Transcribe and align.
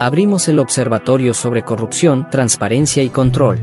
Abrimos 0.00 0.48
el 0.48 0.58
Observatorio 0.58 1.32
sobre 1.32 1.62
Corrupción, 1.62 2.28
Transparencia 2.28 3.04
y 3.04 3.08
Control. 3.08 3.60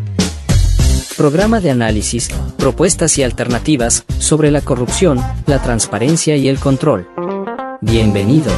Programa 1.17 1.59
de 1.59 1.70
análisis, 1.70 2.29
propuestas 2.58 3.17
y 3.17 3.24
alternativas 3.24 4.06
sobre 4.20 4.52
la 4.52 4.62
corrupción, 4.62 5.20
la 5.48 5.62
transparencia 5.62 6.38
y 6.38 6.48
el 6.48 6.60
control. 6.60 7.10
Bienvenidos. 7.82 8.54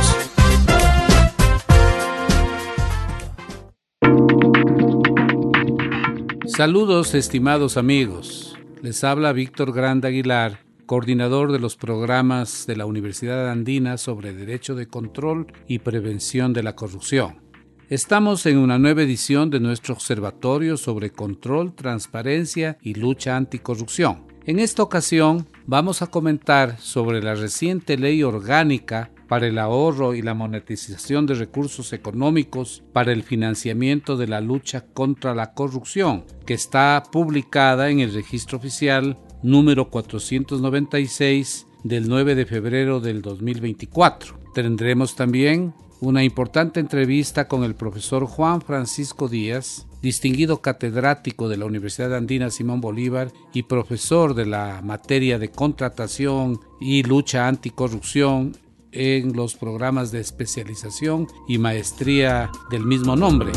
Saludos 6.45 7.15
estimados 7.15 7.77
amigos. 7.77 8.55
Les 8.83 9.03
habla 9.03 9.33
Víctor 9.33 9.73
Grande 9.73 10.07
Aguilar, 10.07 10.59
coordinador 10.91 11.53
de 11.53 11.59
los 11.59 11.77
programas 11.77 12.67
de 12.67 12.75
la 12.75 12.85
Universidad 12.85 13.49
Andina 13.49 13.97
sobre 13.97 14.33
Derecho 14.33 14.75
de 14.75 14.87
Control 14.87 15.47
y 15.65 15.79
Prevención 15.79 16.51
de 16.51 16.63
la 16.63 16.75
Corrupción. 16.75 17.39
Estamos 17.87 18.45
en 18.45 18.57
una 18.57 18.77
nueva 18.77 19.03
edición 19.03 19.49
de 19.49 19.61
nuestro 19.61 19.93
observatorio 19.93 20.75
sobre 20.75 21.11
control, 21.11 21.73
transparencia 21.75 22.77
y 22.81 22.95
lucha 22.95 23.37
anticorrupción. 23.37 24.25
En 24.45 24.59
esta 24.59 24.83
ocasión 24.83 25.47
vamos 25.65 26.01
a 26.01 26.07
comentar 26.07 26.77
sobre 26.77 27.23
la 27.23 27.35
reciente 27.35 27.97
ley 27.97 28.21
orgánica 28.21 29.11
para 29.29 29.47
el 29.47 29.59
ahorro 29.59 30.13
y 30.13 30.21
la 30.21 30.33
monetización 30.33 31.25
de 31.25 31.35
recursos 31.35 31.93
económicos 31.93 32.83
para 32.91 33.13
el 33.13 33.23
financiamiento 33.23 34.17
de 34.17 34.27
la 34.27 34.41
lucha 34.41 34.83
contra 34.93 35.33
la 35.35 35.53
corrupción, 35.53 36.25
que 36.45 36.53
está 36.53 37.01
publicada 37.13 37.89
en 37.89 38.01
el 38.01 38.13
registro 38.13 38.57
oficial 38.57 39.17
número 39.43 39.89
496 39.89 41.67
del 41.83 42.07
9 42.07 42.35
de 42.35 42.45
febrero 42.45 42.99
del 42.99 43.21
2024. 43.21 44.37
Tendremos 44.53 45.15
también 45.15 45.73
una 45.99 46.23
importante 46.23 46.79
entrevista 46.79 47.47
con 47.47 47.63
el 47.63 47.75
profesor 47.75 48.25
Juan 48.25 48.61
Francisco 48.61 49.27
Díaz, 49.27 49.87
distinguido 50.01 50.61
catedrático 50.61 51.47
de 51.47 51.57
la 51.57 51.65
Universidad 51.65 52.15
Andina 52.15 52.49
Simón 52.49 52.81
Bolívar 52.81 53.31
y 53.53 53.63
profesor 53.63 54.33
de 54.33 54.47
la 54.47 54.81
materia 54.83 55.37
de 55.37 55.51
contratación 55.51 56.59
y 56.79 57.03
lucha 57.03 57.47
anticorrupción 57.47 58.57
en 58.91 59.33
los 59.33 59.55
programas 59.55 60.11
de 60.11 60.19
especialización 60.19 61.27
y 61.47 61.59
maestría 61.59 62.49
del 62.71 62.85
mismo 62.85 63.15
nombre. 63.15 63.51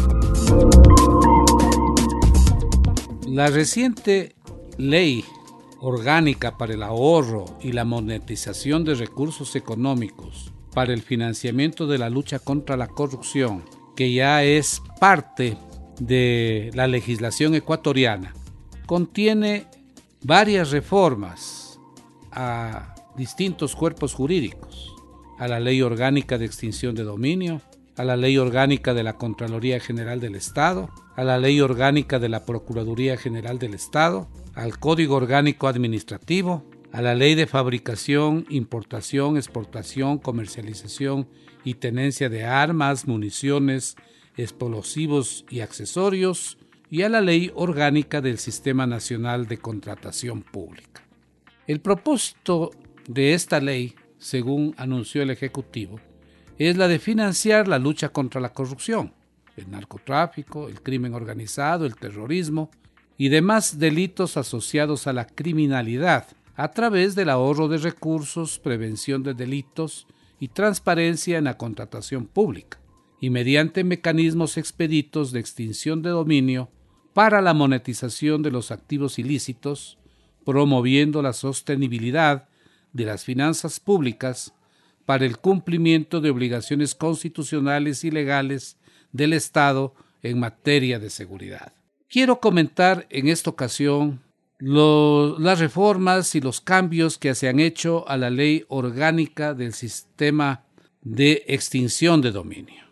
La 3.27 3.49
reciente 3.49 4.37
ley 4.77 5.25
orgánica 5.85 6.57
para 6.57 6.73
el 6.73 6.83
ahorro 6.83 7.45
y 7.61 7.73
la 7.73 7.85
monetización 7.85 8.85
de 8.85 8.95
recursos 8.95 9.55
económicos 9.55 10.51
para 10.73 10.95
el 10.95 11.03
financiamiento 11.03 11.87
de 11.87 11.99
la 11.99 12.09
lucha 12.09 12.39
contra 12.39 12.79
la 12.79 12.89
corrupción, 12.89 13.63
que 13.95 14.13
ya 14.13 14.43
es 14.43 14.81
parte 14.99 15.59
de 16.01 16.71
la 16.73 16.87
legislación 16.87 17.55
ecuatoriana, 17.55 18.35
contiene 18.87 19.67
varias 20.23 20.71
reformas 20.71 21.79
a 22.33 22.95
distintos 23.17 23.77
cuerpos 23.77 24.15
jurídicos 24.15 24.95
a 25.39 25.49
la 25.49 25.61
Ley 25.61 25.83
Orgánica 25.83 26.39
de 26.39 26.47
Extinción 26.47 26.95
de 26.95 27.05
Dominio, 27.05 27.61
a 27.97 28.05
la 28.05 28.17
Ley 28.17 28.39
Orgánica 28.39 28.95
de 28.95 29.03
la 29.03 29.19
Contraloría 29.19 29.81
General 29.81 30.19
del 30.19 30.35
Estado, 30.35 30.89
a 31.15 31.25
la 31.25 31.39
Ley 31.39 31.61
Orgánica 31.61 32.19
de 32.19 32.31
la 32.31 32.47
Procuraduría 32.47 33.19
General 33.19 33.59
del 33.59 33.75
Estado, 33.75 34.29
al 34.55 34.79
Código 34.79 35.17
Orgánico 35.17 35.69
Administrativo, 35.69 36.65
a 36.93 37.03
la 37.03 37.15
Ley 37.15 37.35
de 37.35 37.47
Fabricación, 37.47 38.47
Importación, 38.49 39.37
Exportación, 39.37 40.19
Comercialización 40.19 41.29
y 41.65 41.75
Tenencia 41.75 42.29
de 42.29 42.45
Armas, 42.45 43.07
Municiones, 43.09 43.97
Explosivos 44.37 45.45
y 45.51 45.61
Accesorios, 45.61 46.59
y 46.91 47.03
a 47.03 47.09
la 47.09 47.21
Ley 47.21 47.51
Orgánica 47.55 48.21
del 48.21 48.39
Sistema 48.39 48.87
Nacional 48.87 49.49
de 49.49 49.59
Contratación 49.59 50.43
Pública. 50.43 51.03
El 51.67 51.81
propósito 51.81 52.71
de 53.09 53.35
esta 53.35 53.61
ley 53.61 53.97
según 54.25 54.75
anunció 54.79 55.21
el 55.21 55.29
Ejecutivo, 55.29 56.01
es 56.57 56.79
la 56.79 56.89
de 56.89 56.99
financiar 56.99 57.69
la 57.69 57.79
lucha 57.79 58.09
contra 58.09 58.41
la 58.41 58.55
corrupción, 58.55 59.13
el 59.55 59.71
narcotráfico, 59.71 60.67
el 60.69 60.81
crimen 60.81 61.13
organizado, 61.13 61.85
el 61.85 61.95
terrorismo 61.95 62.71
y 63.17 63.29
demás 63.29 63.79
delitos 63.79 64.37
asociados 64.37 65.07
a 65.07 65.13
la 65.13 65.27
criminalidad 65.27 66.27
a 66.57 66.71
través 66.71 67.15
del 67.15 67.31
ahorro 67.31 67.69
de 67.69 67.79
recursos, 67.79 68.59
prevención 68.59 69.23
de 69.23 69.35
delitos 69.35 70.07
y 70.39 70.49
transparencia 70.49 71.39
en 71.39 71.45
la 71.45 71.57
contratación 71.57 72.27
pública, 72.27 72.79
y 73.21 73.31
mediante 73.31 73.85
mecanismos 73.85 74.57
expeditos 74.57 75.33
de 75.33 75.41
extinción 75.41 76.03
de 76.03 76.11
dominio 76.11 76.71
para 77.13 77.41
la 77.41 77.55
monetización 77.55 78.43
de 78.43 78.51
los 78.51 78.71
activos 78.71 79.19
ilícitos, 79.19 79.99
promoviendo 80.45 81.23
la 81.23 81.33
sostenibilidad 81.33 82.49
de 82.93 83.05
las 83.05 83.25
finanzas 83.25 83.81
públicas 83.81 84.53
para 85.07 85.25
el 85.25 85.39
cumplimiento 85.39 86.21
de 86.21 86.31
obligaciones 86.31 86.95
constitucionales 86.95 88.05
y 88.05 88.11
legales 88.11 88.77
del 89.13 89.33
Estado 89.33 89.95
en 90.23 90.39
materia 90.39 90.99
de 90.99 91.11
seguridad. 91.11 91.73
Quiero 92.15 92.39
comentar 92.39 93.09
en 93.11 93.27
esta 93.27 93.51
ocasión 93.51 94.23
las 94.61 95.59
reformas 95.59 96.37
y 96.37 96.41
los 96.41 96.61
cambios 96.61 97.19
que 97.19 97.35
se 97.35 97.49
han 97.49 97.59
hecho 97.59 98.09
a 98.09 98.17
la 98.17 98.31
ley 98.31 98.65
orgánica 98.69 99.53
del 99.53 99.73
sistema 99.73 100.63
de 101.03 101.43
extinción 101.49 102.21
de 102.21 102.31
dominio, 102.31 102.85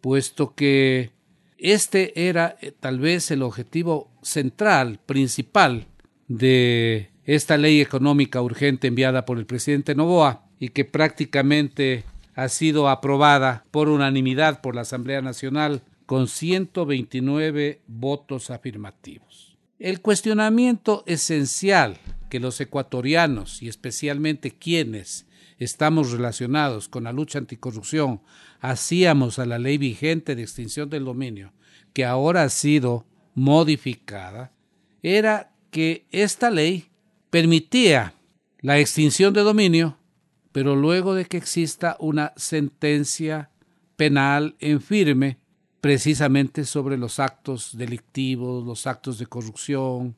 puesto 0.00 0.54
que 0.54 1.10
este 1.58 2.26
era 2.26 2.56
eh, 2.62 2.72
tal 2.72 3.00
vez 3.00 3.30
el 3.30 3.42
objetivo 3.42 4.10
central, 4.22 4.98
principal 5.04 5.86
de 6.26 7.10
esta 7.24 7.58
ley 7.58 7.82
económica 7.82 8.40
urgente 8.40 8.86
enviada 8.86 9.26
por 9.26 9.36
el 9.36 9.44
presidente 9.44 9.94
Novoa 9.94 10.46
y 10.58 10.70
que 10.70 10.86
prácticamente 10.86 12.04
ha 12.34 12.48
sido 12.48 12.88
aprobada 12.88 13.62
por 13.72 13.90
unanimidad 13.90 14.62
por 14.62 14.74
la 14.74 14.80
Asamblea 14.80 15.20
Nacional 15.20 15.82
con 16.10 16.26
129 16.26 17.82
votos 17.86 18.50
afirmativos. 18.50 19.56
El 19.78 20.00
cuestionamiento 20.00 21.04
esencial 21.06 21.98
que 22.28 22.40
los 22.40 22.60
ecuatorianos 22.60 23.62
y 23.62 23.68
especialmente 23.68 24.50
quienes 24.50 25.28
estamos 25.60 26.10
relacionados 26.10 26.88
con 26.88 27.04
la 27.04 27.12
lucha 27.12 27.38
anticorrupción 27.38 28.22
hacíamos 28.58 29.38
a 29.38 29.46
la 29.46 29.60
ley 29.60 29.78
vigente 29.78 30.34
de 30.34 30.42
extinción 30.42 30.90
del 30.90 31.04
dominio, 31.04 31.52
que 31.92 32.04
ahora 32.04 32.42
ha 32.42 32.48
sido 32.48 33.06
modificada, 33.36 34.52
era 35.04 35.52
que 35.70 36.08
esta 36.10 36.50
ley 36.50 36.88
permitía 37.30 38.14
la 38.58 38.80
extinción 38.80 39.32
de 39.32 39.42
dominio, 39.42 39.96
pero 40.50 40.74
luego 40.74 41.14
de 41.14 41.26
que 41.26 41.36
exista 41.36 41.96
una 42.00 42.32
sentencia 42.34 43.50
penal 43.94 44.56
en 44.58 44.80
firme 44.80 45.38
precisamente 45.80 46.64
sobre 46.64 46.96
los 46.96 47.18
actos 47.18 47.76
delictivos, 47.76 48.64
los 48.64 48.86
actos 48.86 49.18
de 49.18 49.26
corrupción 49.26 50.16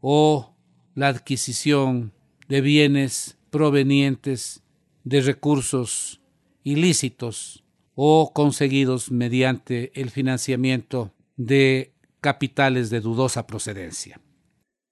o 0.00 0.54
la 0.94 1.08
adquisición 1.08 2.12
de 2.48 2.60
bienes 2.60 3.36
provenientes 3.50 4.62
de 5.04 5.20
recursos 5.20 6.20
ilícitos 6.64 7.62
o 7.94 8.32
conseguidos 8.32 9.10
mediante 9.10 9.92
el 10.00 10.10
financiamiento 10.10 11.12
de 11.36 11.92
capitales 12.20 12.88
de 12.90 13.00
dudosa 13.00 13.46
procedencia. 13.46 14.20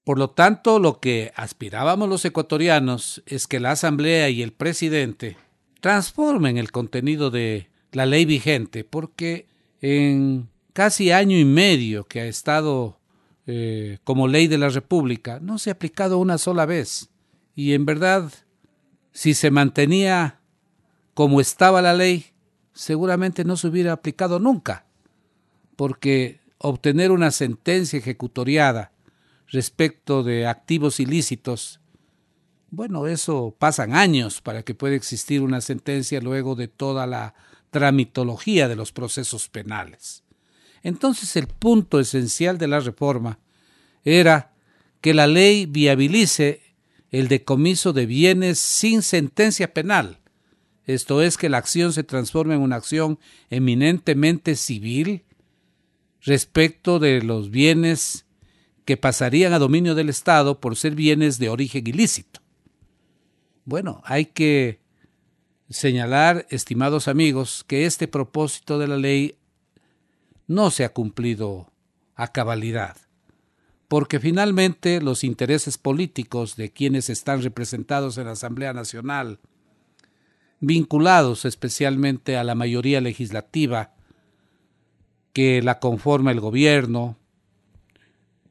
Por 0.05 0.19
lo 0.19 0.31
tanto, 0.31 0.79
lo 0.79 0.99
que 1.01 1.33
aspirábamos 1.37 2.09
los 2.09 2.25
ecuatorianos 2.25 3.23
es 3.27 3.47
que 3.47 3.61
la 3.61 3.73
Asamblea 3.73 4.29
y 4.31 4.43
el 4.43 4.53
presidente 4.53 5.37
transformen 5.81 6.59
el 6.59 6.73
contenido 6.73 7.31
de 7.31 7.69
la 7.93 8.07
ley 8.07 8.25
vigente, 8.25 8.85
porque 8.85 9.47
en 9.81 10.49
casi 10.73 11.11
año 11.11 11.37
y 11.37 11.45
medio 11.45 12.05
que 12.05 12.21
ha 12.21 12.27
estado 12.27 12.99
eh, 13.47 13.99
como 14.05 14.29
ley 14.29 14.47
de 14.47 14.59
la 14.59 14.69
República, 14.69 15.41
no 15.41 15.59
se 15.59 15.71
ha 15.71 15.75
aplicado 15.75 16.19
una 16.19 16.39
sola 16.39 16.67
vez. 16.67 17.11
Y 17.55 17.75
en 17.75 17.85
verdad, 17.85 18.31
si 19.13 19.35
se 19.35 19.51
mantenía 19.51 20.41
como 21.15 21.41
estaba 21.41 21.83
la 21.83 21.95
ley, 21.95 22.27
seguramente 22.73 23.45
no 23.45 23.57
se 23.57 23.69
hubiera 23.69 23.93
aplicado 23.93 24.39
nunca, 24.39 24.87
porque 25.77 26.41
obtener 26.59 27.11
una 27.11 27.31
sentencia 27.31 27.99
ejecutoriada 27.99 28.93
respecto 29.49 30.23
de 30.23 30.47
activos 30.47 31.01
ilícitos, 31.01 31.81
bueno, 32.71 33.09
eso 33.09 33.55
pasan 33.59 33.95
años 33.95 34.41
para 34.41 34.63
que 34.63 34.75
pueda 34.75 34.95
existir 34.95 35.43
una 35.43 35.61
sentencia 35.61 36.21
luego 36.21 36.55
de 36.55 36.69
toda 36.69 37.07
la 37.07 37.35
tramitología 37.71 38.69
de 38.69 38.77
los 38.77 38.93
procesos 38.93 39.49
penales. 39.49 40.23
Entonces 40.83 41.37
el 41.37 41.47
punto 41.47 42.01
esencial 42.01 42.59
de 42.59 42.69
la 42.69 42.81
reforma 42.81 43.39
era 44.05 44.53
que 45.01 45.15
la 45.15 45.27
ley 45.27 45.67
viabilice 45.67 46.63
el 47.11 47.29
decomiso 47.29 47.93
de 47.93 48.07
bienes 48.07 48.59
sin 48.59 49.03
sentencia 49.03 49.75
penal, 49.75 50.21
esto 50.87 51.23
es 51.23 51.37
que 51.37 51.49
la 51.49 51.59
acción 51.59 51.93
se 51.93 52.03
transforme 52.03 52.55
en 52.55 52.63
una 52.63 52.77
acción 52.77 53.19
eminentemente 53.49 54.57
civil 54.57 55.23
respecto 56.21 56.99
de 56.99 57.23
los 57.23 57.51
bienes 57.51 58.27
que 58.85 58.97
pasarían 58.97 59.53
a 59.53 59.61
dominio 59.61 59.95
del 59.95 60.09
Estado 60.09 60.59
por 60.59 60.75
ser 60.75 60.97
bienes 60.97 61.39
de 61.39 61.49
origen 61.49 61.87
ilícito. 61.87 62.41
Bueno, 63.65 64.03
hay 64.05 64.27
que 64.27 64.81
señalar, 65.71 66.47
estimados 66.51 67.07
amigos, 67.07 67.65
que 67.67 67.87
este 67.87 68.09
propósito 68.09 68.79
de 68.79 68.89
la 68.89 68.97
ley 68.97 69.37
no 70.49 70.71
se 70.73 70.85
ha 70.85 70.93
cumplido 70.93 71.73
a 72.17 72.33
cabalidad, 72.33 72.97
porque 73.87 74.19
finalmente 74.19 75.01
los 75.01 75.23
intereses 75.23 75.79
políticos 75.79 76.57
de 76.57 76.73
quienes 76.73 77.09
están 77.09 77.43
representados 77.43 78.19
en 78.19 78.27
la 78.27 78.33
Asamblea 78.33 78.73
Nacional, 78.73 79.39
vinculados 80.59 81.45
especialmente 81.45 82.37
a 82.37 82.45
la 82.45 82.57
mayoría 82.57 83.01
legislativa 83.01 83.95
que 85.33 85.63
la 85.63 85.79
conforma 85.79 86.33
el 86.33 86.41
gobierno, 86.41 87.17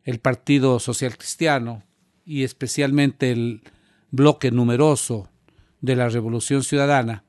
el 0.05 0.19
Partido 0.19 0.79
Social 0.79 1.17
Cristiano 1.17 1.83
y 2.25 2.43
especialmente 2.43 3.31
el 3.31 3.61
bloque 4.09 4.51
numeroso 4.51 5.29
de 5.81 5.95
la 5.95 6.09
Revolución 6.09 6.63
Ciudadana, 6.63 7.23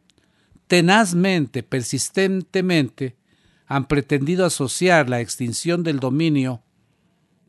tenazmente, 0.67 1.62
persistentemente, 1.62 3.17
han 3.67 3.87
pretendido 3.87 4.44
asociar 4.44 5.08
la 5.08 5.20
extinción 5.20 5.82
del 5.82 6.00
dominio 6.00 6.62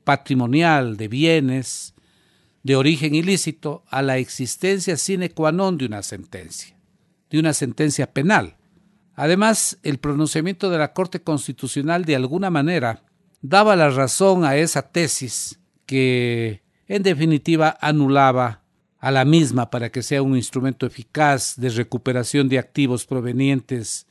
patrimonial 0.03 0.97
de 0.97 1.07
bienes 1.07 1.95
de 2.63 2.75
origen 2.75 3.15
ilícito 3.15 3.83
a 3.89 4.01
la 4.01 4.17
existencia 4.17 4.97
sine 4.97 5.31
qua 5.31 5.51
non 5.51 5.77
de 5.77 5.85
una 5.85 6.03
sentencia, 6.03 6.77
de 7.29 7.39
una 7.39 7.53
sentencia 7.53 8.13
penal. 8.13 8.57
Además, 9.15 9.79
el 9.83 9.97
pronunciamiento 9.97 10.69
de 10.69 10.77
la 10.77 10.93
Corte 10.93 11.21
Constitucional 11.21 12.05
de 12.05 12.15
alguna 12.15 12.49
manera 12.49 13.03
daba 13.41 13.75
la 13.75 13.89
razón 13.89 14.45
a 14.45 14.55
esa 14.57 14.91
tesis 14.91 15.59
que 15.85 16.61
en 16.87 17.03
definitiva 17.03 17.77
anulaba 17.81 18.60
a 19.01 19.09
la 19.11 19.25
misma 19.25 19.69
para 19.71 19.91
que 19.91 20.03
sea 20.03 20.21
un 20.21 20.37
instrumento 20.37 20.85
eficaz 20.85 21.55
de 21.57 21.69
recuperación 21.69 22.47
de 22.47 22.59
activos 22.59 23.05
provenientes 23.05 24.05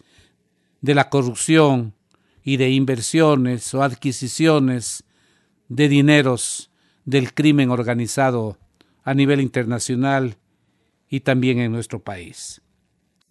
de 0.81 0.95
la 0.95 1.09
corrupción 1.09 1.95
y 2.43 2.57
de 2.57 2.71
inversiones 2.71 3.73
o 3.73 3.83
adquisiciones 3.83 5.05
de 5.69 5.89
dineros 5.89 6.71
del 7.05 7.33
crimen 7.33 7.71
organizado 7.71 8.59
a 9.05 9.15
nivel 9.15 9.41
internacional 9.41 10.37
y 11.09 11.21
también 11.21 11.61
en 11.61 11.73
nuestro 11.73 12.03
país. 12.03 12.61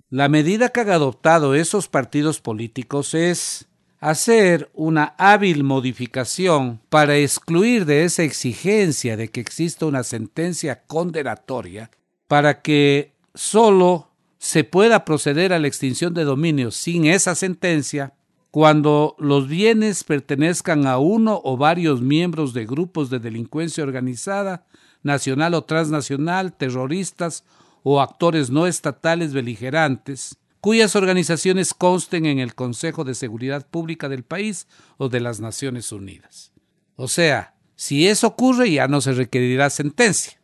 La 0.10 0.30
medida 0.30 0.70
que 0.70 0.80
han 0.80 0.90
adoptado 0.90 1.56
esos 1.56 1.88
partidos 1.88 2.40
políticos 2.40 3.14
es 3.14 3.69
hacer 4.00 4.70
una 4.74 5.14
hábil 5.18 5.64
modificación 5.64 6.80
para 6.90 7.18
excluir 7.18 7.86
de 7.86 8.06
esa 8.06 8.24
exigencia 8.24 9.18
de 9.18 9.30
que 9.30 9.42
exista 9.42 9.86
una 9.86 10.04
sentencia 10.04 10.84
condenatoria 10.88 11.92
para 12.28 12.62
que 12.62 13.14
sólo 13.34 14.10
se 14.38 14.64
pueda 14.64 15.04
proceder 15.04 15.52
a 15.52 15.60
la 15.60 15.68
extinción 15.68 16.14
de 16.14 16.24
dominio 16.24 16.72
sin 16.72 17.06
esa 17.06 17.36
sentencia 17.36 18.14
cuando 18.52 19.16
los 19.20 19.48
bienes 19.48 20.04
pertenezcan 20.04 20.88
a 20.88 20.98
uno 20.98 21.42
o 21.44 21.58
varios 21.58 22.02
miembros 22.02 22.54
de 22.54 22.66
grupos 22.66 23.10
de 23.10 23.20
delincuencia 23.20 23.84
organizada, 23.84 24.66
nacional 25.04 25.54
o 25.54 25.64
transnacional, 25.64 26.54
terroristas 26.54 27.44
o 27.84 28.02
actores 28.02 28.50
no 28.50 28.66
estatales 28.66 29.34
beligerantes, 29.34 30.38
cuyas 30.62 30.96
organizaciones 30.96 31.74
consten 31.74 32.26
en 32.26 32.40
el 32.40 32.56
Consejo 32.56 33.04
de 33.04 33.16
Seguridad 33.16 33.68
Pública 33.68 34.10
del 34.10 34.24
país 34.24 34.68
o 34.98 35.10
de 35.10 35.20
las 35.20 35.40
Naciones 35.40 35.92
Unidas. 35.92 36.52
O 36.96 37.08
sea, 37.08 37.56
si 37.76 38.08
eso 38.08 38.28
ocurre 38.28 38.72
ya 38.72 38.88
no 38.88 39.00
se 39.02 39.14
requerirá 39.14 39.70
sentencia. 39.70 40.40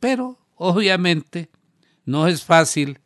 Pero, 0.00 0.38
obviamente, 0.56 1.50
no 2.04 2.26
es 2.26 2.44
fácil 2.44 3.00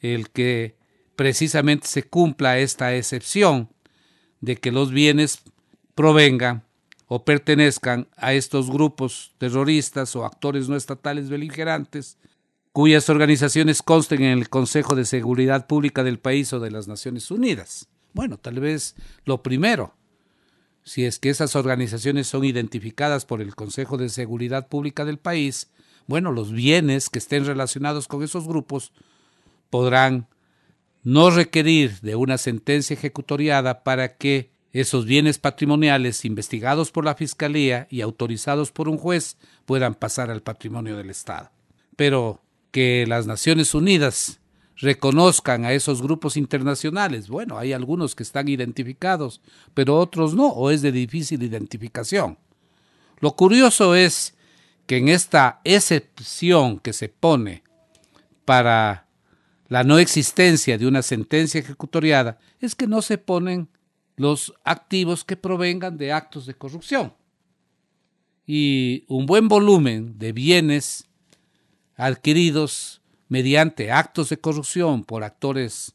el 0.00 0.30
que 0.30 0.76
precisamente 1.14 1.86
se 1.86 2.02
cumpla 2.04 2.58
esta 2.58 2.94
excepción 2.94 3.68
de 4.40 4.56
que 4.56 4.72
los 4.72 4.90
bienes 4.90 5.42
provengan 5.94 6.64
o 7.06 7.24
pertenezcan 7.24 8.08
a 8.16 8.32
estos 8.32 8.70
grupos 8.70 9.34
terroristas 9.38 10.16
o 10.16 10.24
actores 10.24 10.68
no 10.68 10.76
estatales 10.76 11.28
beligerantes 11.28 12.16
cuyas 12.72 13.10
organizaciones 13.10 13.82
consten 13.82 14.22
en 14.22 14.38
el 14.38 14.48
Consejo 14.48 14.94
de 14.94 15.04
Seguridad 15.04 15.66
Pública 15.66 16.02
del 16.02 16.18
país 16.18 16.52
o 16.52 16.60
de 16.60 16.70
las 16.70 16.88
Naciones 16.88 17.30
Unidas. 17.30 17.88
Bueno, 18.14 18.38
tal 18.38 18.60
vez 18.60 18.94
lo 19.24 19.42
primero, 19.42 19.94
si 20.82 21.04
es 21.04 21.18
que 21.18 21.30
esas 21.30 21.54
organizaciones 21.54 22.26
son 22.26 22.44
identificadas 22.44 23.26
por 23.26 23.40
el 23.42 23.54
Consejo 23.54 23.98
de 23.98 24.08
Seguridad 24.08 24.68
Pública 24.68 25.04
del 25.04 25.18
país, 25.18 25.70
bueno, 26.06 26.32
los 26.32 26.50
bienes 26.50 27.10
que 27.10 27.18
estén 27.18 27.44
relacionados 27.44 28.08
con 28.08 28.22
esos 28.22 28.48
grupos 28.48 28.92
podrán 29.70 30.26
no 31.04 31.30
requerir 31.30 32.00
de 32.00 32.16
una 32.16 32.38
sentencia 32.38 32.94
ejecutoriada 32.94 33.82
para 33.82 34.16
que 34.16 34.50
esos 34.72 35.04
bienes 35.04 35.38
patrimoniales 35.38 36.24
investigados 36.24 36.90
por 36.90 37.04
la 37.04 37.14
Fiscalía 37.14 37.86
y 37.90 38.00
autorizados 38.00 38.72
por 38.72 38.88
un 38.88 38.96
juez 38.96 39.36
puedan 39.66 39.94
pasar 39.94 40.30
al 40.30 40.42
patrimonio 40.42 40.96
del 40.96 41.10
Estado. 41.10 41.50
Pero 41.96 42.40
que 42.72 43.06
las 43.06 43.26
Naciones 43.26 43.74
Unidas 43.74 44.40
reconozcan 44.76 45.64
a 45.64 45.72
esos 45.72 46.02
grupos 46.02 46.36
internacionales. 46.36 47.28
Bueno, 47.28 47.56
hay 47.56 47.72
algunos 47.72 48.16
que 48.16 48.24
están 48.24 48.48
identificados, 48.48 49.40
pero 49.74 49.96
otros 49.98 50.34
no, 50.34 50.48
o 50.48 50.70
es 50.70 50.82
de 50.82 50.90
difícil 50.90 51.42
identificación. 51.42 52.38
Lo 53.20 53.36
curioso 53.36 53.94
es 53.94 54.34
que 54.86 54.96
en 54.96 55.08
esta 55.08 55.60
excepción 55.62 56.80
que 56.80 56.92
se 56.92 57.08
pone 57.08 57.62
para 58.44 59.06
la 59.68 59.84
no 59.84 59.98
existencia 59.98 60.76
de 60.76 60.86
una 60.86 61.02
sentencia 61.02 61.60
ejecutoriada 61.60 62.38
es 62.60 62.74
que 62.74 62.88
no 62.88 63.00
se 63.02 63.18
ponen 63.18 63.68
los 64.16 64.52
activos 64.64 65.24
que 65.24 65.36
provengan 65.36 65.96
de 65.96 66.12
actos 66.12 66.46
de 66.46 66.54
corrupción. 66.54 67.14
Y 68.44 69.04
un 69.08 69.26
buen 69.26 69.48
volumen 69.48 70.18
de 70.18 70.32
bienes 70.32 71.08
adquiridos 71.96 73.02
mediante 73.28 73.90
actos 73.90 74.28
de 74.28 74.38
corrupción 74.38 75.04
por 75.04 75.24
actores 75.24 75.94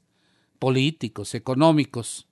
políticos, 0.60 1.36
económicos, 1.36 2.28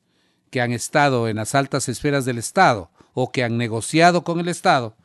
que 0.49 0.61
han 0.61 0.71
estado 0.71 1.27
en 1.27 1.35
las 1.35 1.53
altas 1.53 1.89
esferas 1.89 2.25
del 2.25 2.37
Estado 2.37 2.89
o 3.13 3.31
que 3.31 3.43
han 3.43 3.57
negociado 3.57 4.23
con 4.23 4.39
el 4.39 4.47
Estado, 4.47 4.95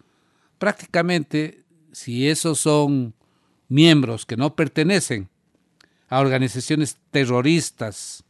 prácticamente 0.59 1.65
si 1.93 2.29
esos 2.29 2.61
son 2.61 3.15
miembros 3.69 4.27
que 4.27 4.37
no 4.37 4.55
pertenecen 4.55 5.29
a 6.09 6.21
organizaciones 6.21 6.99
terroristas 7.11 8.25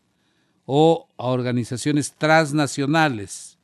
o 0.67 1.09
a 1.17 1.27
organizaciones 1.27 2.13
transnacionales, 2.13 3.59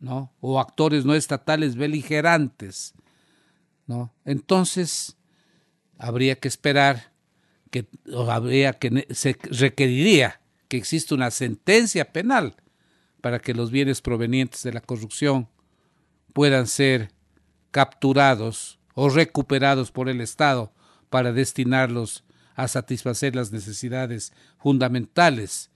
¿no? 0.00 0.32
o 0.40 0.60
actores 0.60 1.04
no 1.04 1.14
estatales 1.14 1.76
beligerantes, 1.76 2.94
¿no? 3.86 4.12
Entonces, 4.24 5.16
habría 5.98 6.36
que 6.36 6.48
esperar 6.48 7.12
que 7.70 7.86
o 8.12 8.30
habría 8.30 8.74
que 8.74 9.06
se 9.10 9.36
requeriría 9.50 10.40
que 10.68 10.76
exista 10.76 11.14
una 11.14 11.30
sentencia 11.30 12.12
penal 12.12 12.56
para 13.20 13.40
que 13.40 13.54
los 13.54 13.70
bienes 13.70 14.00
provenientes 14.00 14.62
de 14.62 14.72
la 14.72 14.80
corrupción 14.80 15.48
puedan 16.32 16.66
ser 16.66 17.10
capturados 17.70 18.78
o 18.94 19.08
recuperados 19.08 19.90
por 19.90 20.08
el 20.08 20.20
Estado 20.20 20.72
para 21.10 21.32
destinarlos 21.32 22.24
a 22.54 22.68
satisfacer 22.68 23.36
las 23.36 23.52
necesidades 23.52 24.32
fundamentales 24.58 25.70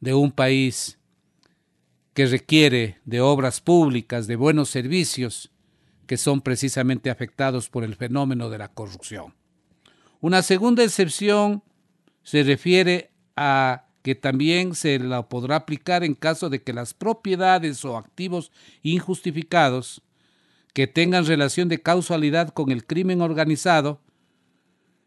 de 0.00 0.14
un 0.14 0.32
país 0.32 0.98
que 2.12 2.26
requiere 2.26 2.98
de 3.04 3.20
obras 3.20 3.60
públicas, 3.60 4.26
de 4.26 4.36
buenos 4.36 4.68
servicios 4.68 5.50
que 6.06 6.16
son 6.16 6.40
precisamente 6.40 7.10
afectados 7.10 7.68
por 7.68 7.84
el 7.84 7.96
fenómeno 7.96 8.50
de 8.50 8.58
la 8.58 8.68
corrupción. 8.68 9.34
Una 10.20 10.42
segunda 10.42 10.82
excepción 10.84 11.62
se 12.22 12.42
refiere 12.42 13.10
a 13.36 13.86
que 14.02 14.14
también 14.14 14.74
se 14.74 14.98
la 14.98 15.28
podrá 15.28 15.56
aplicar 15.56 16.04
en 16.04 16.14
caso 16.14 16.50
de 16.50 16.62
que 16.62 16.72
las 16.72 16.92
propiedades 16.92 17.84
o 17.84 17.96
activos 17.96 18.52
injustificados 18.82 20.02
que 20.74 20.86
tengan 20.86 21.24
relación 21.24 21.68
de 21.68 21.80
causalidad 21.80 22.50
con 22.50 22.70
el 22.70 22.84
crimen 22.84 23.22
organizado 23.22 24.02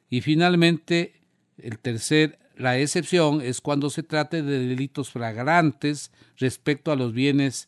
y 0.10 0.22
finalmente 0.22 1.22
el 1.58 1.78
tercer 1.78 2.40
la 2.56 2.80
excepción 2.80 3.42
es 3.42 3.62
cuando 3.62 3.90
se 3.92 4.02
trate 4.02 4.42
de 4.42 4.68
delitos 4.68 5.12
flagrantes 5.12 6.12
respecto 6.38 6.92
a 6.92 6.96
los 6.96 7.14
bienes 7.14 7.68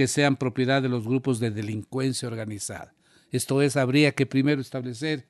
que 0.00 0.08
sean 0.08 0.36
propiedad 0.36 0.80
de 0.80 0.88
los 0.88 1.04
grupos 1.06 1.40
de 1.40 1.50
delincuencia 1.50 2.26
organizada. 2.26 2.94
Esto 3.32 3.60
es, 3.60 3.76
habría 3.76 4.12
que 4.12 4.24
primero 4.24 4.62
establecer 4.62 5.26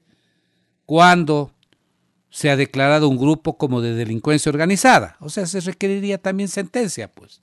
cuándo 0.86 1.52
se 2.30 2.50
ha 2.50 2.56
declarado 2.56 3.08
un 3.08 3.18
grupo 3.18 3.58
como 3.58 3.80
de 3.80 3.96
delincuencia 3.96 4.48
organizada. 4.48 5.16
O 5.18 5.28
sea, 5.28 5.46
se 5.46 5.58
requeriría 5.58 6.18
también 6.18 6.48
sentencia, 6.48 7.10
pues, 7.10 7.42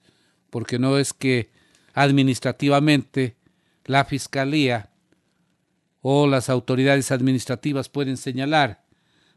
porque 0.49 0.79
no 0.79 0.97
es 0.97 1.11
que 1.11 1.49
administrativamente 1.93 3.35
la 3.83 4.05
Fiscalía 4.05 4.89
o 5.99 6.27
las 6.27 6.49
autoridades 6.49 7.11
administrativas 7.11 7.89
pueden 7.89 8.15
señalar 8.15 8.85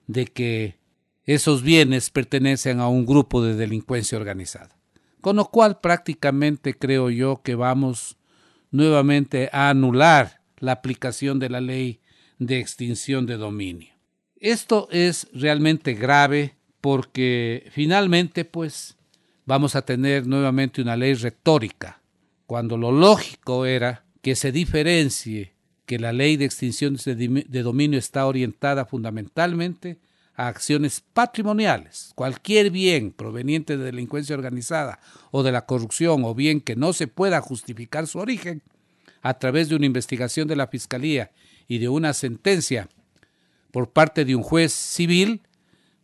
de 0.07 0.27
que 0.27 0.79
esos 1.27 1.65
bienes 1.65 2.11
pertenecen 2.11 2.79
a 2.79 2.87
un 2.87 3.05
grupo 3.05 3.43
de 3.43 3.57
delincuencia 3.57 4.17
organizada. 4.17 4.80
Con 5.21 5.37
lo 5.37 5.47
cual 5.47 5.81
prácticamente 5.81 6.77
creo 6.77 7.11
yo 7.11 7.43
que 7.43 7.55
vamos 7.55 8.17
nuevamente 8.71 9.51
a 9.53 9.71
anular 9.71 10.41
la 10.59 10.73
aplicación 10.73 11.39
de 11.39 11.51
la 11.51 11.61
ley 11.61 12.01
de 12.39 12.59
extinción 12.59 13.27
de 13.27 13.37
dominio. 13.37 13.93
Esto 14.37 14.89
es 14.91 15.29
realmente 15.35 15.95
grave 15.95 16.57
porque 16.81 17.69
finalmente 17.73 18.45
pues 18.45 18.97
vamos 19.45 19.77
a 19.77 19.83
tener 19.83 20.27
nuevamente 20.27 20.81
una 20.81 20.97
ley 20.97 21.15
retórica, 21.15 22.01
cuando 22.47 22.79
lo 22.79 22.93
lógico 22.93 23.67
era 23.67 24.05
que 24.23 24.37
se 24.37 24.53
diferencie 24.53 25.55
que 25.85 25.99
la 25.99 26.13
ley 26.13 26.37
de 26.37 26.45
extinción 26.45 26.97
de 26.97 27.63
dominio 27.63 27.99
está 27.99 28.27
orientada 28.27 28.87
fundamentalmente 28.87 29.99
a 30.41 30.49
acciones 30.49 31.03
patrimoniales. 31.13 32.13
Cualquier 32.15 32.71
bien 32.71 33.13
proveniente 33.13 33.77
de 33.77 33.85
delincuencia 33.85 34.35
organizada 34.35 34.99
o 35.31 35.43
de 35.43 35.53
la 35.53 35.67
corrupción 35.67 36.25
o 36.25 36.35
bien 36.35 36.63
que 36.63 36.77
no 36.77 36.95
se 36.95 37.09
pueda 37.09 37.43
justificar 37.43 38.07
su 38.07 38.19
origen 38.19 38.63
a 39.21 39.35
través 39.35 39.69
de 39.69 39.77
una 39.77 39.85
investigación 39.85 40.49
de 40.49 40.57
la 40.57 40.67
Fiscalía 40.67 41.31
y 41.69 41.77
de 41.77 41.91
una 41.91 42.15
sentencia 42.15 42.89
por 43.71 43.91
parte 43.91 44.25
de 44.25 44.35
un 44.35 44.43
juez 44.43 44.73
civil, 44.73 45.43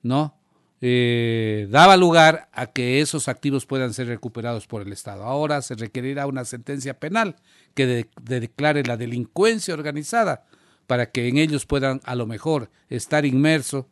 ¿no? 0.02 0.36
Eh, 0.82 1.66
daba 1.70 1.96
lugar 1.96 2.50
a 2.52 2.66
que 2.66 3.00
esos 3.00 3.28
activos 3.28 3.64
puedan 3.64 3.94
ser 3.94 4.06
recuperados 4.08 4.66
por 4.66 4.82
el 4.82 4.92
Estado. 4.92 5.24
Ahora 5.24 5.62
se 5.62 5.76
requerirá 5.76 6.26
una 6.26 6.44
sentencia 6.44 7.00
penal 7.00 7.36
que 7.74 8.06
declare 8.22 8.84
la 8.84 8.98
delincuencia 8.98 9.72
organizada 9.72 10.44
para 10.86 11.10
que 11.10 11.26
en 11.26 11.38
ellos 11.38 11.64
puedan 11.64 12.02
a 12.04 12.14
lo 12.14 12.26
mejor 12.26 12.70
estar 12.90 13.24
inmersos 13.24 13.86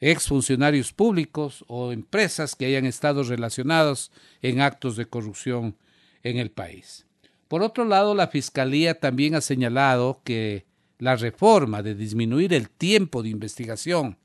exfuncionarios 0.00 0.92
públicos 0.92 1.64
o 1.68 1.92
empresas 1.92 2.56
que 2.56 2.66
hayan 2.66 2.86
estado 2.86 3.22
relacionados 3.22 4.10
en 4.42 4.60
actos 4.60 4.96
de 4.96 5.06
corrupción 5.06 5.76
en 6.22 6.38
el 6.38 6.50
país. 6.50 7.06
Por 7.48 7.62
otro 7.62 7.84
lado, 7.84 8.14
la 8.14 8.28
Fiscalía 8.28 8.98
también 8.98 9.34
ha 9.34 9.40
señalado 9.40 10.20
que 10.24 10.64
la 10.98 11.16
reforma 11.16 11.82
de 11.82 11.94
disminuir 11.94 12.54
el 12.54 12.70
tiempo 12.70 13.22
de 13.22 13.30
investigación 13.30 14.18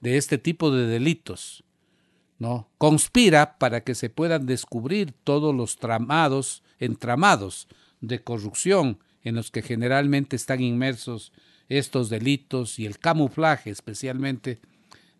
de 0.00 0.16
este 0.16 0.38
tipo 0.38 0.70
de 0.70 0.86
delitos 0.86 1.64
¿no? 2.38 2.68
conspira 2.78 3.58
para 3.58 3.82
que 3.82 3.94
se 3.94 4.10
puedan 4.10 4.46
descubrir 4.46 5.12
todos 5.24 5.54
los 5.54 5.78
tramados, 5.78 6.62
entramados 6.78 7.68
de 8.00 8.22
corrupción 8.22 8.98
en 9.22 9.34
los 9.34 9.50
que 9.50 9.62
generalmente 9.62 10.36
están 10.36 10.60
inmersos 10.60 11.32
estos 11.68 12.08
delitos 12.08 12.78
y 12.78 12.86
el 12.86 12.98
camuflaje 12.98 13.70
especialmente 13.70 14.60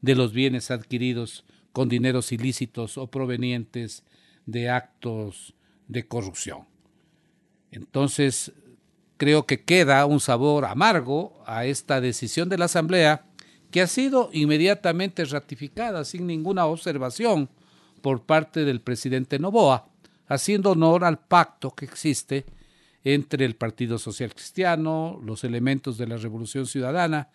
de 0.00 0.14
los 0.14 0.32
bienes 0.32 0.70
adquiridos 0.70 1.44
con 1.72 1.88
dineros 1.88 2.32
ilícitos 2.32 2.98
o 2.98 3.08
provenientes 3.08 4.04
de 4.46 4.70
actos 4.70 5.54
de 5.86 6.06
corrupción. 6.06 6.66
Entonces, 7.70 8.52
creo 9.16 9.46
que 9.46 9.64
queda 9.64 10.06
un 10.06 10.20
sabor 10.20 10.64
amargo 10.64 11.42
a 11.46 11.66
esta 11.66 12.00
decisión 12.00 12.48
de 12.48 12.58
la 12.58 12.66
Asamblea 12.66 13.26
que 13.70 13.82
ha 13.82 13.86
sido 13.86 14.30
inmediatamente 14.32 15.24
ratificada 15.24 16.04
sin 16.04 16.26
ninguna 16.26 16.66
observación 16.66 17.50
por 18.00 18.24
parte 18.24 18.64
del 18.64 18.80
presidente 18.80 19.38
Novoa, 19.38 19.90
haciendo 20.26 20.70
honor 20.70 21.04
al 21.04 21.18
pacto 21.18 21.72
que 21.72 21.84
existe 21.84 22.46
entre 23.04 23.44
el 23.44 23.56
Partido 23.56 23.98
Social 23.98 24.34
Cristiano, 24.34 25.20
los 25.22 25.44
elementos 25.44 25.98
de 25.98 26.06
la 26.06 26.16
Revolución 26.16 26.66
Ciudadana 26.66 27.28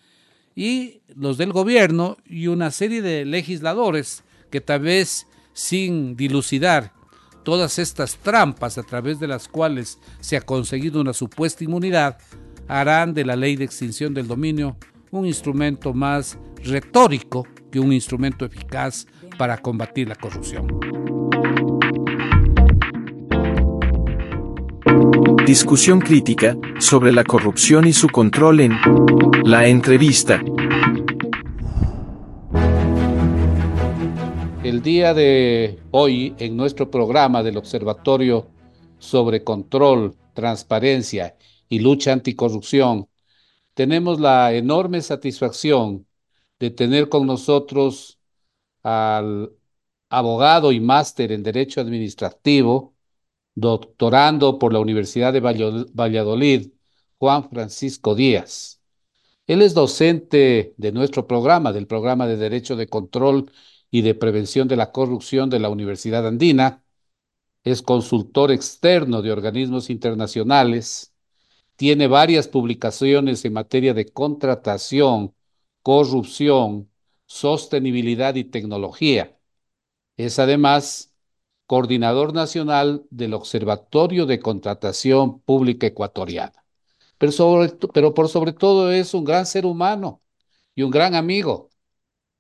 y 0.55 1.01
los 1.15 1.37
del 1.37 1.51
gobierno 1.51 2.17
y 2.25 2.47
una 2.47 2.71
serie 2.71 3.01
de 3.01 3.25
legisladores 3.25 4.23
que 4.49 4.61
tal 4.61 4.81
vez 4.81 5.27
sin 5.53 6.15
dilucidar 6.15 6.93
todas 7.43 7.79
estas 7.79 8.17
trampas 8.17 8.77
a 8.77 8.83
través 8.83 9.19
de 9.19 9.27
las 9.27 9.47
cuales 9.47 9.99
se 10.19 10.37
ha 10.37 10.41
conseguido 10.41 11.01
una 11.01 11.13
supuesta 11.13 11.63
inmunidad, 11.63 12.17
harán 12.67 13.13
de 13.13 13.25
la 13.25 13.35
ley 13.35 13.55
de 13.55 13.65
extinción 13.65 14.13
del 14.13 14.27
dominio 14.27 14.77
un 15.11 15.25
instrumento 15.25 15.93
más 15.93 16.39
retórico 16.63 17.45
que 17.71 17.79
un 17.79 17.93
instrumento 17.93 18.45
eficaz 18.45 19.05
para 19.37 19.57
combatir 19.57 20.07
la 20.07 20.15
corrupción. 20.15 20.82
Discusión 25.45 25.99
crítica 25.99 26.57
sobre 26.79 27.11
la 27.11 27.25
corrupción 27.25 27.85
y 27.85 27.91
su 27.91 28.07
control 28.07 28.61
en 28.61 28.77
la 29.43 29.67
entrevista. 29.67 30.41
El 34.63 34.81
día 34.81 35.13
de 35.13 35.81
hoy, 35.91 36.33
en 36.39 36.55
nuestro 36.55 36.89
programa 36.89 37.43
del 37.43 37.57
Observatorio 37.57 38.47
sobre 38.99 39.43
Control, 39.43 40.15
Transparencia 40.33 41.35
y 41.67 41.79
Lucha 41.79 42.13
Anticorrupción, 42.13 43.09
tenemos 43.73 44.21
la 44.21 44.53
enorme 44.53 45.01
satisfacción 45.01 46.07
de 46.57 46.71
tener 46.71 47.09
con 47.09 47.27
nosotros 47.27 48.17
al 48.81 49.51
abogado 50.09 50.71
y 50.71 50.79
máster 50.79 51.33
en 51.33 51.43
Derecho 51.43 51.81
Administrativo, 51.81 52.92
doctorando 53.55 54.59
por 54.59 54.73
la 54.73 54.79
Universidad 54.79 55.33
de 55.33 55.39
Valladolid, 55.39 56.71
Juan 57.17 57.49
Francisco 57.49 58.15
Díaz. 58.15 58.81
Él 59.47 59.61
es 59.61 59.73
docente 59.73 60.73
de 60.77 60.91
nuestro 60.91 61.27
programa, 61.27 61.73
del 61.73 61.87
programa 61.87 62.27
de 62.27 62.37
Derecho 62.37 62.75
de 62.75 62.87
Control 62.87 63.51
y 63.91 64.01
de 64.01 64.15
Prevención 64.15 64.67
de 64.67 64.77
la 64.77 64.91
Corrupción 64.91 65.49
de 65.49 65.59
la 65.59 65.69
Universidad 65.69 66.25
Andina. 66.25 66.83
Es 67.63 67.81
consultor 67.81 68.51
externo 68.51 69.21
de 69.21 69.31
organismos 69.31 69.89
internacionales. 69.89 71.13
Tiene 71.75 72.07
varias 72.07 72.47
publicaciones 72.47 73.45
en 73.45 73.53
materia 73.53 73.93
de 73.93 74.05
contratación, 74.11 75.35
corrupción, 75.81 76.89
sostenibilidad 77.25 78.35
y 78.35 78.45
tecnología. 78.45 79.37
Es 80.17 80.39
además 80.39 81.12
coordinador 81.65 82.33
nacional 82.33 83.05
del 83.09 83.33
Observatorio 83.33 84.25
de 84.25 84.39
Contratación 84.39 85.39
Pública 85.41 85.87
Ecuatoriana. 85.87 86.63
Pero, 87.17 87.33
pero 87.93 88.13
por 88.13 88.29
sobre 88.29 88.53
todo 88.53 88.91
es 88.91 89.13
un 89.13 89.23
gran 89.23 89.45
ser 89.45 89.65
humano 89.65 90.21
y 90.75 90.83
un 90.83 90.91
gran 90.91 91.15
amigo. 91.15 91.69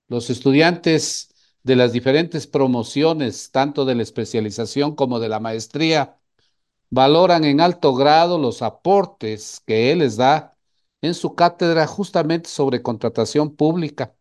Los 0.07 0.29
estudiantes 0.29 1.29
de 1.63 1.75
las 1.75 1.93
diferentes 1.93 2.47
promociones, 2.47 3.51
tanto 3.51 3.85
de 3.85 3.95
la 3.95 4.03
especialización 4.03 4.95
como 4.95 5.19
de 5.19 5.29
la 5.29 5.39
maestría, 5.39 6.19
valoran 6.89 7.45
en 7.45 7.61
alto 7.61 7.95
grado 7.95 8.37
los 8.37 8.61
aportes 8.61 9.61
que 9.65 9.91
él 9.91 9.99
les 9.99 10.17
da 10.17 10.57
en 11.01 11.13
su 11.13 11.35
cátedra 11.35 11.87
justamente 11.87 12.49
sobre 12.49 12.81
contratación 12.81 13.55
pública 13.55 14.15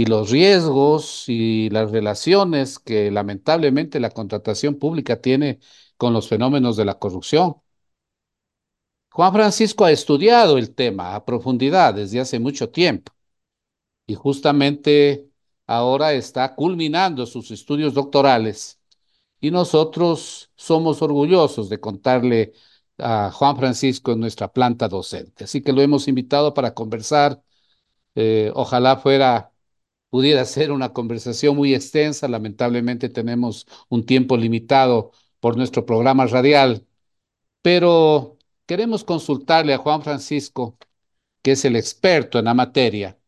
y 0.00 0.06
los 0.06 0.30
riesgos 0.30 1.24
y 1.28 1.68
las 1.70 1.90
relaciones 1.90 2.78
que 2.78 3.10
lamentablemente 3.10 4.00
la 4.00 4.10
contratación 4.10 4.76
pública 4.76 5.20
tiene 5.20 5.60
con 5.98 6.14
los 6.14 6.28
fenómenos 6.28 6.76
de 6.78 6.86
la 6.86 6.98
corrupción. 6.98 7.56
Juan 9.10 9.32
Francisco 9.32 9.84
ha 9.84 9.90
estudiado 9.92 10.56
el 10.58 10.74
tema 10.74 11.14
a 11.14 11.24
profundidad 11.24 11.94
desde 11.94 12.20
hace 12.20 12.38
mucho 12.38 12.70
tiempo 12.70 13.12
y 14.06 14.14
justamente 14.14 15.28
ahora 15.66 16.12
está 16.14 16.54
culminando 16.54 17.26
sus 17.26 17.50
estudios 17.50 17.94
doctorales 17.94 18.80
y 19.40 19.50
nosotros 19.50 20.50
somos 20.56 21.02
orgullosos 21.02 21.68
de 21.68 21.80
contarle 21.80 22.52
a 22.98 23.30
Juan 23.32 23.56
Francisco 23.56 24.12
en 24.12 24.20
nuestra 24.20 24.52
planta 24.52 24.88
docente. 24.88 25.44
Así 25.44 25.62
que 25.62 25.72
lo 25.72 25.82
hemos 25.82 26.08
invitado 26.08 26.54
para 26.54 26.74
conversar. 26.74 27.42
Eh, 28.14 28.52
ojalá 28.54 28.96
fuera 28.98 29.49
pudiera 30.10 30.44
ser 30.44 30.72
una 30.72 30.92
conversación 30.92 31.56
muy 31.56 31.74
extensa. 31.74 32.28
Lamentablemente 32.28 33.08
tenemos 33.08 33.66
un 33.88 34.04
tiempo 34.04 34.36
limitado 34.36 35.12
por 35.40 35.56
nuestro 35.56 35.86
programa 35.86 36.26
radial, 36.26 36.86
pero 37.62 38.38
queremos 38.66 39.04
consultarle 39.04 39.74
a 39.74 39.78
Juan 39.78 40.02
Francisco, 40.02 40.78
que 41.42 41.52
es 41.52 41.64
el 41.64 41.76
experto 41.76 42.38
en 42.38 42.46
la 42.46 42.54
materia, 42.54 43.18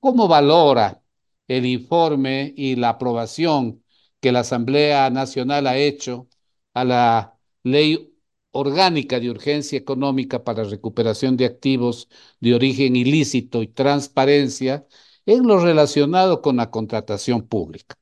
cómo 0.00 0.28
valora 0.28 1.02
el 1.48 1.66
informe 1.66 2.52
y 2.56 2.76
la 2.76 2.90
aprobación 2.90 3.82
que 4.20 4.32
la 4.32 4.40
Asamblea 4.40 5.10
Nacional 5.10 5.66
ha 5.66 5.76
hecho 5.78 6.28
a 6.74 6.84
la 6.84 7.38
ley 7.64 8.14
orgánica 8.52 9.18
de 9.20 9.30
urgencia 9.30 9.78
económica 9.78 10.44
para 10.44 10.64
recuperación 10.64 11.36
de 11.36 11.46
activos 11.46 12.08
de 12.40 12.54
origen 12.54 12.96
ilícito 12.96 13.62
y 13.62 13.68
transparencia 13.68 14.86
en 15.26 15.46
lo 15.46 15.58
relacionado 15.58 16.42
con 16.42 16.56
la 16.56 16.70
contratación 16.70 17.42
pública. 17.42 17.96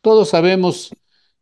Todos 0.00 0.30
sabemos 0.30 0.90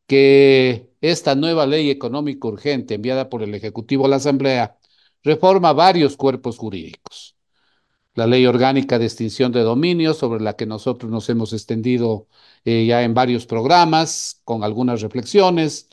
que 0.07 0.91
esta 1.01 1.35
nueva 1.35 1.67
ley 1.67 1.91
económica 1.91 2.49
urgente 2.49 2.95
enviada 2.95 3.29
por 3.29 3.43
el 3.43 3.55
Ejecutivo 3.55 4.07
a 4.07 4.09
la 4.09 4.17
Asamblea 4.17 4.79
reforma 5.23 5.73
varios 5.73 6.17
cuerpos 6.17 6.59
jurídicos. 6.59 7.37
La 8.15 8.27
ley 8.27 8.47
orgánica 8.47 8.99
de 8.99 9.07
extinción 9.07 9.51
de 9.53 9.63
dominio, 9.63 10.15
sobre 10.15 10.41
la 10.43 10.55
que 10.57 10.67
nosotros 10.67 11.11
nos 11.11 11.29
hemos 11.31 11.53
extendido 11.53 12.29
eh, 12.65 12.87
ya 12.87 13.03
en 13.03 13.15
varios 13.15 13.47
programas, 13.47 14.41
con 14.45 14.63
algunas 14.63 15.01
reflexiones, 15.03 15.89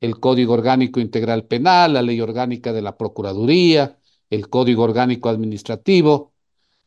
el 0.00 0.20
Código 0.20 0.52
Orgánico 0.54 1.00
Integral 1.00 1.44
Penal, 1.46 1.94
la 1.94 2.02
ley 2.02 2.20
orgánica 2.20 2.72
de 2.72 2.82
la 2.82 2.96
Procuraduría, 2.98 3.98
el 4.30 4.48
Código 4.48 4.82
Orgánico 4.82 5.28
Administrativo, 5.28 6.31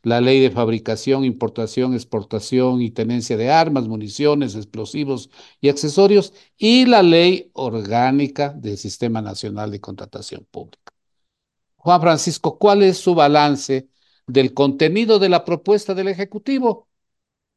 la 0.05 0.21
ley 0.21 0.39
de 0.39 0.51
fabricación, 0.51 1.25
importación, 1.25 1.95
exportación 1.95 2.81
y 2.81 2.91
tenencia 2.91 3.37
de 3.37 3.49
armas, 3.49 3.87
municiones, 3.87 4.55
explosivos 4.55 5.31
y 5.61 5.69
accesorios, 5.69 6.33
y 6.57 6.85
la 6.85 7.01
ley 7.03 7.49
orgánica 7.53 8.49
del 8.49 8.77
Sistema 8.77 9.21
Nacional 9.21 9.71
de 9.71 9.81
Contratación 9.81 10.47
Pública. 10.51 10.93
Juan 11.77 12.01
Francisco, 12.01 12.59
¿cuál 12.59 12.83
es 12.83 12.97
su 12.99 13.15
balance 13.15 13.89
del 14.27 14.53
contenido 14.53 15.19
de 15.19 15.29
la 15.29 15.45
propuesta 15.45 15.95
del 15.95 16.09
Ejecutivo 16.09 16.87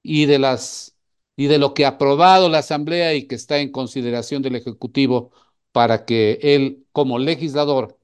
y 0.02 0.26
de 0.26 0.38
las 0.38 0.96
y 1.36 1.46
de 1.48 1.58
lo 1.58 1.74
que 1.74 1.84
ha 1.84 1.88
aprobado 1.90 2.48
la 2.48 2.58
Asamblea 2.58 3.14
y 3.14 3.26
que 3.28 3.36
está 3.36 3.58
en 3.58 3.72
consideración 3.72 4.42
del 4.42 4.56
Ejecutivo 4.56 5.32
para 5.72 6.04
que 6.06 6.38
él, 6.42 6.86
como 6.92 7.18
legislador, 7.18 7.98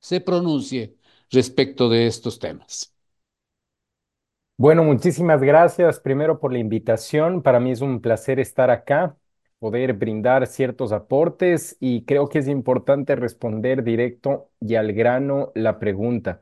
se 0.00 0.20
pronuncie 0.20 0.96
respecto 1.30 1.88
de 1.90 2.06
estos 2.08 2.38
temas. 2.38 2.93
Bueno, 4.56 4.84
muchísimas 4.84 5.42
gracias 5.42 5.98
primero 6.00 6.38
por 6.38 6.52
la 6.52 6.58
invitación. 6.58 7.42
Para 7.42 7.58
mí 7.60 7.72
es 7.72 7.80
un 7.80 8.00
placer 8.00 8.38
estar 8.38 8.70
acá, 8.70 9.16
poder 9.58 9.94
brindar 9.94 10.46
ciertos 10.46 10.92
aportes 10.92 11.76
y 11.80 12.04
creo 12.04 12.28
que 12.28 12.38
es 12.38 12.46
importante 12.48 13.16
responder 13.16 13.82
directo 13.82 14.50
y 14.60 14.76
al 14.76 14.92
grano 14.92 15.50
la 15.56 15.78
pregunta. 15.80 16.40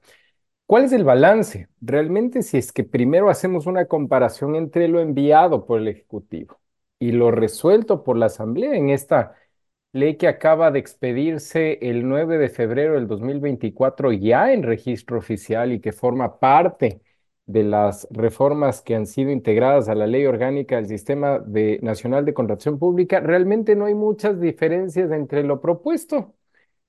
¿Cuál 0.66 0.84
es 0.86 0.92
el 0.92 1.04
balance? 1.04 1.68
Realmente 1.80 2.42
si 2.42 2.58
es 2.58 2.72
que 2.72 2.84
primero 2.84 3.30
hacemos 3.30 3.66
una 3.66 3.86
comparación 3.86 4.56
entre 4.56 4.88
lo 4.88 5.00
enviado 5.00 5.66
por 5.66 5.80
el 5.80 5.88
Ejecutivo 5.88 6.60
y 6.98 7.12
lo 7.12 7.30
resuelto 7.32 8.04
por 8.04 8.18
la 8.18 8.26
Asamblea 8.26 8.74
en 8.76 8.90
esta 8.90 9.34
ley 9.92 10.16
que 10.16 10.28
acaba 10.28 10.70
de 10.70 10.78
expedirse 10.80 11.78
el 11.82 12.08
9 12.08 12.38
de 12.38 12.48
febrero 12.50 12.94
del 12.94 13.06
2024 13.08 14.12
ya 14.12 14.52
en 14.52 14.62
registro 14.64 15.18
oficial 15.18 15.72
y 15.72 15.80
que 15.80 15.92
forma 15.92 16.38
parte 16.40 17.01
de 17.46 17.64
las 17.64 18.06
reformas 18.10 18.82
que 18.82 18.94
han 18.94 19.06
sido 19.06 19.30
integradas 19.30 19.88
a 19.88 19.94
la 19.94 20.06
ley 20.06 20.26
orgánica 20.26 20.76
del 20.76 20.86
Sistema 20.86 21.38
de, 21.40 21.78
Nacional 21.82 22.24
de 22.24 22.34
Contratación 22.34 22.78
Pública, 22.78 23.20
realmente 23.20 23.76
no 23.76 23.86
hay 23.86 23.94
muchas 23.94 24.40
diferencias 24.40 25.10
entre 25.12 25.42
lo 25.44 25.60
propuesto 25.60 26.34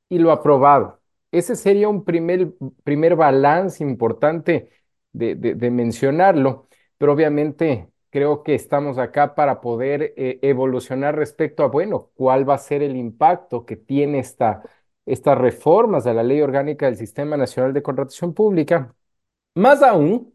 y 0.10 0.20
lo 0.20 0.32
aprobado. 0.32 1.02
Ese 1.32 1.56
sería 1.56 1.90
un 1.90 2.04
primer, 2.06 2.54
primer 2.84 3.16
balance 3.16 3.84
importante 3.84 4.70
de, 5.12 5.36
de 5.36 5.72
mencionarlo, 5.72 6.68
pero 6.98 7.14
obviamente 7.14 7.90
creo 8.14 8.44
que 8.44 8.54
estamos 8.54 9.00
acá 9.00 9.34
para 9.34 9.60
poder 9.60 10.14
eh, 10.18 10.38
evolucionar 10.44 11.16
respecto 11.16 11.64
a, 11.64 11.68
bueno, 11.68 12.12
cuál 12.14 12.48
va 12.48 12.54
a 12.56 12.58
ser 12.60 12.84
el 12.84 12.96
impacto 12.96 13.66
que 13.66 13.76
tiene 13.76 14.20
esta, 14.20 14.62
estas 15.06 15.36
reformas 15.38 16.06
a 16.06 16.14
la 16.14 16.22
Ley 16.22 16.40
Orgánica 16.42 16.86
del 16.86 16.96
Sistema 16.98 17.38
Nacional 17.38 17.74
de 17.74 17.82
Contratación 17.82 18.34
Pública. 18.36 18.96
Más 19.56 19.82
aún, 19.84 20.33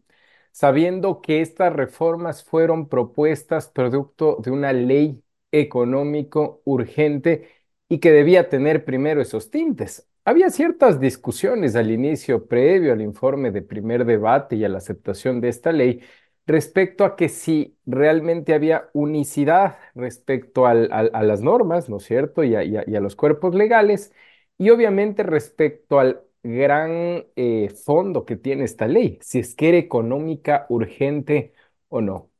sabiendo 0.51 1.21
que 1.21 1.41
estas 1.41 1.73
reformas 1.73 2.43
fueron 2.43 2.89
propuestas 2.89 3.69
producto 3.69 4.37
de 4.43 4.51
una 4.51 4.73
ley 4.73 5.23
económico 5.51 6.61
urgente 6.65 7.49
y 7.87 7.99
que 7.99 8.11
debía 8.11 8.49
tener 8.49 8.85
primero 8.85 9.21
esos 9.21 9.49
tintes. 9.49 10.07
Había 10.25 10.49
ciertas 10.51 10.99
discusiones 10.99 11.75
al 11.75 11.91
inicio, 11.91 12.47
previo 12.47 12.93
al 12.93 13.01
informe 13.01 13.51
de 13.51 13.61
primer 13.63 14.05
debate 14.05 14.55
y 14.57 14.65
a 14.65 14.69
la 14.69 14.77
aceptación 14.77 15.41
de 15.41 15.49
esta 15.49 15.71
ley, 15.71 16.01
respecto 16.45 17.05
a 17.05 17.15
que 17.15 17.29
si 17.29 17.77
realmente 17.85 18.53
había 18.53 18.89
unicidad 18.93 19.77
respecto 19.95 20.65
a 20.67 20.73
las 20.75 21.41
normas, 21.41 21.89
¿no 21.89 21.97
es 21.97 22.03
cierto? 22.03 22.43
Y 22.43 22.55
a, 22.55 22.99
los 23.01 23.15
cuerpos 23.15 23.55
legales, 23.55 24.13
y 24.57 24.69
obviamente 24.71 25.23
respecto 25.23 25.99
al 25.99 26.23
gran 26.43 27.25
eh, 27.35 27.69
fondo 27.85 28.25
que 28.25 28.35
tiene 28.35 28.63
esta 28.65 28.87
ley, 28.87 29.19
si 29.21 29.39
es 29.39 29.55
que 29.55 29.69
era 29.69 29.77
económica, 29.77 30.65
urgente 30.69 31.53
o 31.89 32.01
no. 32.01 32.31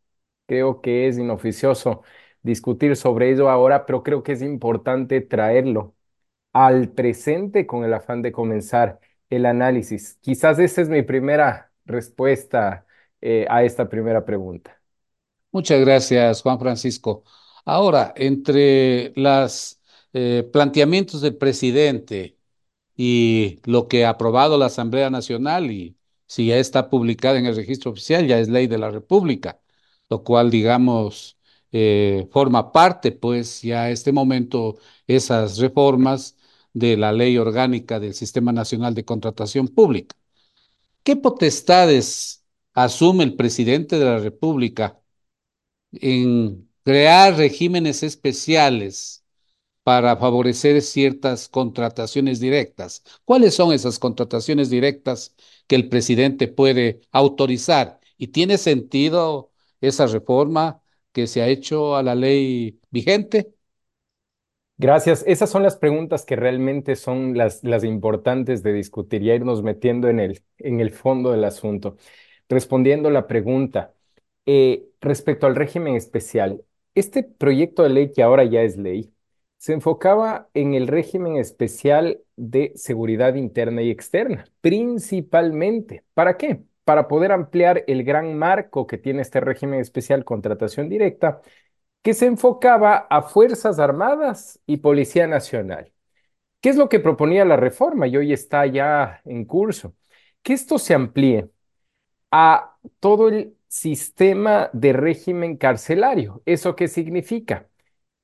Creo 0.48 0.82
que 0.82 1.08
es 1.08 1.18
inoficioso 1.18 2.04
discutir 2.42 2.96
sobre 2.96 3.32
ello 3.32 3.50
ahora, 3.50 3.86
pero 3.86 4.04
creo 4.04 4.24
que 4.24 4.34
es 4.34 4.42
importante 4.42 5.22
traerlo 5.22 5.96
al 6.54 6.90
presente 6.92 7.68
con 7.68 7.84
el 7.84 7.94
afán 7.94 8.22
de 8.22 8.32
comenzar 8.32 9.00
el 9.30 9.46
análisis. 9.46 10.18
Quizás 10.22 10.60
esa 10.60 10.82
es 10.82 10.90
mi 10.90 11.04
primera 11.04 11.72
respuesta 11.86 12.86
eh, 13.22 13.46
a 13.50 13.64
esta 13.64 13.90
primera 13.90 14.26
pregunta. 14.26 14.80
Muchas 15.52 15.80
gracias, 15.82 16.42
Juan 16.42 16.60
Francisco. 16.60 17.24
Ahora, 17.66 18.14
entre 18.16 19.14
los 19.16 19.82
eh, 20.14 20.48
planteamientos 20.52 21.22
del 21.22 21.38
presidente 21.38 22.39
y 23.02 23.62
lo 23.66 23.88
que 23.88 24.06
ha 24.06 24.10
aprobado 24.10 24.58
la 24.58 24.66
Asamblea 24.68 25.10
Nacional 25.10 25.72
y 25.72 25.98
si 26.28 26.48
ya 26.48 26.58
está 26.58 26.90
publicada 26.90 27.40
en 27.40 27.46
el 27.46 27.56
registro 27.56 27.92
oficial, 27.92 28.28
ya 28.28 28.40
es 28.40 28.50
ley 28.50 28.68
de 28.68 28.78
la 28.78 28.92
República, 28.92 29.62
lo 30.10 30.24
cual, 30.26 30.52
digamos, 30.52 31.38
eh, 31.72 32.28
forma 32.32 32.74
parte, 32.74 33.14
pues, 33.14 33.62
ya 33.62 33.84
a 33.84 33.92
este 33.92 34.12
momento, 34.12 34.80
esas 35.08 35.60
reformas 35.60 36.38
de 36.74 36.98
la 36.98 37.14
ley 37.14 37.38
orgánica 37.38 38.02
del 38.02 38.14
Sistema 38.14 38.52
Nacional 38.52 38.94
de 38.96 39.06
Contratación 39.06 39.70
Pública. 39.70 40.16
¿Qué 41.04 41.16
potestades 41.16 42.46
asume 42.74 43.24
el 43.26 43.36
presidente 43.36 44.00
de 44.00 44.06
la 44.06 44.20
República 44.20 45.02
en 45.94 46.70
crear 46.84 47.38
regímenes 47.38 48.04
especiales 48.04 49.24
para 49.90 50.18
favorecer 50.18 50.84
ciertas 50.84 51.50
contrataciones 51.50 52.40
directas. 52.40 53.02
¿Cuáles 53.26 53.56
son 53.56 53.74
esas 53.74 53.98
contrataciones 53.98 54.70
directas 54.70 55.36
que 55.66 55.76
el 55.76 55.90
presidente 55.90 56.48
puede 56.48 57.02
autorizar? 57.12 58.00
¿Y 58.16 58.28
tiene 58.28 58.60
sentido 58.60 59.50
esa 59.82 60.06
reforma 60.06 60.80
que 61.12 61.26
se 61.26 61.42
ha 61.42 61.48
hecho 61.48 61.96
a 61.96 62.04
la 62.04 62.14
ley 62.14 62.80
vigente? 62.92 63.52
Gracias. 64.78 65.24
Esas 65.26 65.50
son 65.50 65.64
las 65.64 65.76
preguntas 65.76 66.24
que 66.24 66.36
realmente 66.36 66.96
son 66.96 67.36
las, 67.36 67.64
las 67.64 67.84
importantes 67.84 68.62
de 68.62 68.74
discutir 68.74 69.24
y 69.24 69.32
irnos 69.32 69.64
metiendo 69.64 70.08
en 70.08 70.20
el, 70.20 70.44
en 70.60 70.82
el 70.82 70.92
fondo 70.92 71.32
del 71.32 71.46
asunto 71.46 71.98
respondiendo 72.48 73.10
la 73.10 73.26
pregunta 73.26 73.96
eh, 74.46 74.88
respecto 75.02 75.48
al 75.48 75.56
régimen 75.56 75.96
especial, 75.96 76.64
este 76.94 77.24
proyecto 77.24 77.82
de 77.82 77.90
ley 77.90 78.12
que 78.12 78.22
ahora 78.22 78.44
ya 78.44 78.62
es 78.62 78.78
ley 78.78 79.12
se 79.60 79.74
enfocaba 79.74 80.50
en 80.54 80.74
el 80.74 80.88
régimen 80.88 81.38
especial 81.38 82.22
de 82.38 82.72
seguridad 82.76 83.36
interna 83.36 83.82
y 83.84 83.92
externa, 83.92 84.46
principalmente. 84.62 86.06
¿Para 86.16 86.38
qué? 86.38 86.64
Para 86.86 87.10
poder 87.10 87.34
ampliar 87.34 87.84
el 87.88 88.04
gran 88.06 88.38
marco 88.38 88.88
que 88.88 88.98
tiene 88.98 89.22
este 89.22 89.42
régimen 89.42 89.82
especial 89.82 90.26
contratación 90.26 90.90
directa, 90.90 91.42
que 92.04 92.14
se 92.14 92.28
enfocaba 92.28 93.08
a 93.10 93.24
Fuerzas 93.24 93.80
Armadas 93.80 94.62
y 94.66 94.78
Policía 94.78 95.28
Nacional. 95.28 95.92
¿Qué 96.62 96.70
es 96.70 96.78
lo 96.78 96.90
que 96.90 97.00
proponía 97.00 97.46
la 97.46 97.58
reforma 97.58 98.08
y 98.08 98.18
hoy 98.18 98.34
está 98.34 98.66
ya 98.68 99.22
en 99.26 99.46
curso? 99.46 99.96
Que 100.44 100.54
esto 100.54 100.80
se 100.80 100.94
amplíe 100.94 101.50
a 102.32 102.78
todo 103.00 103.30
el 103.30 103.56
sistema 103.68 104.70
de 104.74 104.94
régimen 104.94 105.58
carcelario. 105.58 106.42
¿Eso 106.46 106.76
qué 106.76 106.88
significa? 106.88 107.70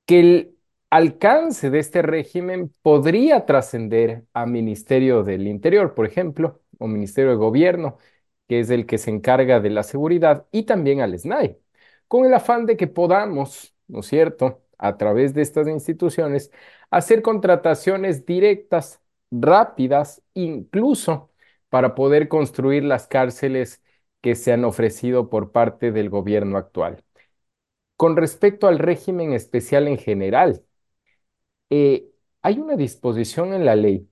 Que 0.06 0.20
el 0.20 0.55
alcance 0.90 1.70
de 1.70 1.78
este 1.80 2.02
régimen 2.02 2.72
podría 2.82 3.46
trascender 3.46 4.24
a 4.32 4.46
Ministerio 4.46 5.22
del 5.22 5.46
Interior, 5.46 5.94
por 5.94 6.06
ejemplo, 6.06 6.60
o 6.78 6.86
Ministerio 6.86 7.30
de 7.30 7.36
Gobierno, 7.36 7.98
que 8.48 8.60
es 8.60 8.70
el 8.70 8.86
que 8.86 8.98
se 8.98 9.10
encarga 9.10 9.60
de 9.60 9.70
la 9.70 9.82
seguridad, 9.82 10.46
y 10.52 10.64
también 10.64 11.00
al 11.00 11.18
SNAI, 11.18 11.58
con 12.08 12.24
el 12.26 12.34
afán 12.34 12.66
de 12.66 12.76
que 12.76 12.86
podamos, 12.86 13.74
¿no 13.88 14.00
es 14.00 14.06
cierto?, 14.06 14.62
a 14.78 14.96
través 14.98 15.34
de 15.34 15.42
estas 15.42 15.68
instituciones, 15.68 16.50
hacer 16.90 17.22
contrataciones 17.22 18.26
directas, 18.26 19.00
rápidas, 19.30 20.22
incluso 20.34 21.32
para 21.70 21.94
poder 21.94 22.28
construir 22.28 22.84
las 22.84 23.06
cárceles 23.08 23.82
que 24.20 24.34
se 24.34 24.52
han 24.52 24.64
ofrecido 24.64 25.30
por 25.30 25.52
parte 25.52 25.92
del 25.92 26.10
gobierno 26.10 26.58
actual. 26.58 27.04
Con 27.96 28.16
respecto 28.16 28.68
al 28.68 28.78
régimen 28.78 29.32
especial 29.32 29.88
en 29.88 29.98
general, 29.98 30.62
eh, 31.70 32.10
hay 32.42 32.58
una 32.58 32.76
disposición 32.76 33.52
en 33.54 33.64
la 33.64 33.76
ley 33.76 34.08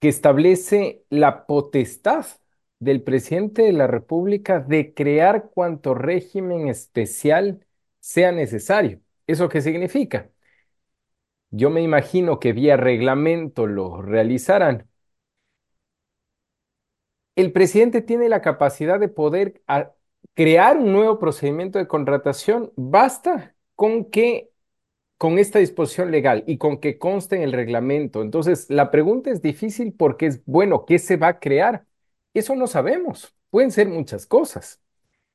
que 0.00 0.08
establece 0.08 1.04
la 1.10 1.46
potestad 1.46 2.26
del 2.78 3.02
presidente 3.02 3.62
de 3.62 3.72
la 3.72 3.86
República 3.86 4.60
de 4.60 4.92
crear 4.94 5.50
cuanto 5.50 5.94
régimen 5.94 6.68
especial 6.68 7.66
sea 8.00 8.32
necesario. 8.32 9.00
¿Eso 9.26 9.48
qué 9.48 9.62
significa? 9.62 10.30
Yo 11.50 11.70
me 11.70 11.82
imagino 11.82 12.38
que 12.40 12.52
vía 12.52 12.76
reglamento 12.76 13.66
lo 13.66 14.00
realizarán. 14.02 14.88
El 17.34 17.52
presidente 17.52 18.00
tiene 18.02 18.28
la 18.28 18.40
capacidad 18.42 18.98
de 19.00 19.08
poder 19.08 19.62
crear 20.34 20.78
un 20.78 20.92
nuevo 20.92 21.18
procedimiento 21.18 21.78
de 21.78 21.88
contratación. 21.88 22.72
Basta 22.76 23.54
con 23.74 24.10
que 24.10 24.50
con 25.18 25.38
esta 25.38 25.58
disposición 25.58 26.10
legal 26.10 26.44
y 26.46 26.58
con 26.58 26.78
que 26.80 26.98
conste 26.98 27.36
en 27.36 27.42
el 27.42 27.52
reglamento. 27.52 28.22
Entonces, 28.22 28.66
la 28.70 28.90
pregunta 28.90 29.30
es 29.30 29.42
difícil 29.42 29.92
porque 29.94 30.26
es, 30.26 30.44
bueno, 30.46 30.84
¿qué 30.84 30.98
se 30.98 31.16
va 31.16 31.28
a 31.28 31.40
crear? 31.40 31.86
Eso 32.34 32.54
no 32.54 32.66
sabemos. 32.66 33.34
Pueden 33.50 33.70
ser 33.72 33.88
muchas 33.88 34.26
cosas. 34.26 34.82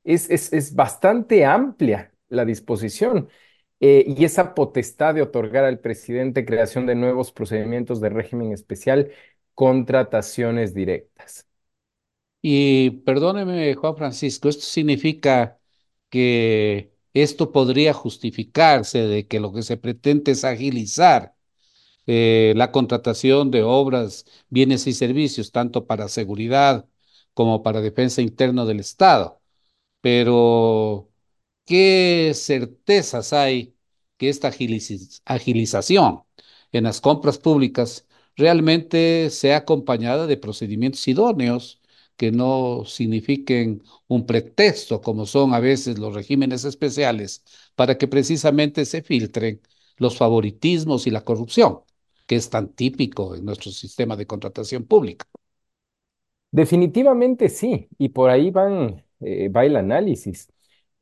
Es, 0.04 0.30
es, 0.30 0.74
bastante 0.74 1.44
amplia 1.44 2.12
la 2.28 2.44
disposición 2.44 3.28
eh, 3.80 4.04
y 4.06 4.24
esa 4.24 4.54
potestad 4.54 5.14
de 5.14 5.22
otorgar 5.22 5.64
al 5.64 5.80
presidente 5.80 6.44
creación 6.44 6.86
de 6.86 6.94
nuevos 6.96 7.32
procedimientos 7.32 8.00
de 8.00 8.10
régimen 8.10 8.52
especial, 8.52 9.12
contrataciones 9.54 10.74
directas. 10.74 11.48
Y 12.40 12.90
perdóneme, 13.04 13.74
Juan 13.74 13.96
Francisco, 13.96 14.48
esto 14.48 14.62
significa 14.64 15.60
que 16.10 16.91
esto 17.14 17.52
podría 17.52 17.92
justificarse 17.94 19.06
de 19.06 19.26
que 19.26 19.40
lo 19.40 19.52
que 19.52 19.62
se 19.62 19.76
pretende 19.76 20.32
es 20.32 20.44
agilizar 20.44 21.34
eh, 22.06 22.54
la 22.56 22.72
contratación 22.72 23.50
de 23.50 23.62
obras, 23.62 24.26
bienes 24.50 24.86
y 24.86 24.92
servicios, 24.94 25.52
tanto 25.52 25.86
para 25.86 26.08
seguridad 26.08 26.86
como 27.34 27.62
para 27.62 27.80
defensa 27.80 28.22
interna 28.22 28.64
del 28.64 28.80
Estado. 28.80 29.40
Pero, 30.02 31.10
¿qué 31.66 32.32
certezas 32.36 33.34
hay 33.34 33.76
que 34.18 34.30
esta 34.30 34.50
agilización 35.26 36.24
en 36.72 36.84
las 36.84 37.02
compras 37.02 37.38
públicas 37.38 38.06
realmente 38.36 39.30
sea 39.30 39.58
acompañada 39.58 40.28
de 40.28 40.38
procedimientos 40.38 41.06
idóneos? 41.08 41.81
Que 42.22 42.30
no 42.30 42.84
signifiquen 42.86 43.82
un 44.06 44.26
pretexto, 44.26 45.00
como 45.00 45.26
son 45.26 45.54
a 45.54 45.58
veces 45.58 45.98
los 45.98 46.14
regímenes 46.14 46.64
especiales, 46.64 47.42
para 47.74 47.98
que 47.98 48.06
precisamente 48.06 48.84
se 48.84 49.02
filtren 49.02 49.60
los 49.96 50.16
favoritismos 50.16 51.08
y 51.08 51.10
la 51.10 51.24
corrupción, 51.24 51.80
que 52.28 52.36
es 52.36 52.48
tan 52.48 52.68
típico 52.74 53.34
en 53.34 53.44
nuestro 53.44 53.72
sistema 53.72 54.14
de 54.16 54.28
contratación 54.28 54.84
pública. 54.84 55.26
Definitivamente 56.52 57.48
sí, 57.48 57.88
y 57.98 58.10
por 58.10 58.30
ahí 58.30 58.52
van, 58.52 59.04
eh, 59.20 59.48
va 59.48 59.64
el 59.64 59.74
análisis. 59.74 60.48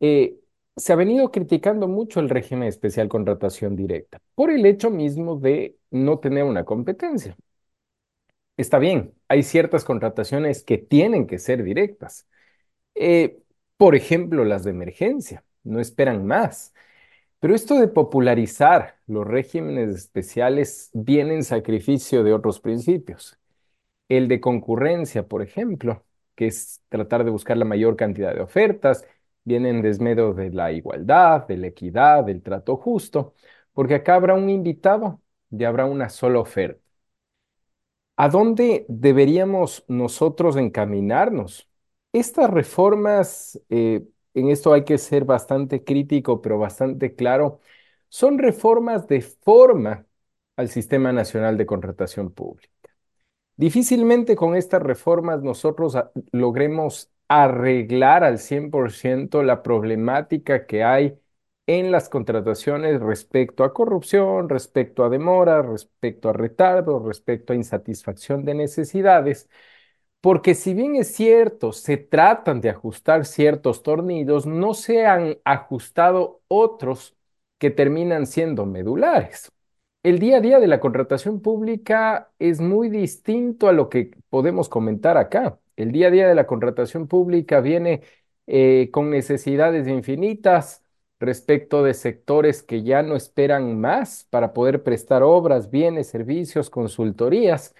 Eh, 0.00 0.40
se 0.76 0.92
ha 0.94 0.96
venido 0.96 1.30
criticando 1.30 1.86
mucho 1.86 2.20
el 2.20 2.30
régimen 2.30 2.68
especial 2.68 3.08
contratación 3.10 3.76
directa 3.76 4.22
por 4.34 4.50
el 4.50 4.64
hecho 4.64 4.88
mismo 4.90 5.36
de 5.36 5.76
no 5.90 6.18
tener 6.18 6.44
una 6.44 6.64
competencia. 6.64 7.36
Está 8.60 8.78
bien, 8.78 9.14
hay 9.28 9.42
ciertas 9.42 9.84
contrataciones 9.84 10.62
que 10.64 10.76
tienen 10.78 11.26
que 11.26 11.38
ser 11.38 11.62
directas. 11.64 12.26
Eh, 12.94 13.40
por 13.76 13.96
ejemplo, 13.96 14.44
las 14.44 14.64
de 14.64 14.70
emergencia, 14.72 15.44
no 15.64 15.80
esperan 15.80 16.26
más. 16.26 16.74
Pero 17.40 17.54
esto 17.54 17.80
de 17.80 17.88
popularizar 17.88 18.98
los 19.06 19.26
regímenes 19.26 19.90
especiales 19.96 20.90
viene 20.94 21.34
en 21.36 21.44
sacrificio 21.44 22.24
de 22.24 22.34
otros 22.34 22.60
principios. 22.60 23.38
El 24.08 24.28
de 24.28 24.40
concurrencia, 24.40 25.28
por 25.28 25.42
ejemplo, 25.42 26.04
que 26.36 26.48
es 26.48 26.82
tratar 26.90 27.24
de 27.24 27.30
buscar 27.30 27.56
la 27.58 27.64
mayor 27.66 27.96
cantidad 27.96 28.34
de 28.34 28.42
ofertas, 28.42 29.06
viene 29.44 29.70
en 29.70 29.82
desmedo 29.82 30.34
de 30.34 30.50
la 30.50 30.72
igualdad, 30.72 31.46
de 31.48 31.58
la 31.58 31.68
equidad, 31.68 32.24
del 32.24 32.42
trato 32.42 32.76
justo, 32.76 33.34
porque 33.74 33.96
acá 33.96 34.16
habrá 34.16 34.34
un 34.34 34.50
invitado 34.50 35.22
y 35.50 35.64
habrá 35.64 35.86
una 35.86 36.08
sola 36.10 36.40
oferta. 36.40 36.80
¿A 38.22 38.28
dónde 38.28 38.84
deberíamos 38.88 39.82
nosotros 39.88 40.56
encaminarnos? 40.56 41.70
Estas 42.12 42.50
reformas, 42.50 43.58
eh, 43.70 44.04
en 44.34 44.50
esto 44.50 44.74
hay 44.74 44.84
que 44.84 44.98
ser 44.98 45.24
bastante 45.24 45.84
crítico, 45.84 46.42
pero 46.42 46.58
bastante 46.58 47.14
claro, 47.14 47.60
son 48.10 48.36
reformas 48.36 49.06
de 49.08 49.22
forma 49.22 50.04
al 50.56 50.68
Sistema 50.68 51.14
Nacional 51.14 51.56
de 51.56 51.64
Contratación 51.64 52.30
Pública. 52.30 52.70
Difícilmente 53.56 54.36
con 54.36 54.54
estas 54.54 54.82
reformas 54.82 55.42
nosotros 55.42 55.96
logremos 56.30 57.10
arreglar 57.26 58.22
al 58.22 58.38
100% 58.38 59.42
la 59.42 59.62
problemática 59.62 60.66
que 60.66 60.84
hay 60.84 61.18
en 61.78 61.92
las 61.92 62.08
contrataciones 62.08 63.00
respecto 63.00 63.62
a 63.62 63.72
corrupción, 63.72 64.48
respecto 64.48 65.04
a 65.04 65.08
demora, 65.08 65.62
respecto 65.62 66.28
a 66.28 66.32
retardo, 66.32 66.98
respecto 66.98 67.52
a 67.52 67.56
insatisfacción 67.56 68.44
de 68.44 68.54
necesidades, 68.54 69.48
porque 70.20 70.54
si 70.54 70.74
bien 70.74 70.96
es 70.96 71.14
cierto, 71.14 71.72
se 71.72 71.96
tratan 71.96 72.60
de 72.60 72.70
ajustar 72.70 73.24
ciertos 73.24 73.82
tornillos, 73.84 74.46
no 74.46 74.74
se 74.74 75.06
han 75.06 75.38
ajustado 75.44 76.42
otros 76.48 77.16
que 77.58 77.70
terminan 77.70 78.26
siendo 78.26 78.66
medulares. 78.66 79.52
El 80.02 80.18
día 80.18 80.38
a 80.38 80.40
día 80.40 80.60
de 80.60 80.66
la 80.66 80.80
contratación 80.80 81.40
pública 81.40 82.32
es 82.38 82.60
muy 82.60 82.88
distinto 82.90 83.68
a 83.68 83.72
lo 83.72 83.88
que 83.90 84.12
podemos 84.30 84.68
comentar 84.68 85.16
acá. 85.18 85.58
El 85.76 85.92
día 85.92 86.08
a 86.08 86.10
día 86.10 86.28
de 86.28 86.34
la 86.34 86.46
contratación 86.46 87.06
pública 87.08 87.60
viene 87.60 88.02
eh, 88.46 88.90
con 88.92 89.10
necesidades 89.10 89.86
infinitas, 89.88 90.84
respecto 91.20 91.82
de 91.84 91.94
sectores 91.94 92.62
que 92.62 92.82
ya 92.82 93.02
no 93.02 93.16
esperan 93.16 93.80
más 93.80 94.26
para 94.30 94.52
poder 94.52 94.82
prestar 94.82 95.22
obras, 95.22 95.70
bienes, 95.70 96.08
servicios, 96.08 96.70
consultorías. 96.70 97.74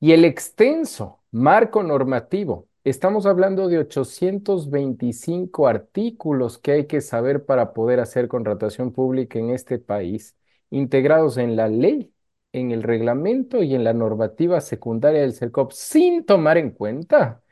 Y 0.00 0.12
el 0.12 0.24
extenso 0.24 1.22
marco 1.30 1.82
normativo, 1.82 2.68
estamos 2.84 3.26
hablando 3.26 3.68
de 3.68 3.78
825 3.78 5.66
artículos 5.68 6.58
que 6.58 6.72
hay 6.72 6.86
que 6.86 7.00
saber 7.00 7.44
para 7.46 7.72
poder 7.72 8.00
hacer 8.00 8.28
contratación 8.28 8.92
pública 8.92 9.38
en 9.38 9.50
este 9.50 9.78
país, 9.78 10.36
integrados 10.70 11.38
en 11.38 11.56
la 11.56 11.68
ley, 11.68 12.12
en 12.52 12.72
el 12.72 12.82
reglamento 12.82 13.62
y 13.62 13.74
en 13.74 13.84
la 13.84 13.92
normativa 13.94 14.60
secundaria 14.60 15.20
del 15.22 15.32
CERCOP, 15.34 15.72
sin 15.72 16.24
tomar 16.24 16.58
en 16.58 16.70
cuenta 16.70 17.42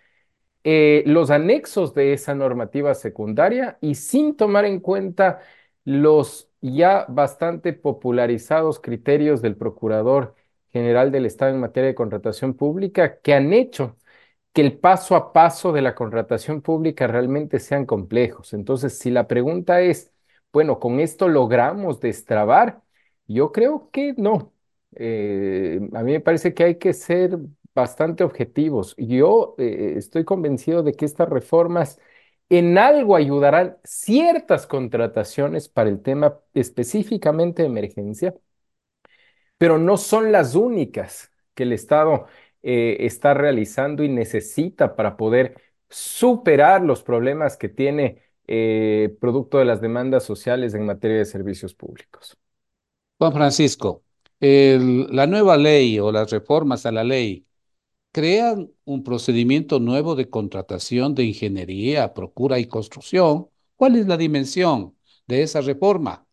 eh, 0.65 1.03
los 1.07 1.31
anexos 1.31 1.95
de 1.95 2.13
esa 2.15 2.35
normativa 2.35 2.95
secundaria 2.95 3.79
y 3.81 3.95
sin 3.97 4.37
tomar 4.37 4.65
en 4.65 4.81
cuenta 4.81 5.41
los 5.85 6.51
ya 6.61 7.05
bastante 7.09 7.73
popularizados 7.75 8.81
criterios 8.81 9.43
del 9.43 9.57
Procurador 9.57 10.35
General 10.73 11.13
del 11.13 11.27
Estado 11.27 11.53
en 11.55 11.61
materia 11.61 11.89
de 11.89 11.95
contratación 11.95 12.55
pública 12.55 13.21
que 13.21 13.35
han 13.35 13.53
hecho 13.53 13.97
que 14.53 14.63
el 14.63 14.79
paso 14.79 15.17
a 15.17 15.33
paso 15.33 15.73
de 15.73 15.83
la 15.83 15.95
contratación 15.95 16.63
pública 16.63 17.07
realmente 17.07 17.59
sean 17.61 17.87
complejos. 17.87 18.53
Entonces, 18.55 18.99
si 18.99 19.11
la 19.11 19.27
pregunta 19.29 19.81
es, 19.81 20.13
bueno, 20.53 20.79
¿con 20.81 21.01
esto 21.01 21.29
logramos 21.29 22.01
destrabar? 22.01 22.83
Yo 23.27 23.53
creo 23.53 23.91
que 23.91 24.15
no. 24.17 24.53
Eh, 24.95 25.81
a 25.95 26.03
mí 26.03 26.13
me 26.13 26.21
parece 26.21 26.55
que 26.55 26.65
hay 26.65 26.79
que 26.79 26.93
ser 26.93 27.37
bastante 27.75 28.25
objetivos. 28.25 28.95
Yo 28.97 29.55
eh, 29.59 29.95
estoy 29.97 30.25
convencido 30.25 30.83
de 30.83 30.93
que 30.95 31.05
estas 31.05 31.29
reformas 31.29 31.99
en 32.49 32.79
algo 32.79 33.17
ayudarán 33.17 33.79
ciertas 33.85 34.67
contrataciones 34.67 35.69
para 35.69 35.91
el 35.91 36.01
tema 36.03 36.39
específicamente 36.55 37.63
de 37.63 37.69
emergencia, 37.69 38.35
pero 39.59 39.79
no 39.79 39.97
son 39.97 40.31
las 40.33 40.55
únicas 40.55 41.33
que 41.55 41.65
el 41.65 41.73
Estado 41.73 42.27
eh, 42.63 42.99
está 43.01 43.35
realizando 43.35 44.05
y 44.05 44.09
necesita 44.09 44.95
para 44.95 45.17
poder 45.17 45.57
superar 45.89 46.83
los 46.83 47.03
problemas 47.03 47.57
que 47.57 47.69
tiene 47.69 48.23
eh, 48.47 49.17
producto 49.21 49.59
de 49.59 49.65
las 49.65 49.81
demandas 49.81 50.25
sociales 50.25 50.75
en 50.75 50.87
materia 50.87 51.19
de 51.19 51.25
servicios 51.25 51.75
públicos. 51.75 52.37
Juan 53.19 53.33
Francisco, 53.33 54.03
la 54.41 55.27
nueva 55.27 55.57
ley 55.57 55.99
o 55.99 56.13
las 56.13 56.31
reformas 56.31 56.85
a 56.85 56.93
la 56.93 57.05
ley 57.05 57.47
crean 58.15 58.71
un 58.85 59.03
procedimiento 59.03 59.81
nuevo 59.81 60.15
de 60.15 60.31
contratación 60.31 61.17
de 61.17 61.25
ingeniería, 61.25 62.15
procura 62.15 62.61
y 62.61 62.67
construcción. 62.67 63.49
¿Cuál 63.75 63.97
es 63.97 64.07
la 64.07 64.17
dimensión 64.17 64.95
de 65.27 65.43
esa 65.43 65.61
reforma? 65.61 66.25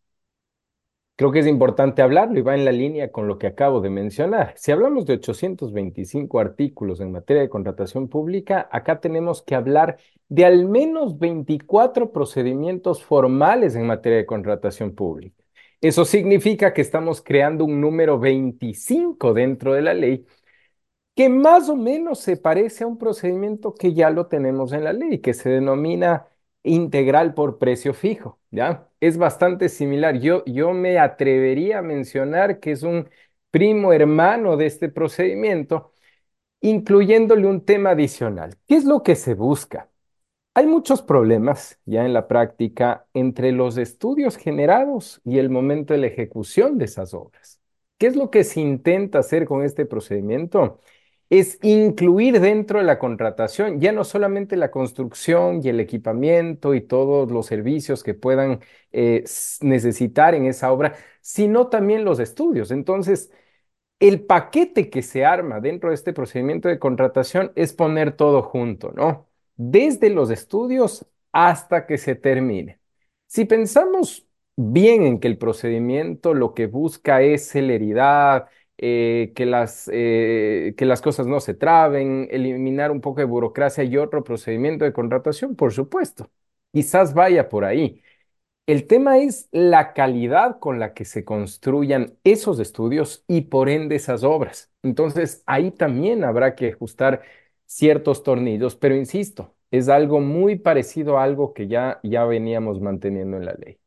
Creo 1.16 1.32
que 1.32 1.40
es 1.40 1.48
importante 1.48 2.04
hablarlo 2.04 2.38
y 2.38 2.44
va 2.44 2.54
en 2.54 2.66
la 2.66 2.72
línea 2.72 3.12
con 3.12 3.28
lo 3.28 3.40
que 3.40 3.48
acabo 3.48 3.82
de 3.82 3.90
mencionar. 3.90 4.54
Si 4.58 4.72
hablamos 4.72 5.08
de 5.08 5.14
825 5.16 6.40
artículos 6.40 7.00
en 7.00 7.12
materia 7.12 7.42
de 7.42 7.50
contratación 7.50 8.08
pública, 8.08 8.70
acá 8.72 9.00
tenemos 9.00 9.42
que 9.42 9.56
hablar 9.56 9.98
de 10.30 10.46
al 10.46 10.66
menos 10.66 11.18
24 11.18 12.12
procedimientos 12.12 13.04
formales 13.04 13.76
en 13.76 13.88
materia 13.88 14.20
de 14.20 14.28
contratación 14.28 14.94
pública. 14.94 15.44
Eso 15.82 16.06
significa 16.06 16.74
que 16.74 16.82
estamos 16.82 17.24
creando 17.24 17.66
un 17.66 17.82
número 17.82 18.20
25 18.20 19.34
dentro 19.34 19.74
de 19.74 19.82
la 19.82 19.96
ley 19.96 20.28
que 21.16 21.30
más 21.30 21.70
o 21.70 21.76
menos 21.76 22.20
se 22.20 22.38
parece 22.38 22.84
a 22.84 22.88
un 22.88 22.98
procedimiento 22.98 23.74
que 23.76 23.94
ya 23.94 24.10
lo 24.10 24.28
tenemos 24.28 24.72
en 24.74 24.84
la 24.84 24.94
ley, 24.94 25.20
que 25.20 25.34
se 25.34 25.50
denomina 25.50 26.28
integral 26.64 27.34
por 27.34 27.58
precio 27.60 27.94
fijo, 27.94 28.40
¿ya? 28.52 28.90
Es 29.00 29.18
bastante 29.18 29.70
similar. 29.70 30.20
Yo, 30.20 30.44
yo 30.46 30.74
me 30.74 31.00
atrevería 31.00 31.80
a 31.80 31.82
mencionar 31.82 32.60
que 32.60 32.72
es 32.72 32.84
un 32.84 33.10
primo 33.52 33.94
hermano 33.94 34.58
de 34.58 34.68
este 34.68 34.90
procedimiento, 34.90 35.92
incluyéndole 36.62 37.48
un 37.48 37.66
tema 37.66 37.92
adicional. 37.92 38.58
¿Qué 38.68 38.76
es 38.76 38.86
lo 38.86 39.04
que 39.04 39.16
se 39.16 39.34
busca? 39.36 39.90
Hay 40.54 40.68
muchos 40.68 41.02
problemas 41.02 41.80
ya 41.86 42.06
en 42.06 42.14
la 42.14 42.28
práctica 42.28 43.08
entre 43.14 43.52
los 43.54 43.78
estudios 43.78 44.38
generados 44.38 45.22
y 45.24 45.40
el 45.40 45.50
momento 45.50 45.94
de 45.94 46.00
la 46.02 46.08
ejecución 46.08 46.78
de 46.78 46.86
esas 46.86 47.14
obras. 47.14 47.62
¿Qué 47.98 48.08
es 48.08 48.16
lo 48.18 48.30
que 48.32 48.44
se 48.44 48.60
intenta 48.62 49.20
hacer 49.20 49.46
con 49.46 49.64
este 49.64 49.86
procedimiento? 49.86 50.80
Es 51.32 51.60
incluir 51.64 52.42
dentro 52.42 52.80
de 52.80 52.86
la 52.86 53.00
contratación 53.00 53.80
ya 53.80 53.94
no 53.94 54.04
solamente 54.04 54.58
la 54.58 54.70
construcción 54.70 55.62
y 55.64 55.70
el 55.70 55.80
equipamiento 55.80 56.76
y 56.76 56.82
todos 56.82 57.32
los 57.32 57.46
servicios 57.48 58.04
que 58.04 58.14
puedan 58.14 58.60
eh, 58.92 59.24
necesitar 59.62 60.36
en 60.36 60.46
esa 60.46 60.74
obra, 60.74 60.96
sino 61.22 61.70
también 61.70 62.04
los 62.04 62.20
estudios. 62.20 62.70
Entonces, 62.72 63.32
el 64.00 64.24
paquete 64.26 64.90
que 64.90 65.04
se 65.04 65.26
arma 65.26 65.60
dentro 65.62 65.90
de 65.90 65.96
este 65.96 66.14
procedimiento 66.14 66.70
de 66.70 66.80
contratación 66.80 67.52
es 67.56 67.74
poner 67.74 68.14
todo 68.18 68.44
junto, 68.44 68.92
¿no? 68.94 69.30
Desde 69.56 70.10
los 70.10 70.32
estudios 70.32 71.06
hasta 71.32 71.86
que 71.88 71.98
se 71.98 72.16
termine. 72.16 72.80
Si 73.28 73.46
pensamos 73.46 74.28
bien 74.56 75.04
en 75.04 75.20
que 75.20 75.28
el 75.28 75.38
procedimiento 75.38 76.34
lo 76.34 76.54
que 76.54 76.68
busca 76.68 77.22
es 77.22 77.48
celeridad, 77.48 78.48
eh, 78.82 79.34
que, 79.36 79.46
las, 79.48 79.90
eh, 79.94 80.76
que 80.78 80.86
las 80.86 81.02
cosas 81.02 81.28
no 81.28 81.40
se 81.40 81.54
traben, 81.56 82.28
eliminar 82.32 82.92
un 82.92 83.02
poco 83.02 83.22
de 83.22 83.26
burocracia 83.26 83.84
y 83.86 83.98
otro 83.98 84.24
procedimiento 84.26 84.86
de 84.86 84.94
contratación, 84.94 85.56
por 85.56 85.74
supuesto. 85.74 86.32
Quizás 86.74 87.14
vaya 87.14 87.50
por 87.50 87.66
ahí. 87.66 88.02
El 88.68 88.88
tema 88.88 89.18
es 89.20 89.50
la 89.52 89.94
calidad 89.94 90.60
con 90.60 90.80
la 90.80 90.94
que 90.94 91.06
se 91.06 91.26
construyan 91.26 92.18
esos 92.24 92.60
estudios 92.60 93.24
y 93.28 93.42
por 93.44 93.70
ende 93.70 93.96
esas 93.98 94.24
obras. 94.24 94.72
Entonces, 94.84 95.44
ahí 95.48 95.72
también 95.72 96.24
habrá 96.24 96.56
que 96.56 96.70
ajustar 96.74 97.22
ciertos 97.66 98.24
tornillos, 98.24 98.76
pero 98.78 98.96
insisto, 98.96 99.56
es 99.72 99.90
algo 99.90 100.20
muy 100.22 100.58
parecido 100.58 101.18
a 101.18 101.24
algo 101.24 101.54
que 101.54 101.68
ya, 101.68 102.00
ya 102.04 102.24
veníamos 102.26 102.80
manteniendo 102.82 103.38
en 103.38 103.46
la 103.46 103.54
ley. 103.56 103.81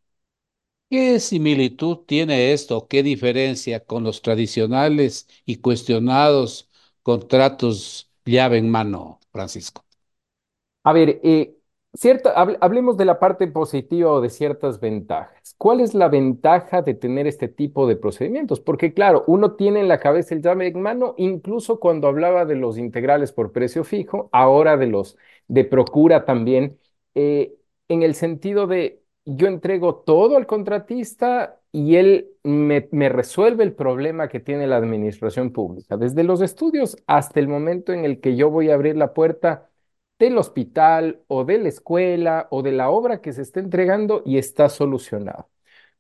¿Qué 0.94 1.18
similitud 1.20 1.98
tiene 2.06 2.52
esto? 2.52 2.86
¿Qué 2.88 3.02
diferencia 3.02 3.80
con 3.84 4.04
los 4.04 4.22
tradicionales 4.22 5.26
y 5.44 5.56
cuestionados 5.56 6.70
contratos 7.02 8.10
llave 8.24 8.58
en 8.58 8.70
mano, 8.70 9.18
Francisco? 9.32 9.84
A 10.82 10.92
ver, 10.92 11.20
eh, 11.22 11.56
cierta, 11.94 12.32
hablemos 12.60 12.96
de 12.98 13.04
la 13.06 13.18
parte 13.18 13.46
positiva 13.48 14.10
o 14.12 14.20
de 14.20 14.28
ciertas 14.30 14.80
ventajas. 14.80 15.54
¿Cuál 15.58 15.80
es 15.80 15.94
la 15.94 16.08
ventaja 16.08 16.82
de 16.82 16.94
tener 16.94 17.26
este 17.26 17.48
tipo 17.48 17.86
de 17.86 17.96
procedimientos? 17.96 18.60
Porque 18.60 18.92
claro, 18.92 19.24
uno 19.26 19.54
tiene 19.54 19.80
en 19.80 19.88
la 19.88 20.00
cabeza 20.00 20.34
el 20.34 20.42
llave 20.42 20.66
en 20.68 20.82
mano, 20.82 21.14
incluso 21.16 21.80
cuando 21.80 22.08
hablaba 22.08 22.44
de 22.44 22.56
los 22.56 22.76
integrales 22.78 23.32
por 23.32 23.52
precio 23.52 23.82
fijo, 23.84 24.28
ahora 24.32 24.76
de 24.76 24.86
los 24.88 25.16
de 25.48 25.64
procura 25.64 26.24
también, 26.26 26.78
eh, 27.14 27.54
en 27.88 28.02
el 28.02 28.14
sentido 28.14 28.66
de 28.66 29.02
yo 29.24 29.46
entrego 29.48 29.96
todo 29.96 30.36
al 30.36 30.46
contratista 30.46 31.60
y 31.72 31.96
él 31.96 32.30
me, 32.42 32.88
resuelve 33.08 33.64
el 33.64 33.74
problema 33.74 34.28
que 34.28 34.40
tiene 34.40 34.66
la 34.66 34.76
administración 34.76 35.52
pública, 35.52 35.96
desde 35.96 36.24
los 36.24 36.40
estudios 36.40 36.96
hasta 37.06 37.40
el 37.40 37.48
momento 37.48 37.92
en 37.92 38.04
el 38.04 38.20
que 38.20 38.36
yo 38.36 38.50
voy 38.50 38.70
a 38.70 38.74
abrir 38.74 38.96
la 38.96 39.14
puerta 39.14 39.70
del 40.18 40.38
hospital 40.38 41.22
o 41.26 41.44
de 41.44 41.58
la 41.58 41.68
escuela 41.68 42.48
o 42.50 42.62
de 42.62 42.72
la 42.72 42.90
obra 42.90 43.20
que 43.20 43.32
se 43.32 43.42
está 43.42 43.60
entregando 43.60 44.22
y 44.24 44.38
está 44.38 44.68
solucionado. 44.68 45.50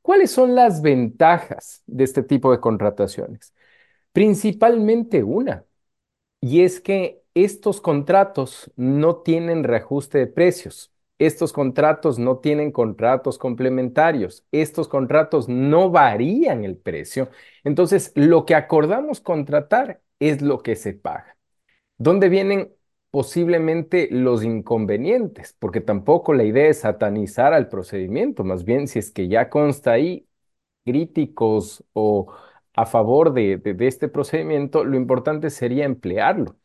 ¿Cuáles 0.02 0.30
son 0.30 0.54
las 0.54 0.82
ventajas 0.82 1.82
de 1.86 2.04
este 2.04 2.22
tipo 2.22 2.52
de 2.52 2.60
contrataciones? 2.60 3.54
Principalmente 4.12 5.24
una, 5.24 5.64
y 6.40 6.62
es 6.62 6.80
que 6.80 7.22
estos 7.34 7.80
contratos 7.80 8.70
no 8.76 9.18
tienen 9.18 9.64
reajuste 9.64 10.18
de 10.18 10.26
precios. 10.28 10.93
Estos 11.18 11.52
contratos 11.52 12.18
no 12.18 12.38
tienen 12.38 12.72
contratos 12.72 13.38
complementarios. 13.38 14.44
Estos 14.52 14.88
contratos 14.88 15.48
no 15.48 15.90
varían 15.90 16.64
el 16.64 16.76
precio. 16.76 17.30
Entonces, 17.62 18.12
lo 18.16 18.44
que 18.46 18.54
acordamos 18.54 19.20
contratar 19.20 20.02
es 20.18 20.42
lo 20.42 20.62
que 20.62 20.76
se 20.76 20.92
paga. 20.94 21.36
¿Dónde 21.98 22.28
vienen 22.28 22.72
posiblemente 23.10 24.08
los 24.10 24.44
inconvenientes? 24.44 25.54
Porque 25.58 25.80
tampoco 25.80 26.34
la 26.34 26.44
idea 26.44 26.68
es 26.68 26.80
satanizar 26.80 27.52
al 27.54 27.68
procedimiento. 27.68 28.44
Más 28.44 28.64
bien, 28.64 28.88
si 28.88 28.98
es 28.98 29.10
que 29.10 29.28
ya 29.28 29.48
consta 29.50 29.92
ahí 29.92 30.26
críticos 30.84 31.84
o 31.92 32.32
a 32.74 32.86
favor 32.86 33.32
de, 33.34 33.58
de 33.58 33.86
este 33.86 34.08
procedimiento, 34.08 34.84
lo 34.84 34.96
importante 34.96 35.50
sería 35.50 35.84
emplearlo. 35.86 36.56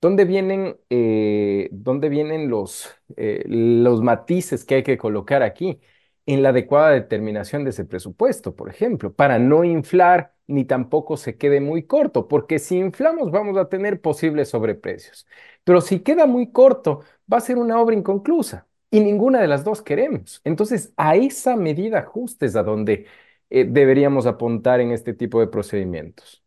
¿Dónde 0.00 0.24
vienen, 0.24 0.78
eh, 0.90 1.68
dónde 1.72 2.08
vienen 2.08 2.48
los, 2.48 2.88
eh, 3.16 3.44
los 3.46 4.02
matices 4.02 4.64
que 4.64 4.76
hay 4.76 4.82
que 4.82 4.96
colocar 4.98 5.42
aquí? 5.42 5.78
En 6.26 6.42
la 6.42 6.50
adecuada 6.50 6.90
determinación 6.90 7.64
de 7.64 7.70
ese 7.70 7.84
presupuesto, 7.84 8.54
por 8.54 8.70
ejemplo, 8.70 9.12
para 9.14 9.38
no 9.38 9.64
inflar 9.64 10.34
ni 10.46 10.64
tampoco 10.64 11.16
se 11.16 11.36
quede 11.36 11.60
muy 11.60 11.84
corto, 11.84 12.28
porque 12.28 12.58
si 12.58 12.78
inflamos 12.78 13.30
vamos 13.30 13.56
a 13.56 13.68
tener 13.68 14.00
posibles 14.00 14.48
sobreprecios. 14.50 15.26
Pero 15.64 15.80
si 15.80 16.00
queda 16.00 16.26
muy 16.26 16.50
corto, 16.52 17.02
va 17.32 17.38
a 17.38 17.40
ser 17.40 17.58
una 17.58 17.80
obra 17.80 17.94
inconclusa 17.96 18.66
y 18.90 19.00
ninguna 19.00 19.40
de 19.40 19.48
las 19.48 19.64
dos 19.64 19.82
queremos. 19.82 20.40
Entonces, 20.44 20.92
a 20.96 21.16
esa 21.16 21.56
medida 21.56 22.02
justa 22.02 22.46
es 22.46 22.56
a 22.56 22.62
donde 22.62 23.06
eh, 23.50 23.64
deberíamos 23.68 24.26
apuntar 24.26 24.80
en 24.80 24.90
este 24.92 25.14
tipo 25.14 25.40
de 25.40 25.46
procedimientos. 25.48 26.42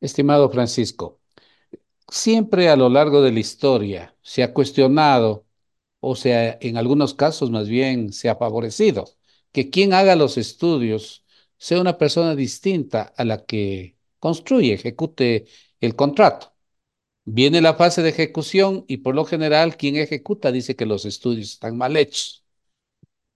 Estimado 0.00 0.50
Francisco, 0.50 1.20
siempre 2.08 2.68
a 2.68 2.76
lo 2.76 2.88
largo 2.88 3.22
de 3.22 3.32
la 3.32 3.40
historia 3.40 4.16
se 4.22 4.42
ha 4.42 4.52
cuestionado, 4.54 5.46
o 6.00 6.16
sea, 6.16 6.58
en 6.60 6.76
algunos 6.76 7.14
casos 7.14 7.50
más 7.50 7.68
bien 7.68 8.12
se 8.12 8.28
ha 8.28 8.36
favorecido, 8.36 9.06
que 9.52 9.70
quien 9.70 9.92
haga 9.94 10.16
los 10.16 10.38
estudios 10.38 11.24
sea 11.58 11.80
una 11.80 11.98
persona 11.98 12.34
distinta 12.36 13.02
a 13.16 13.24
la 13.24 13.44
que 13.46 13.96
construye, 14.18 14.74
ejecute 14.74 15.46
el 15.80 15.96
contrato. 15.96 16.54
Viene 17.24 17.60
la 17.60 17.74
fase 17.74 18.02
de 18.02 18.10
ejecución 18.10 18.84
y 18.88 18.98
por 18.98 19.14
lo 19.14 19.24
general 19.24 19.76
quien 19.76 19.96
ejecuta 19.96 20.52
dice 20.52 20.76
que 20.76 20.86
los 20.86 21.04
estudios 21.04 21.52
están 21.52 21.76
mal 21.78 21.96
hechos. 21.96 22.44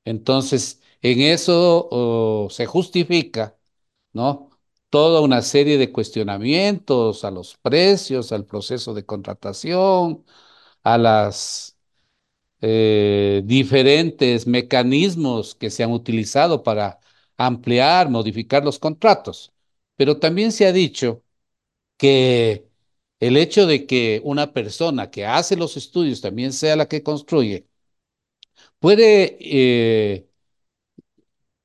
Entonces, 0.04 0.80
en 1.02 1.20
eso 1.20 1.88
oh, 1.90 2.48
se 2.50 2.66
justifica, 2.66 3.58
¿no? 4.12 4.49
Toda 4.90 5.20
una 5.20 5.42
serie 5.42 5.78
de 5.78 5.92
cuestionamientos 5.92 7.24
a 7.24 7.30
los 7.30 7.56
precios, 7.58 8.32
al 8.32 8.46
proceso 8.46 8.94
de 8.94 9.06
contratación, 9.06 10.24
a 10.84 10.98
las 10.98 11.78
eh, 12.60 13.42
diferentes 13.44 14.46
mecanismos 14.46 15.54
que 15.54 15.70
se 15.70 15.84
han 15.84 15.92
utilizado 15.92 16.62
para 16.62 17.00
ampliar, 17.36 18.10
modificar 18.10 18.64
los 18.64 18.78
contratos. 18.78 19.52
Pero 19.96 20.18
también 20.18 20.52
se 20.52 20.66
ha 20.66 20.72
dicho 20.72 21.22
que 21.96 22.68
el 23.20 23.36
hecho 23.36 23.66
de 23.66 23.86
que 23.86 24.20
una 24.24 24.52
persona 24.52 25.10
que 25.10 25.26
hace 25.26 25.56
los 25.56 25.76
estudios 25.76 26.20
también 26.20 26.52
sea 26.52 26.76
la 26.76 26.88
que 26.88 27.02
construye, 27.02 27.66
puede 28.78 29.36
eh, 29.40 30.28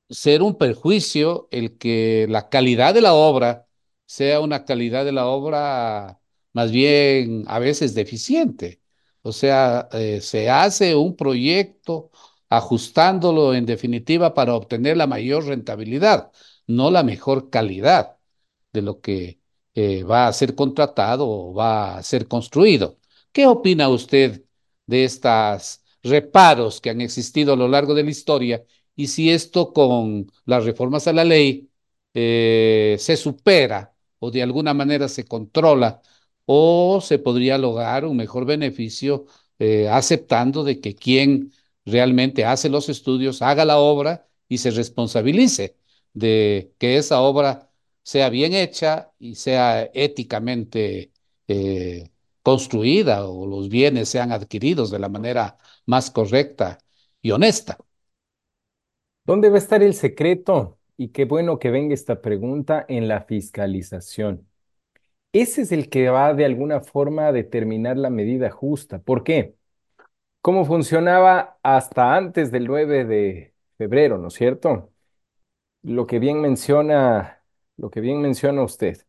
ser 0.10 0.42
un 0.42 0.58
perjuicio 0.58 1.48
el 1.52 1.78
que 1.78 2.28
la 2.30 2.50
calidad 2.50 2.94
de 2.94 3.02
la 3.02 3.14
obra 3.14 3.68
sea 4.06 4.40
una 4.42 4.66
calidad 4.66 5.06
de 5.06 5.12
la 5.12 5.28
obra 5.28 6.20
más 6.54 6.72
bien 6.72 7.44
a 7.48 7.60
veces 7.60 7.96
deficiente. 7.96 8.82
O 9.22 9.32
sea, 9.32 9.90
eh, 9.94 10.22
se 10.22 10.50
hace 10.50 10.96
un 10.96 11.16
proyecto 11.16 12.12
ajustándolo 12.50 13.54
en 13.54 13.66
definitiva 13.66 14.34
para 14.34 14.56
obtener 14.56 14.98
la 14.98 15.08
mayor 15.08 15.46
rentabilidad, 15.46 16.32
no 16.68 16.92
la 16.92 17.04
mejor 17.04 17.50
calidad 17.50 18.18
de 18.74 18.82
lo 18.82 19.02
que 19.02 19.40
eh, 19.74 20.04
va 20.04 20.28
a 20.28 20.34
ser 20.34 20.56
contratado 20.56 21.28
o 21.30 21.54
va 21.54 21.98
a 21.98 22.04
ser 22.04 22.28
construido. 22.28 23.00
¿Qué 23.32 23.48
opina 23.48 23.90
usted 23.90 24.46
de 24.86 25.04
estos 25.06 25.82
reparos 26.04 26.80
que 26.82 26.90
han 26.92 27.02
existido 27.02 27.54
a 27.54 27.56
lo 27.58 27.68
largo 27.68 27.94
de 27.96 28.04
la 28.04 28.12
historia 28.12 28.64
y 28.96 29.08
si 29.08 29.30
esto 29.32 29.74
con 29.74 30.32
las 30.46 30.66
reformas 30.66 31.08
a 31.08 31.14
la 31.14 31.24
ley 31.24 31.70
eh, 32.14 32.96
se 33.00 33.18
supera 33.18 33.96
o 34.20 34.32
de 34.32 34.42
alguna 34.44 34.74
manera 34.74 35.08
se 35.10 35.26
controla 35.26 36.02
o 36.46 37.02
se 37.02 37.20
podría 37.20 37.58
lograr 37.58 38.06
un 38.06 38.18
mejor 38.18 38.46
beneficio 38.46 39.26
eh, 39.60 39.88
aceptando 39.90 40.64
de 40.64 40.80
que 40.80 40.96
quien 40.96 41.52
realmente 41.86 42.46
hace 42.46 42.70
los 42.70 42.90
estudios 42.90 43.42
haga 43.42 43.66
la 43.66 43.78
obra 43.80 44.28
y 44.48 44.58
se 44.60 44.72
responsabilice 44.72 45.78
de 46.14 46.74
que 46.78 46.98
esa 46.98 47.22
obra 47.22 47.72
sea 48.04 48.30
bien 48.30 48.54
hecha 48.54 49.12
y 49.20 49.36
sea 49.36 49.90
éticamente 49.94 51.12
eh, 51.48 52.12
construida 52.44 53.28
o 53.28 53.48
los 53.48 53.70
bienes 53.70 54.10
sean 54.10 54.32
adquiridos 54.32 54.92
de 54.92 55.00
la 55.00 55.10
manera 55.10 55.58
más 55.86 56.12
correcta 56.12 56.78
y 57.22 57.32
honesta. 57.32 57.78
¿Dónde 59.26 59.50
va 59.50 59.56
a 59.56 59.60
estar 59.60 59.82
el 59.84 59.94
secreto? 59.94 60.78
Y 60.98 61.10
qué 61.10 61.26
bueno 61.26 61.60
que 61.60 61.72
venga 61.72 61.94
esta 61.94 62.22
pregunta 62.22 62.86
en 62.88 63.08
la 63.08 63.22
fiscalización. 63.22 64.48
Ese 65.34 65.64
es 65.64 65.72
el 65.74 65.90
que 65.90 66.10
va 66.10 66.34
de 66.34 66.46
alguna 66.46 66.82
forma 66.82 67.28
a 67.28 67.32
determinar 67.34 67.98
la 67.98 68.10
medida 68.12 68.52
justa. 68.52 69.00
¿Por 69.02 69.24
qué? 69.24 69.56
¿Cómo 70.42 70.66
funcionaba 70.66 71.60
hasta 71.64 72.16
antes 72.16 72.52
del 72.52 72.68
9 72.68 73.06
de 73.06 73.54
febrero, 73.78 74.18
¿no 74.20 74.30
es 74.30 74.36
cierto? 74.36 74.92
Lo 75.84 76.08
que 76.08 76.20
bien 76.20 76.42
menciona, 76.42 77.44
lo 77.78 77.90
que 77.92 78.02
bien 78.02 78.22
menciona 78.22 78.64
usted. 78.64 79.06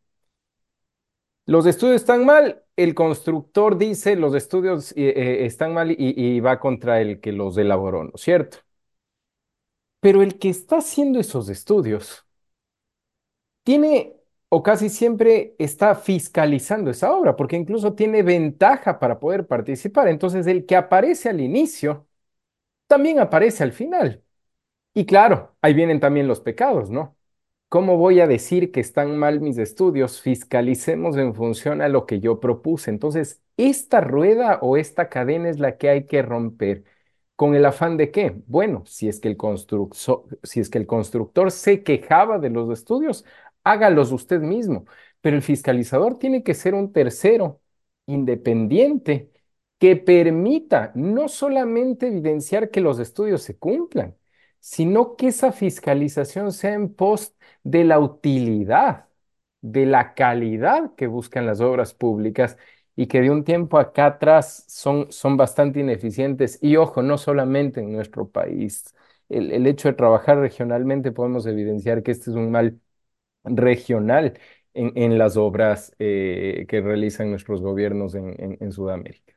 Los 1.46 1.66
estudios 1.66 1.96
están 1.96 2.24
mal, 2.26 2.64
el 2.76 2.94
constructor 2.94 3.78
dice 3.78 4.16
los 4.16 4.34
estudios 4.34 4.92
eh, 4.92 5.14
eh, 5.16 5.46
están 5.46 5.74
mal 5.74 5.92
y, 5.92 5.96
y 5.98 6.40
va 6.40 6.58
contra 6.58 7.00
el 7.00 7.20
que 7.20 7.32
los 7.32 7.56
elaboró, 7.56 8.02
¿no 8.04 8.12
es 8.16 8.20
cierto? 8.22 8.58
Pero 10.00 10.22
el 10.22 10.38
que 10.38 10.48
está 10.48 10.78
haciendo 10.78 11.20
esos 11.20 11.48
estudios 11.50 12.26
tiene 13.62 14.14
o 14.48 14.62
casi 14.62 14.88
siempre 14.88 15.54
está 15.58 15.94
fiscalizando 15.96 16.90
esa 16.90 17.12
obra, 17.12 17.34
porque 17.36 17.56
incluso 17.56 17.94
tiene 17.94 18.22
ventaja 18.22 18.98
para 19.00 19.18
poder 19.18 19.46
participar. 19.46 20.06
Entonces, 20.08 20.46
el 20.46 20.66
que 20.66 20.76
aparece 20.76 21.28
al 21.28 21.40
inicio 21.40 22.06
también 22.88 23.20
aparece 23.20 23.64
al 23.64 23.72
final. 23.72 24.24
Y 24.94 25.06
claro, 25.06 25.56
ahí 25.62 25.74
vienen 25.74 26.00
también 26.00 26.28
los 26.28 26.40
pecados, 26.40 26.90
¿no? 26.90 27.16
¿Cómo 27.68 27.98
voy 27.98 28.20
a 28.20 28.26
decir 28.28 28.72
que 28.72 28.80
están 28.80 29.18
mal 29.18 29.40
mis 29.40 29.58
estudios? 29.58 30.20
Fiscalicemos 30.22 31.16
en 31.18 31.34
función 31.34 31.82
a 31.82 31.88
lo 31.88 32.06
que 32.06 32.20
yo 32.20 32.40
propuse. 32.40 32.90
Entonces, 32.90 33.42
esta 33.58 34.00
rueda 34.02 34.58
o 34.62 34.76
esta 34.78 35.08
cadena 35.10 35.50
es 35.50 35.58
la 35.60 35.78
que 35.78 35.90
hay 35.90 36.06
que 36.06 36.22
romper. 36.22 36.84
¿Con 37.36 37.54
el 37.54 37.66
afán 37.66 37.96
de 37.98 38.10
qué? 38.10 38.34
Bueno, 38.46 38.82
si 38.86 39.08
es 39.08 39.20
que 39.20 39.28
el 39.28 39.36
constructor, 40.86 41.50
se 41.50 41.82
quejaba 41.82 42.38
de 42.38 42.48
los 42.50 42.70
estudios, 42.70 43.24
hágalos 43.64 44.10
usted 44.12 44.40
mismo. 44.40 44.86
Pero 45.20 45.36
el 45.36 45.42
fiscalizador 45.42 46.18
tiene 46.18 46.42
que 46.42 46.54
ser 46.54 46.74
un 46.74 46.92
tercero 46.92 47.60
independiente 48.06 49.30
que 49.78 49.96
permita 49.96 50.92
no 50.94 51.28
solamente 51.28 52.06
evidenciar 52.08 52.70
que 52.70 52.80
los 52.80 52.98
estudios 52.98 53.42
se 53.42 53.58
cumplan, 53.58 54.16
sino 54.60 55.16
que 55.16 55.28
esa 55.28 55.52
fiscalización 55.52 56.52
sea 56.52 56.72
en 56.74 56.94
pos 56.94 57.34
de 57.62 57.84
la 57.84 57.98
utilidad, 57.98 59.08
de 59.60 59.84
la 59.86 60.14
calidad 60.14 60.94
que 60.94 61.06
buscan 61.06 61.44
las 61.46 61.60
obras 61.60 61.92
públicas 61.94 62.56
y 62.96 63.06
que 63.08 63.20
de 63.20 63.30
un 63.30 63.44
tiempo 63.44 63.78
acá 63.78 64.06
atrás 64.06 64.64
son, 64.68 65.12
son 65.12 65.36
bastante 65.36 65.80
ineficientes. 65.80 66.58
Y 66.62 66.76
ojo, 66.76 67.02
no 67.02 67.18
solamente 67.18 67.80
en 67.80 67.92
nuestro 67.92 68.28
país. 68.30 68.94
El, 69.28 69.52
el 69.52 69.66
hecho 69.66 69.88
de 69.88 69.94
trabajar 69.94 70.38
regionalmente 70.38 71.12
podemos 71.12 71.46
evidenciar 71.46 72.02
que 72.02 72.12
este 72.12 72.30
es 72.30 72.36
un 72.36 72.50
mal 72.50 72.80
regional 73.44 74.38
en, 74.74 74.92
en 74.96 75.18
las 75.18 75.36
obras 75.36 75.94
eh, 75.98 76.66
que 76.68 76.80
realizan 76.80 77.30
nuestros 77.30 77.62
gobiernos 77.62 78.14
en, 78.14 78.58
en, 78.60 78.72
Sudamérica. 78.72 79.34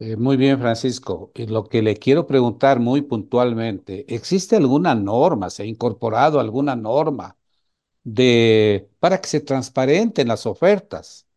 Eh, 0.00 0.16
muy 0.16 0.36
bien, 0.36 0.58
Francisco. 0.60 1.32
Lo 1.34 1.64
que 1.64 1.82
le 1.82 1.96
quiero 1.96 2.26
preguntar 2.26 2.78
muy 2.78 3.02
puntualmente, 3.02 4.04
¿existe 4.14 4.54
alguna 4.56 4.94
norma, 4.94 5.50
se 5.50 5.64
ha 5.64 5.66
incorporado 5.66 6.38
alguna 6.38 6.76
norma 6.76 7.36
de, 8.04 8.90
para 9.00 9.20
que 9.20 9.28
se 9.28 9.40
transparenten 9.42 10.28
las 10.28 10.46
ofertas 10.46 11.27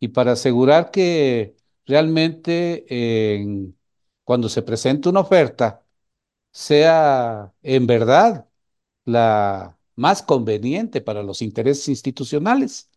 y 0.00 0.08
para 0.08 0.32
asegurar 0.32 0.90
que 0.90 1.56
realmente 1.86 2.86
cuando 4.24 4.48
se 4.48 4.62
presente 4.62 5.08
una 5.08 5.20
oferta 5.20 5.84
sea 6.52 7.54
en 7.62 7.86
verdad 7.88 8.48
la 9.04 9.78
más 9.96 10.22
conveniente 10.22 11.00
para 11.02 11.22
los 11.22 11.42
intereses 11.42 11.88
institucionales. 11.88 12.90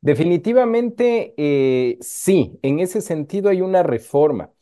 Definitivamente, 0.00 1.34
eh, 1.36 1.98
sí, 2.00 2.58
en 2.62 2.78
ese 2.78 3.00
sentido 3.00 3.48
hay 3.50 3.60
una 3.62 3.82
reforma. 3.82 4.52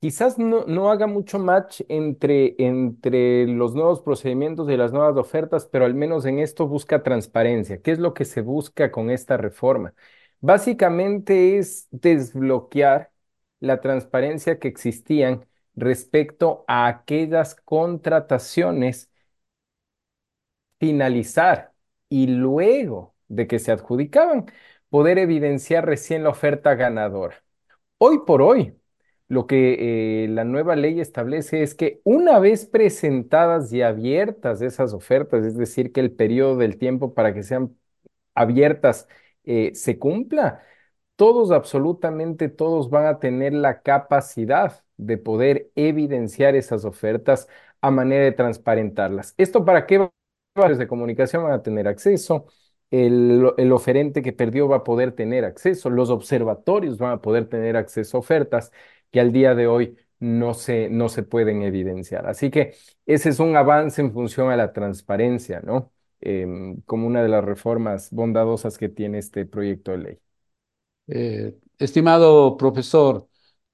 Quizás 0.00 0.38
no, 0.38 0.64
no 0.66 0.90
haga 0.90 1.06
mucho 1.06 1.38
match 1.38 1.82
entre, 1.88 2.54
entre 2.58 3.46
los 3.46 3.74
nuevos 3.74 4.00
procedimientos 4.00 4.70
y 4.70 4.76
las 4.76 4.92
nuevas 4.92 5.16
ofertas, 5.16 5.66
pero 5.66 5.84
al 5.84 5.94
menos 5.94 6.24
en 6.24 6.38
esto 6.38 6.66
busca 6.66 7.02
transparencia. 7.02 7.80
¿Qué 7.82 7.90
es 7.92 7.98
lo 7.98 8.14
que 8.14 8.24
se 8.24 8.40
busca 8.40 8.90
con 8.90 9.10
esta 9.10 9.36
reforma? 9.36 9.94
Básicamente 10.40 11.58
es 11.58 11.88
desbloquear 11.90 13.10
la 13.60 13.80
transparencia 13.80 14.58
que 14.58 14.68
existían 14.68 15.46
respecto 15.74 16.64
a 16.68 16.86
aquellas 16.88 17.54
contrataciones 17.54 19.10
finalizar 20.78 21.72
y 22.08 22.26
luego 22.28 23.14
de 23.28 23.46
que 23.46 23.58
se 23.58 23.72
adjudicaban, 23.72 24.46
poder 24.88 25.18
evidenciar 25.18 25.86
recién 25.86 26.22
la 26.24 26.30
oferta 26.30 26.74
ganadora. 26.74 27.42
Hoy 27.98 28.20
por 28.26 28.42
hoy, 28.42 28.76
lo 29.28 29.46
que 29.46 30.24
eh, 30.24 30.28
la 30.28 30.44
nueva 30.44 30.76
ley 30.76 31.00
establece 31.00 31.62
es 31.62 31.74
que 31.74 32.00
una 32.04 32.38
vez 32.38 32.66
presentadas 32.66 33.72
y 33.72 33.82
abiertas 33.82 34.62
esas 34.62 34.92
ofertas, 34.94 35.44
es 35.44 35.56
decir, 35.56 35.92
que 35.92 36.00
el 36.00 36.12
periodo 36.12 36.56
del 36.58 36.78
tiempo 36.78 37.14
para 37.14 37.34
que 37.34 37.42
sean 37.42 37.76
abiertas 38.34 39.08
eh, 39.46 39.72
se 39.74 39.98
cumpla, 39.98 40.62
todos, 41.16 41.50
absolutamente 41.50 42.48
todos 42.48 42.90
van 42.90 43.06
a 43.06 43.18
tener 43.20 43.52
la 43.54 43.82
capacidad 43.82 44.84
de 44.96 45.18
poder 45.18 45.70
evidenciar 45.74 46.56
esas 46.56 46.84
ofertas 46.84 47.48
a 47.80 47.90
manera 47.90 48.24
de 48.24 48.32
transparentarlas. 48.32 49.34
¿Esto 49.38 49.64
para 49.64 49.86
qué 49.86 50.10
de 50.78 50.88
comunicación 50.88 51.42
van 51.44 51.52
a 51.52 51.62
tener 51.62 51.86
acceso, 51.88 52.46
el, 52.90 53.52
el, 53.58 53.72
oferente 53.72 54.22
que 54.22 54.32
perdió 54.32 54.68
va 54.68 54.76
a 54.76 54.84
poder 54.84 55.12
tener 55.12 55.44
acceso, 55.44 55.90
los 55.90 56.10
observatorios 56.10 56.98
van 56.98 57.12
a 57.12 57.20
poder 57.20 57.48
tener 57.48 57.76
acceso 57.76 58.16
a 58.16 58.20
ofertas 58.20 58.72
que 59.10 59.20
al 59.20 59.32
día 59.32 59.54
de 59.54 59.66
hoy 59.66 59.96
no 60.18 60.54
se, 60.54 60.88
no 60.90 61.08
se 61.08 61.22
pueden 61.22 61.62
evidenciar. 61.62 62.26
Así 62.26 62.50
que 62.50 62.74
ese 63.06 63.28
es 63.30 63.40
un 63.40 63.56
avance 63.56 64.00
en 64.00 64.12
función 64.12 64.50
a 64.50 64.56
la 64.56 64.72
transparencia, 64.72 65.60
¿no? 65.60 65.92
Eh, 66.20 66.46
como 66.86 67.06
una 67.06 67.22
de 67.22 67.28
las 67.28 67.44
reformas 67.44 68.10
bondadosas 68.10 68.78
que 68.78 68.88
tiene 68.88 69.18
este 69.18 69.46
proyecto 69.46 69.92
de 69.92 69.98
ley. 69.98 70.18
Eh, 71.08 71.56
estimado 71.78 72.56
profesor, 72.56 73.28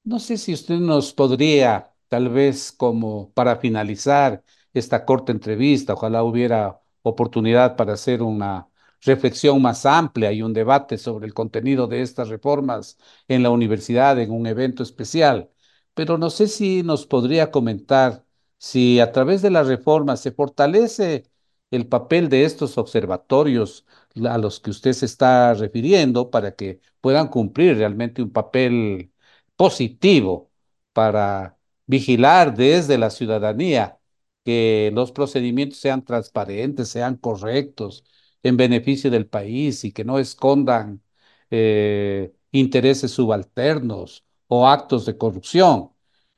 no 0.04 0.18
sé 0.18 0.36
si 0.36 0.52
usted 0.52 0.76
nos 0.76 1.12
podría, 1.14 1.94
tal 2.08 2.28
vez 2.28 2.72
como 2.72 3.32
para 3.32 3.56
finalizar, 3.56 4.42
esta 4.74 5.04
corta 5.04 5.32
entrevista. 5.32 5.94
Ojalá 5.94 6.22
hubiera 6.24 6.80
oportunidad 7.02 7.76
para 7.76 7.94
hacer 7.94 8.22
una 8.22 8.68
reflexión 9.02 9.60
más 9.62 9.86
amplia 9.86 10.32
y 10.32 10.42
un 10.42 10.52
debate 10.52 10.98
sobre 10.98 11.26
el 11.26 11.34
contenido 11.34 11.86
de 11.86 12.02
estas 12.02 12.28
reformas 12.28 12.98
en 13.28 13.42
la 13.42 13.50
universidad 13.50 14.18
en 14.20 14.30
un 14.30 14.46
evento 14.46 14.82
especial. 14.82 15.50
Pero 15.94 16.18
no 16.18 16.30
sé 16.30 16.48
si 16.48 16.82
nos 16.82 17.06
podría 17.06 17.50
comentar 17.50 18.24
si 18.58 19.00
a 19.00 19.12
través 19.12 19.42
de 19.42 19.50
las 19.50 19.66
reformas 19.66 20.20
se 20.20 20.32
fortalece 20.32 21.24
el 21.72 21.88
papel 21.88 22.28
de 22.28 22.44
estos 22.44 22.78
observatorios 22.78 23.86
a 24.28 24.38
los 24.38 24.60
que 24.60 24.70
usted 24.70 24.92
se 24.92 25.06
está 25.06 25.54
refiriendo 25.54 26.30
para 26.30 26.54
que 26.54 26.80
puedan 27.00 27.28
cumplir 27.28 27.76
realmente 27.76 28.22
un 28.22 28.30
papel 28.32 29.12
positivo 29.56 30.50
para 30.92 31.58
vigilar 31.86 32.54
desde 32.54 32.98
la 32.98 33.10
ciudadanía 33.10 33.98
que 34.44 34.90
los 34.94 35.12
procedimientos 35.12 35.78
sean 35.78 36.04
transparentes, 36.04 36.88
sean 36.88 37.16
correctos, 37.16 38.04
en 38.42 38.56
beneficio 38.56 39.10
del 39.10 39.26
país 39.28 39.84
y 39.84 39.92
que 39.92 40.04
no 40.04 40.18
escondan 40.18 41.02
eh, 41.50 42.32
intereses 42.50 43.10
subalternos 43.12 44.24
o 44.48 44.66
actos 44.68 45.06
de 45.06 45.16
corrupción. 45.16 45.90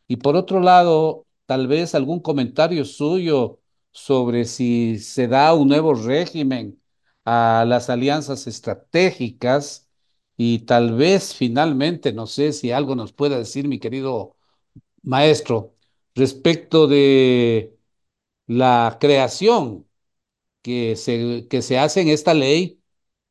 Y 0.07 0.16
por 0.16 0.37
otro 0.37 0.61
lado, 0.61 1.27
tal 1.46 1.67
vez 1.67 1.94
algún 1.94 2.21
comentario 2.21 2.85
suyo 2.85 3.61
sobre 3.95 4.47
si 4.47 4.99
se 5.01 5.29
da 5.29 5.55
un 5.55 5.69
nuevo 5.69 5.95
régimen 5.95 6.83
a 7.25 7.65
las 7.69 7.90
alianzas 7.90 8.47
estratégicas 8.49 9.88
y 10.37 10.61
tal 10.61 10.95
vez 10.97 11.35
finalmente, 11.35 12.13
no 12.13 12.27
sé 12.27 12.53
si 12.53 12.73
algo 12.73 12.97
nos 12.97 13.13
pueda 13.15 13.38
decir 13.38 13.69
mi 13.69 13.79
querido 13.81 14.37
maestro 15.03 15.77
respecto 16.15 16.87
de 16.88 17.77
la 18.47 18.99
creación 19.01 19.87
que 20.63 20.97
se, 20.97 21.47
que 21.49 21.63
se 21.63 21.79
hace 21.79 22.01
en 22.03 22.09
esta 22.09 22.35
ley 22.35 22.81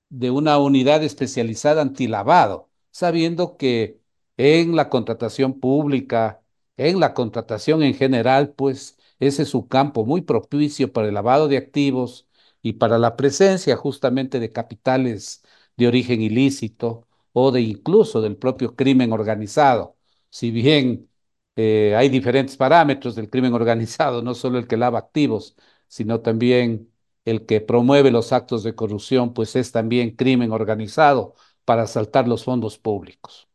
de 0.10 0.32
una 0.32 0.58
unidad 0.60 1.04
especializada 1.04 1.82
antilavado, 1.82 2.70
sabiendo 2.92 3.58
que 3.58 4.02
en 4.38 4.76
la 4.76 4.90
contratación 4.90 5.60
pública, 5.60 6.44
en 6.78 7.00
la 7.00 7.14
contratación 7.14 7.84
en 7.84 7.96
general, 7.96 8.54
pues 8.54 8.98
ese 9.28 9.44
es 9.44 9.50
su 9.50 9.68
campo 9.68 10.06
muy 10.06 10.22
propicio 10.22 10.92
para 10.94 11.08
el 11.08 11.14
lavado 11.14 11.48
de 11.48 11.58
activos 11.58 12.28
y 12.62 12.74
para 12.74 12.98
la 12.98 13.16
presencia 13.16 13.76
justamente 13.76 14.40
de 14.40 14.52
capitales 14.52 15.44
de 15.78 15.88
origen 15.88 16.22
ilícito 16.22 17.08
o 17.34 17.52
de 17.52 17.62
incluso 17.62 18.22
del 18.22 18.38
propio 18.38 18.76
crimen 18.76 19.12
organizado. 19.12 19.98
Si 20.30 20.52
bien 20.52 21.10
eh, 21.56 21.96
hay 21.96 22.10
diferentes 22.10 22.58
parámetros 22.58 23.16
del 23.16 23.30
crimen 23.30 23.54
organizado, 23.54 24.22
no 24.22 24.34
solo 24.36 24.58
el 24.60 24.68
que 24.68 24.78
lava 24.78 25.00
activos, 25.00 25.56
sino 25.88 26.22
también 26.22 26.90
el 27.26 27.46
que 27.46 27.62
promueve 27.62 28.12
los 28.12 28.34
actos 28.34 28.64
de 28.64 28.76
corrupción, 28.76 29.34
pues 29.34 29.56
es 29.56 29.72
también 29.72 30.16
crimen 30.16 30.52
organizado 30.52 31.36
para 31.66 31.84
asaltar 31.84 32.28
los 32.28 32.44
fondos 32.44 32.78
públicos. 32.78 33.48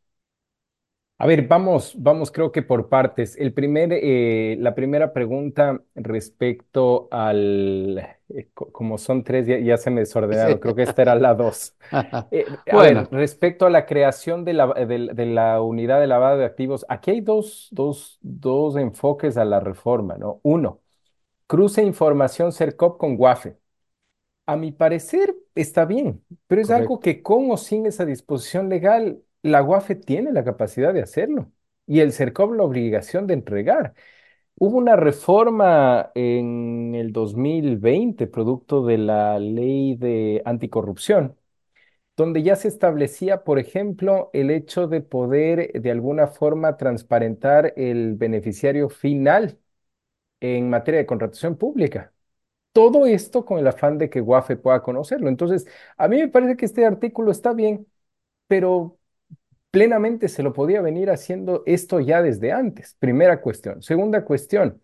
A 1.21 1.27
ver, 1.27 1.49
vamos, 1.49 1.95
vamos, 1.99 2.31
creo 2.31 2.53
que 2.53 2.63
por 2.63 2.89
partes. 2.89 3.37
El 3.37 3.53
primer, 3.53 3.91
eh, 3.93 4.57
la 4.61 4.77
primera 4.77 5.13
pregunta 5.13 5.83
respecto 5.97 7.09
al, 7.11 7.99
eh, 8.29 8.49
como 8.55 8.99
son 8.99 9.25
tres, 9.25 9.45
ya, 9.47 9.77
se 9.79 9.91
me 9.91 10.01
desordenaron, 10.03 10.59
creo 10.59 10.77
que 10.77 10.85
esta 10.85 11.03
era 11.03 11.15
la 11.17 11.35
dos. 11.35 11.75
Eh, 12.31 12.45
a 12.71 12.77
ver, 12.77 13.09
respecto 13.11 13.65
a 13.65 13.71
la 13.71 13.87
creación 13.87 14.45
de 14.45 14.53
la, 14.53 14.67
de, 14.67 15.27
la 15.27 15.63
unidad 15.63 15.99
de 15.99 16.07
lavado 16.07 16.39
de 16.39 16.45
activos, 16.45 16.85
aquí 16.89 17.13
hay 17.13 17.21
dos, 17.23 17.69
dos, 17.71 18.19
dos 18.21 18.77
enfoques 18.77 19.39
a 19.39 19.47
la 19.47 19.59
reforma, 19.61 20.19
¿no? 20.19 20.41
Uno, 20.43 20.83
cruce 21.47 21.83
información 21.83 22.53
CERCOP 22.53 22.99
con 22.99 23.17
WAFE. 23.19 23.57
A 24.47 24.57
mi 24.57 24.73
parecer 24.73 25.35
está 25.55 25.85
bien, 25.87 26.23
pero 26.47 26.61
es 26.61 26.71
algo 26.71 27.01
que 27.01 27.23
con 27.23 27.51
o 27.51 27.57
sin 27.57 27.87
esa 27.87 28.05
disposición 28.05 28.69
legal 28.69 29.23
la 29.43 29.63
UAFE 29.63 29.95
tiene 29.97 30.33
la 30.33 30.45
capacidad 30.45 30.93
de 30.95 31.03
hacerlo 31.03 31.53
y 31.87 32.01
el 32.01 32.13
CERCOP 32.13 32.53
la 32.55 32.65
obligación 32.65 33.27
de 33.27 33.35
entregar. 33.35 33.95
Hubo 34.57 34.79
una 34.79 34.97
reforma 34.97 36.11
en 36.15 36.95
el 36.95 37.13
2020, 37.13 38.27
producto 38.27 38.85
de 38.87 38.99
la 38.99 39.39
ley 39.39 39.97
de 39.97 40.43
anticorrupción, 40.45 41.37
donde 42.17 42.43
ya 42.43 42.57
se 42.57 42.69
establecía, 42.69 43.45
por 43.45 43.59
ejemplo, 43.59 44.31
el 44.33 44.51
hecho 44.51 44.89
de 44.89 45.01
poder 45.03 45.73
de 45.81 45.91
alguna 45.91 46.27
forma 46.29 46.77
transparentar 46.77 47.75
el 47.77 48.15
beneficiario 48.17 48.89
final 48.91 49.59
en 50.41 50.71
materia 50.71 50.99
de 51.01 51.07
contratación 51.07 51.57
pública. 51.57 52.13
Todo 52.73 53.07
esto 53.07 53.45
con 53.45 53.59
el 53.59 53.67
afán 53.69 53.99
de 53.99 54.11
que 54.11 54.21
UAFE 54.23 54.57
pueda 54.57 54.83
conocerlo. 54.83 55.29
Entonces, 55.29 55.67
a 55.97 56.09
mí 56.09 56.19
me 56.19 56.29
parece 56.29 56.57
que 56.57 56.67
este 56.67 56.87
artículo 56.87 57.33
está 57.33 57.53
bien, 57.55 57.87
pero 58.49 58.98
plenamente 59.71 60.29
se 60.29 60.43
lo 60.43 60.53
podía 60.53 60.81
venir 60.83 61.11
haciendo 61.11 61.63
esto 61.67 62.01
ya 62.01 62.23
desde 62.23 62.53
antes. 62.53 62.97
Primera 62.99 63.41
cuestión. 63.41 63.83
Segunda 63.83 64.25
cuestión, 64.25 64.83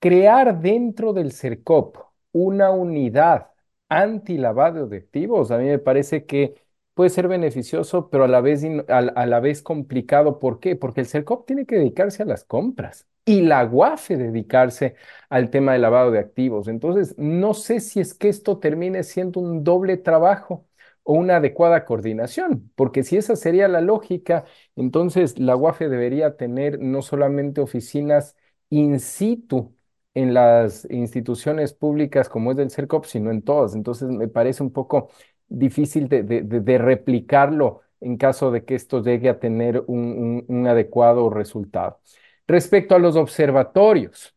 crear 0.00 0.60
dentro 0.60 1.12
del 1.12 1.32
CERCOP 1.32 1.96
una 2.32 2.70
unidad 2.70 3.48
anti-lavado 3.88 4.86
de 4.88 4.98
activos, 4.98 5.50
a 5.50 5.58
mí 5.58 5.66
me 5.66 5.78
parece 5.78 6.24
que 6.26 6.54
puede 6.94 7.10
ser 7.10 7.28
beneficioso, 7.28 8.10
pero 8.10 8.24
a 8.24 8.28
la 8.28 8.40
vez, 8.40 8.64
a, 8.88 9.26
la 9.26 9.40
vez 9.40 9.62
complicado. 9.62 10.38
¿Por 10.38 10.60
qué? 10.60 10.76
Porque 10.76 11.00
el 11.00 11.06
CERCOP 11.06 11.46
tiene 11.46 11.66
que 11.66 11.76
dedicarse 11.76 12.22
a 12.22 12.26
las 12.26 12.44
compras 12.44 13.06
y 13.24 13.42
la 13.42 13.64
UAFE 13.64 14.16
dedicarse 14.16 14.96
al 15.28 15.50
tema 15.50 15.72
de 15.72 15.78
lavado 15.78 16.10
de 16.10 16.18
activos. 16.18 16.68
Entonces, 16.68 17.16
no 17.18 17.54
sé 17.54 17.80
si 17.80 18.00
es 18.00 18.14
que 18.14 18.28
esto 18.28 18.58
termine 18.58 19.02
siendo 19.04 19.40
un 19.40 19.64
doble 19.64 19.96
trabajo 19.96 20.66
o 21.02 21.14
una 21.14 21.36
adecuada 21.36 21.84
coordinación, 21.84 22.70
porque 22.74 23.02
si 23.02 23.16
esa 23.16 23.36
sería 23.36 23.68
la 23.68 23.80
lógica, 23.80 24.44
entonces 24.76 25.38
la 25.38 25.56
UAFE 25.56 25.88
debería 25.88 26.36
tener 26.36 26.80
no 26.80 27.02
solamente 27.02 27.60
oficinas 27.60 28.36
in 28.68 29.00
situ 29.00 29.74
en 30.14 30.34
las 30.34 30.86
instituciones 30.90 31.72
públicas 31.72 32.28
como 32.28 32.50
es 32.50 32.56
del 32.56 32.70
CERCOP, 32.70 33.04
sino 33.04 33.30
en 33.30 33.42
todas. 33.42 33.74
Entonces 33.74 34.08
me 34.08 34.28
parece 34.28 34.62
un 34.62 34.72
poco 34.72 35.10
difícil 35.48 36.08
de, 36.08 36.78
replicarlo 36.78 37.80
en 38.00 38.16
caso 38.16 38.50
de 38.50 38.64
que 38.64 38.74
esto 38.74 39.02
llegue 39.02 39.28
a 39.28 39.38
tener 39.38 39.82
un, 39.86 40.66
adecuado 40.66 41.30
resultado. 41.30 42.00
Respecto 42.46 42.94
a 42.94 42.98
los 42.98 43.16
observatorios, 43.16 44.34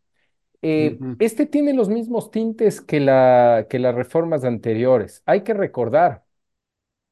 eh, 0.61 0.97
este 1.19 1.45
tiene 1.45 1.73
los 1.73 1.89
mismos 1.89 2.31
tintes 2.31 2.81
que, 2.81 2.99
la, 2.99 3.67
que 3.69 3.79
las 3.79 3.95
reformas 3.95 4.43
anteriores. 4.43 5.21
Hay 5.25 5.41
que 5.41 5.53
recordar 5.53 6.22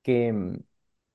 que, 0.01 0.33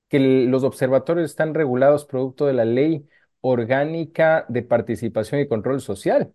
que 0.09 0.19
los 0.19 0.63
observatorios 0.63 1.29
están 1.29 1.53
regulados 1.53 2.05
producto 2.05 2.45
de 2.45 2.53
la 2.53 2.65
Ley 2.65 3.07
Orgánica 3.41 4.45
de 4.49 4.63
Participación 4.63 5.41
y 5.41 5.47
Control 5.47 5.81
Social. 5.81 6.33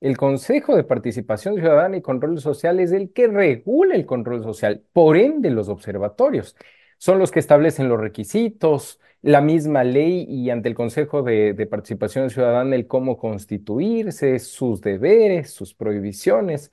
El 0.00 0.16
Consejo 0.18 0.76
de 0.76 0.84
Participación 0.84 1.56
Ciudadana 1.56 1.96
y 1.96 2.02
Control 2.02 2.38
Social 2.40 2.80
es 2.80 2.92
el 2.92 3.12
que 3.12 3.28
regula 3.28 3.94
el 3.94 4.06
control 4.06 4.42
social, 4.42 4.84
por 4.92 5.16
ende 5.16 5.50
los 5.50 5.68
observatorios. 5.68 6.56
Son 6.98 7.18
los 7.18 7.30
que 7.30 7.38
establecen 7.40 7.88
los 7.88 8.00
requisitos, 8.00 9.00
la 9.22 9.40
misma 9.40 9.84
ley 9.84 10.26
y 10.28 10.50
ante 10.50 10.68
el 10.68 10.74
Consejo 10.74 11.22
de, 11.22 11.54
de 11.54 11.66
Participación 11.66 12.30
Ciudadana 12.30 12.76
el 12.76 12.86
cómo 12.86 13.16
constituirse, 13.18 14.38
sus 14.38 14.80
deberes, 14.82 15.52
sus 15.52 15.74
prohibiciones. 15.74 16.72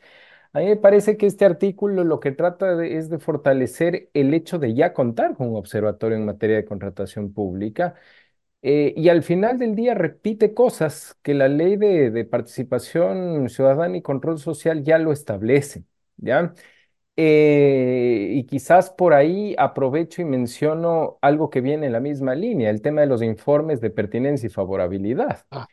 A 0.54 0.60
mí 0.60 0.66
me 0.66 0.76
parece 0.76 1.16
que 1.16 1.28
este 1.28 1.46
artículo 1.46 2.04
lo 2.04 2.20
que 2.20 2.32
trata 2.32 2.84
es 2.86 3.10
de 3.10 3.20
fortalecer 3.20 4.10
el 4.14 4.34
hecho 4.34 4.60
de 4.60 4.74
ya 4.74 4.94
contar 4.94 5.36
con 5.36 5.50
un 5.50 5.56
observatorio 5.56 6.18
en 6.18 6.26
materia 6.26 6.58
de 6.58 6.66
contratación 6.66 7.32
pública 7.34 7.96
eh, 8.62 8.94
y 8.98 9.10
al 9.10 9.24
final 9.24 9.58
del 9.60 9.76
día 9.76 9.94
repite 9.96 10.54
cosas 10.54 11.18
que 11.24 11.34
la 11.34 11.48
ley 11.48 11.78
de, 11.78 12.26
participación 12.26 13.50
ciudadana 13.50 13.98
y 13.98 14.02
control 14.02 14.40
social 14.40 14.84
ya 14.84 14.98
lo 15.00 15.12
establece, 15.14 15.86
¿ya? 16.18 16.54
Eh, 17.18 18.30
y 18.34 18.46
quizás 18.46 18.90
por 18.92 19.14
ahí 19.14 19.56
aprovecho 19.58 20.22
y 20.22 20.26
menciono 20.26 21.18
algo 21.22 21.50
que 21.50 21.62
viene 21.62 21.88
en 21.88 21.94
la 21.94 22.00
misma 22.00 22.36
línea, 22.36 22.70
el 22.70 22.82
tema 22.82 23.02
de 23.02 23.08
los 23.08 23.22
informes 23.22 23.82
de 23.82 23.90
pertinencia 23.90 24.48
y 24.48 24.50
favorabilidad. 24.50 25.46
Ah, 25.52 25.68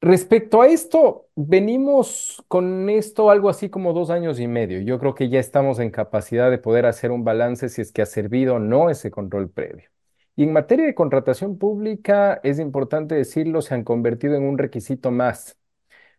Respecto 0.00 0.62
a 0.62 0.68
esto, 0.68 1.28
venimos 1.34 2.44
con 2.46 2.88
esto 2.88 3.30
algo 3.30 3.48
así 3.48 3.68
como 3.68 3.92
dos 3.92 4.10
años 4.10 4.38
y 4.38 4.46
medio. 4.46 4.80
Yo 4.80 4.98
creo 5.00 5.14
que 5.16 5.28
ya 5.28 5.40
estamos 5.40 5.80
en 5.80 5.90
capacidad 5.90 6.50
de 6.52 6.58
poder 6.58 6.86
hacer 6.86 7.10
un 7.10 7.24
balance 7.24 7.68
si 7.68 7.80
es 7.82 7.90
que 7.92 8.02
ha 8.02 8.06
servido 8.06 8.56
o 8.56 8.58
no 8.60 8.90
ese 8.90 9.10
control 9.10 9.50
previo. 9.50 9.88
Y 10.36 10.44
en 10.44 10.52
materia 10.52 10.86
de 10.86 10.94
contratación 10.94 11.58
pública, 11.58 12.40
es 12.44 12.60
importante 12.60 13.16
decirlo, 13.16 13.60
se 13.60 13.74
han 13.74 13.82
convertido 13.82 14.36
en 14.36 14.44
un 14.44 14.56
requisito 14.56 15.10
más. 15.10 15.58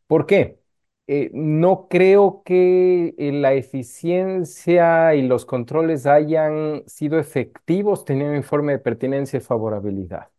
¿Por 0.08 0.26
qué? 0.28 0.60
Eh, 1.08 1.32
no 1.34 1.88
creo 1.90 2.44
que 2.46 3.16
eh, 3.18 3.32
la 3.34 3.54
eficiencia 3.54 5.16
y 5.16 5.24
los 5.28 5.46
controles 5.46 6.06
hayan 6.08 6.84
sido 6.88 7.20
efectivos 7.20 8.06
teniendo 8.06 8.36
informe 8.36 8.74
de 8.74 8.80
pertinencia 8.80 9.38
y 9.38 9.42
favorabilidad, 9.42 10.30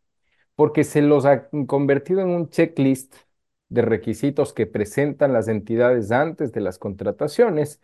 porque 0.56 0.84
se 0.84 1.02
los 1.02 1.26
ha 1.26 1.48
convertido 1.66 2.20
en 2.22 2.28
un 2.30 2.50
checklist 2.50 3.14
de 3.70 3.82
requisitos 3.82 4.52
que 4.52 4.66
presentan 4.66 5.32
las 5.32 5.48
entidades 5.48 6.12
antes 6.12 6.52
de 6.52 6.60
las 6.60 6.78
contrataciones 6.78 7.80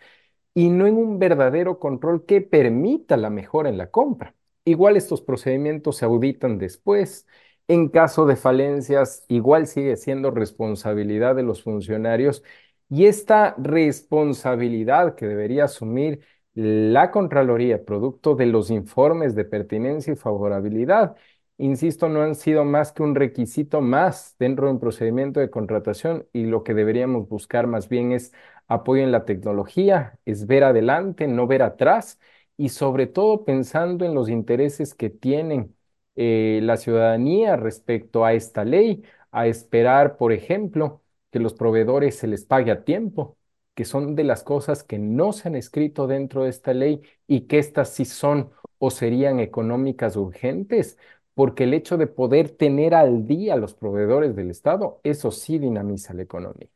y 0.54 0.70
no 0.70 0.86
en 0.86 0.96
un 0.96 1.18
verdadero 1.18 1.78
control 1.78 2.24
que 2.26 2.40
permita 2.40 3.16
la 3.16 3.30
mejora 3.30 3.68
en 3.68 3.78
la 3.78 3.90
compra. 3.90 4.34
Igual 4.64 4.96
estos 4.96 5.22
procedimientos 5.22 5.98
se 5.98 6.04
auditan 6.06 6.58
después. 6.58 7.26
En 7.68 7.88
caso 7.88 8.26
de 8.26 8.36
falencias, 8.36 9.24
igual 9.28 9.66
sigue 9.66 9.96
siendo 9.96 10.30
responsabilidad 10.30 11.34
de 11.36 11.42
los 11.42 11.62
funcionarios 11.62 12.42
y 12.88 13.06
esta 13.06 13.54
responsabilidad 13.58 15.14
que 15.16 15.26
debería 15.26 15.64
asumir 15.64 16.20
la 16.54 17.10
Contraloría, 17.10 17.84
producto 17.84 18.34
de 18.34 18.46
los 18.46 18.70
informes 18.70 19.34
de 19.34 19.44
pertinencia 19.44 20.12
y 20.12 20.16
favorabilidad, 20.16 21.16
insisto, 21.58 22.08
no 22.08 22.22
han 22.22 22.34
sido 22.34 22.64
más 22.64 22.92
que 22.92 23.02
un 23.02 23.14
requisito 23.14 23.80
más 23.80 24.36
dentro 24.38 24.66
de 24.66 24.72
un 24.72 24.80
procedimiento 24.80 25.40
de 25.40 25.50
contratación 25.50 26.26
y 26.32 26.44
lo 26.46 26.62
que 26.64 26.74
deberíamos 26.74 27.28
buscar 27.28 27.66
más 27.66 27.88
bien 27.88 28.12
es 28.12 28.32
apoyo 28.68 29.02
en 29.02 29.12
la 29.12 29.24
tecnología, 29.24 30.18
es 30.24 30.46
ver 30.46 30.64
adelante, 30.64 31.26
no 31.28 31.46
ver 31.46 31.62
atrás 31.62 32.18
y 32.56 32.70
sobre 32.70 33.06
todo 33.06 33.44
pensando 33.44 34.04
en 34.04 34.14
los 34.14 34.28
intereses 34.28 34.94
que 34.94 35.10
tienen 35.10 35.74
eh, 36.16 36.60
la 36.62 36.76
ciudadanía 36.76 37.56
respecto 37.56 38.24
a 38.24 38.32
esta 38.32 38.64
ley, 38.64 39.02
a 39.30 39.46
esperar, 39.46 40.16
por 40.16 40.32
ejemplo, 40.32 41.02
que 41.30 41.38
los 41.40 41.54
proveedores 41.54 42.16
se 42.16 42.26
les 42.26 42.44
pague 42.44 42.70
a 42.70 42.84
tiempo, 42.84 43.36
que 43.74 43.84
son 43.84 44.14
de 44.14 44.24
las 44.24 44.42
cosas 44.42 44.82
que 44.84 44.98
no 44.98 45.32
se 45.32 45.48
han 45.48 45.54
escrito 45.56 46.06
dentro 46.06 46.44
de 46.44 46.50
esta 46.50 46.72
ley 46.74 47.02
y 47.26 47.42
que 47.42 47.58
estas 47.58 47.90
sí 47.94 48.04
son 48.04 48.50
o 48.78 48.90
serían 48.90 49.40
económicas 49.40 50.16
urgentes, 50.16 50.98
porque 51.36 51.64
el 51.66 51.74
hecho 51.74 51.98
de 51.98 52.08
poder 52.08 52.50
tener 52.50 52.94
al 52.96 53.28
día 53.28 53.56
los 53.56 53.74
proveedores 53.74 54.36
del 54.36 54.50
Estado, 54.50 55.00
eso 55.04 55.32
sí 55.32 55.60
dinamiza 55.60 56.14
la 56.14 56.24
economía. 56.24 56.70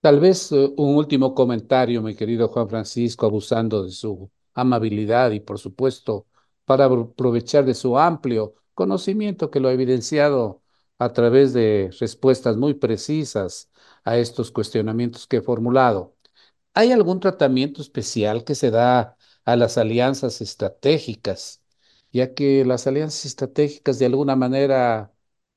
Tal 0.00 0.20
vez 0.20 0.50
eh, 0.52 0.72
un 0.76 0.96
último 0.96 1.34
comentario, 1.34 2.02
mi 2.02 2.14
querido 2.16 2.48
Juan 2.48 2.68
Francisco, 2.68 3.26
abusando 3.26 3.84
de 3.84 3.90
su 3.90 4.30
amabilidad 4.54 5.30
y 5.32 5.40
por 5.40 5.58
supuesto 5.58 6.26
para 6.64 6.86
aprovechar 6.86 7.64
de 7.64 7.74
su 7.74 7.98
amplio 7.98 8.54
conocimiento 8.74 9.50
que 9.50 9.60
lo 9.60 9.68
ha 9.68 9.72
evidenciado 9.72 10.62
a 10.98 11.12
través 11.12 11.52
de 11.52 11.90
respuestas 12.00 12.56
muy 12.56 12.74
precisas 12.74 13.70
a 14.04 14.16
estos 14.18 14.50
cuestionamientos 14.50 15.26
que 15.26 15.38
he 15.38 15.42
formulado. 15.42 16.16
¿Hay 16.74 16.92
algún 16.92 17.20
tratamiento 17.20 17.82
especial 17.82 18.44
que 18.44 18.54
se 18.54 18.70
da 18.70 19.16
a 19.44 19.56
las 19.56 19.78
alianzas 19.78 20.40
estratégicas, 20.42 21.62
ya 22.12 22.34
que 22.34 22.64
las 22.64 22.86
alianzas 22.86 23.24
estratégicas 23.26 23.98
de 23.98 24.06
alguna 24.06 24.36
manera 24.36 25.12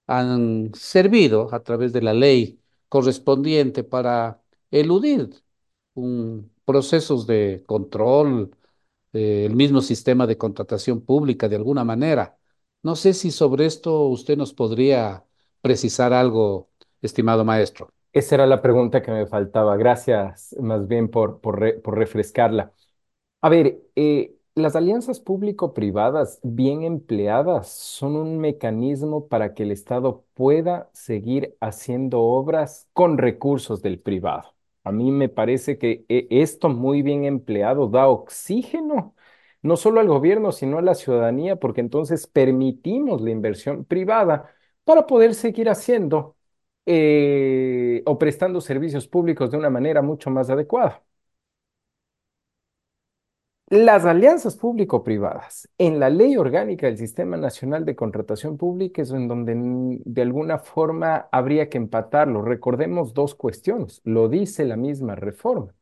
han 0.07 0.71
servido 0.75 1.53
a 1.53 1.63
través 1.63 1.93
de 1.93 2.01
la 2.01 2.13
ley 2.13 2.59
correspondiente 2.89 3.83
para 3.83 4.41
eludir 4.71 5.43
procesos 6.65 7.27
de 7.27 7.63
control, 7.65 8.55
eh, 9.13 9.45
el 9.45 9.55
mismo 9.55 9.81
sistema 9.81 10.27
de 10.27 10.37
contratación 10.37 11.01
pública 11.01 11.49
de 11.49 11.55
alguna 11.57 11.83
manera. 11.83 12.37
No 12.81 12.95
sé 12.95 13.13
si 13.13 13.31
sobre 13.31 13.65
esto 13.65 14.07
usted 14.07 14.37
nos 14.37 14.53
podría 14.53 15.23
precisar 15.61 16.13
algo, 16.13 16.69
estimado 17.01 17.45
maestro. 17.45 17.89
Esa 18.11 18.35
era 18.35 18.45
la 18.47 18.61
pregunta 18.61 19.01
que 19.01 19.11
me 19.11 19.25
faltaba. 19.25 19.75
Gracias 19.77 20.55
más 20.59 20.87
bien 20.87 21.09
por, 21.09 21.39
por, 21.41 21.81
por 21.81 21.97
refrescarla. 21.97 22.71
A 23.41 23.49
ver, 23.49 23.81
eh, 23.95 24.35
las 24.55 24.75
alianzas 24.75 25.19
público-privadas 25.19 26.39
bien 26.43 26.83
empleadas 26.83 27.69
son 27.69 28.15
un 28.15 28.37
mecanismo 28.39 29.27
para 29.27 29.53
que 29.53 29.63
el 29.63 29.71
Estado 29.71 30.25
pueda 30.35 30.89
seguir 30.93 31.55
haciendo 31.59 32.21
obras 32.21 32.87
con 32.93 33.17
recursos 33.17 33.81
del 33.81 33.99
privado. 33.99 34.53
A 34.83 34.91
mí 34.91 35.11
me 35.11 35.29
parece 35.29 35.77
que 35.77 36.05
eh, 36.09 36.27
esto 36.29 36.69
muy 36.69 37.01
bien 37.01 37.25
empleado 37.25 37.87
da 37.87 38.07
oxígeno, 38.07 39.15
no 39.61 39.77
solo 39.77 39.99
al 40.01 40.07
gobierno, 40.07 40.51
sino 40.51 40.77
a 40.77 40.81
la 40.81 40.93
ciudadanía, 40.95 41.55
porque 41.55 41.81
entonces 41.81 42.27
permitimos 42.27 43.21
la 43.21 43.31
inversión 43.31 43.85
privada 43.85 44.53
para 44.83 45.07
poder 45.07 45.33
seguir 45.35 45.69
haciendo 45.69 46.35
eh, 46.85 48.03
o 48.05 48.17
prestando 48.19 48.61
servicios 48.61 49.07
públicos 49.07 49.49
de 49.51 49.57
una 49.57 49.69
manera 49.69 50.01
mucho 50.01 50.29
más 50.29 50.49
adecuada. 50.49 51.03
Las 53.75 54.05
alianzas 54.05 54.55
público-privadas 54.55 55.67
en 55.79 55.99
la 55.99 56.11
ley 56.11 56.37
orgánica 56.37 56.85
del 56.85 56.99
Sistema 56.99 57.37
Nacional 57.37 57.85
de 57.85 57.95
Contratación 57.95 58.55
Pública 58.55 59.01
es 59.01 59.09
en 59.09 59.27
donde 59.27 59.55
de 60.05 60.21
alguna 60.21 60.59
forma 60.59 61.27
habría 61.31 61.69
que 61.69 61.79
empatarlo. 61.79 62.43
Recordemos 62.43 63.15
dos 63.15 63.33
cuestiones, 63.33 63.99
lo 64.03 64.29
dice 64.29 64.65
la 64.65 64.77
misma 64.77 65.15
reforma. 65.15 65.73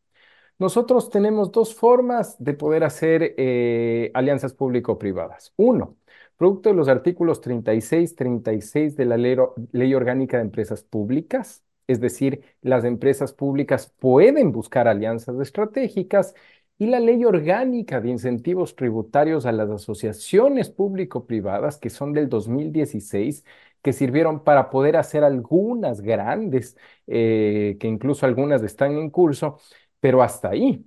Nosotros 0.58 1.10
tenemos 1.10 1.52
dos 1.52 1.76
formas 1.76 2.42
de 2.42 2.54
poder 2.54 2.86
hacer 2.86 3.36
eh, 3.38 4.10
alianzas 4.14 4.54
público-privadas. 4.54 5.52
Uno, 5.58 5.98
producto 6.38 6.70
de 6.70 6.76
los 6.76 6.88
artículos 6.88 7.42
36, 7.42 8.16
36 8.16 8.96
de 8.96 9.06
la 9.06 9.18
ley 9.18 9.94
Orgánica 9.94 10.38
de 10.38 10.44
Empresas 10.44 10.82
Públicas, 10.82 11.62
es 11.88 12.00
decir, 12.00 12.42
las 12.62 12.86
empresas 12.86 13.34
públicas 13.34 13.94
pueden 14.00 14.54
buscar 14.54 14.88
alianzas 14.88 15.38
estratégicas 15.42 16.34
y 16.82 16.88
la 16.88 17.00
ley 17.00 17.24
orgánica 17.26 18.02
de 18.02 18.10
incentivos 18.10 18.76
tributarios 18.76 19.46
a 19.46 19.52
las 19.52 19.70
asociaciones 19.70 20.72
público-privadas, 20.72 21.78
que 21.78 21.92
son 21.92 22.12
del 22.12 22.28
2016, 22.28 23.46
que 23.84 23.94
sirvieron 23.94 24.44
para 24.44 24.72
poder 24.72 24.98
hacer 24.98 25.24
algunas 25.24 26.02
grandes, 26.02 26.76
eh, 27.06 27.78
que 27.80 27.88
incluso 27.88 28.26
algunas 28.26 28.64
están 28.64 28.98
en 28.98 29.12
curso, 29.12 29.60
pero 30.00 30.24
hasta 30.24 30.50
ahí. 30.50 30.84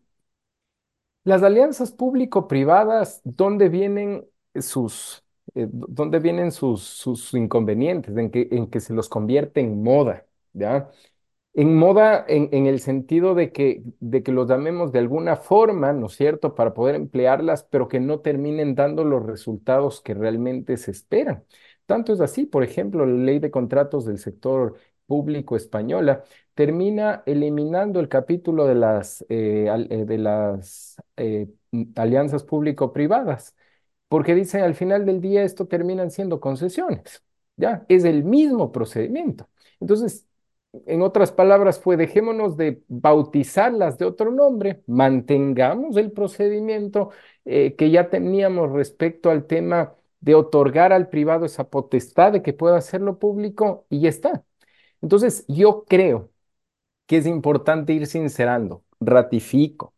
Las 1.24 1.42
alianzas 1.42 1.92
público-privadas, 1.92 3.20
¿dónde 3.24 3.68
vienen 3.68 4.26
sus, 4.56 5.24
eh, 5.54 5.66
dónde 5.70 6.18
vienen 6.18 6.52
sus, 6.52 7.32
inconvenientes? 7.34 8.16
En 8.16 8.30
que, 8.30 8.48
en 8.50 8.66
que 8.68 8.80
se 8.80 8.92
los 8.92 9.08
convierte 9.08 9.60
en 9.60 9.82
moda, 9.82 10.26
¿ya? 10.52 10.90
En 11.56 11.76
moda, 11.76 12.24
en, 12.26 12.66
el 12.66 12.80
sentido 12.80 13.34
de 13.36 13.52
que, 13.52 13.84
de 14.00 14.24
que 14.24 14.32
los 14.32 14.48
llamemos 14.48 14.90
de 14.90 14.98
alguna 14.98 15.36
forma, 15.36 15.92
¿no 15.92 16.06
es 16.06 16.14
cierto?, 16.16 16.54
para 16.56 16.74
poder 16.74 16.96
emplearlas, 16.96 17.62
pero 17.64 17.86
que 17.86 18.00
no 18.00 18.20
terminen 18.20 18.74
dando 18.74 19.04
los 19.04 19.24
resultados 19.24 20.00
que 20.00 20.14
realmente 20.14 20.76
se 20.76 20.90
esperan. 20.90 21.44
Tanto 21.86 22.12
es 22.12 22.20
así, 22.20 22.44
por 22.46 22.64
ejemplo, 22.64 23.06
la 23.06 23.22
ley 23.24 23.38
de 23.38 23.52
contratos 23.52 24.04
del 24.04 24.18
sector 24.18 24.76
público 25.06 25.54
española 25.56 26.24
termina 26.54 27.22
eliminando 27.26 28.00
el 28.00 28.08
capítulo 28.08 28.66
de 28.66 28.74
las, 28.74 29.24
eh, 29.28 29.68
eh, 29.90 30.04
de 30.06 30.18
las 30.18 30.96
eh, 31.16 31.48
alianzas 31.94 32.42
público-privadas, 32.42 33.54
porque 34.08 34.34
dicen 34.34 34.62
al 34.62 34.74
final 34.74 35.06
del 35.06 35.20
día 35.20 35.42
esto 35.44 35.66
terminan 35.66 36.10
siendo 36.10 36.40
concesiones, 36.40 37.24
¿ya? 37.56 37.84
Es 37.88 38.04
el 38.04 38.24
mismo 38.24 38.72
procedimiento. 38.72 39.48
Entonces, 39.80 40.26
en 40.86 41.02
otras 41.02 41.32
palabras, 41.32 41.80
fue 41.80 41.96
dejémonos 41.96 42.56
de 42.56 42.82
bautizarlas 42.88 43.98
de 43.98 44.04
otro 44.06 44.30
nombre, 44.32 44.82
mantengamos 44.86 45.96
el 45.96 46.12
procedimiento 46.12 47.10
eh, 47.44 47.74
que 47.76 47.90
ya 47.90 48.10
teníamos 48.10 48.72
respecto 48.72 49.30
al 49.30 49.46
tema 49.46 49.94
de 50.20 50.34
otorgar 50.34 50.92
al 50.92 51.08
privado 51.08 51.44
esa 51.46 51.68
potestad 51.70 52.32
de 52.32 52.42
que 52.42 52.52
pueda 52.54 52.76
hacerlo 52.76 53.18
público 53.18 53.86
y 53.90 54.00
ya 54.02 54.08
está. 54.08 54.44
Entonces, 55.02 55.44
yo 55.48 55.84
creo 55.86 56.30
que 57.06 57.18
es 57.18 57.26
importante 57.26 57.92
ir 57.92 58.06
sincerando, 58.06 58.84
ratifico, 59.00 59.93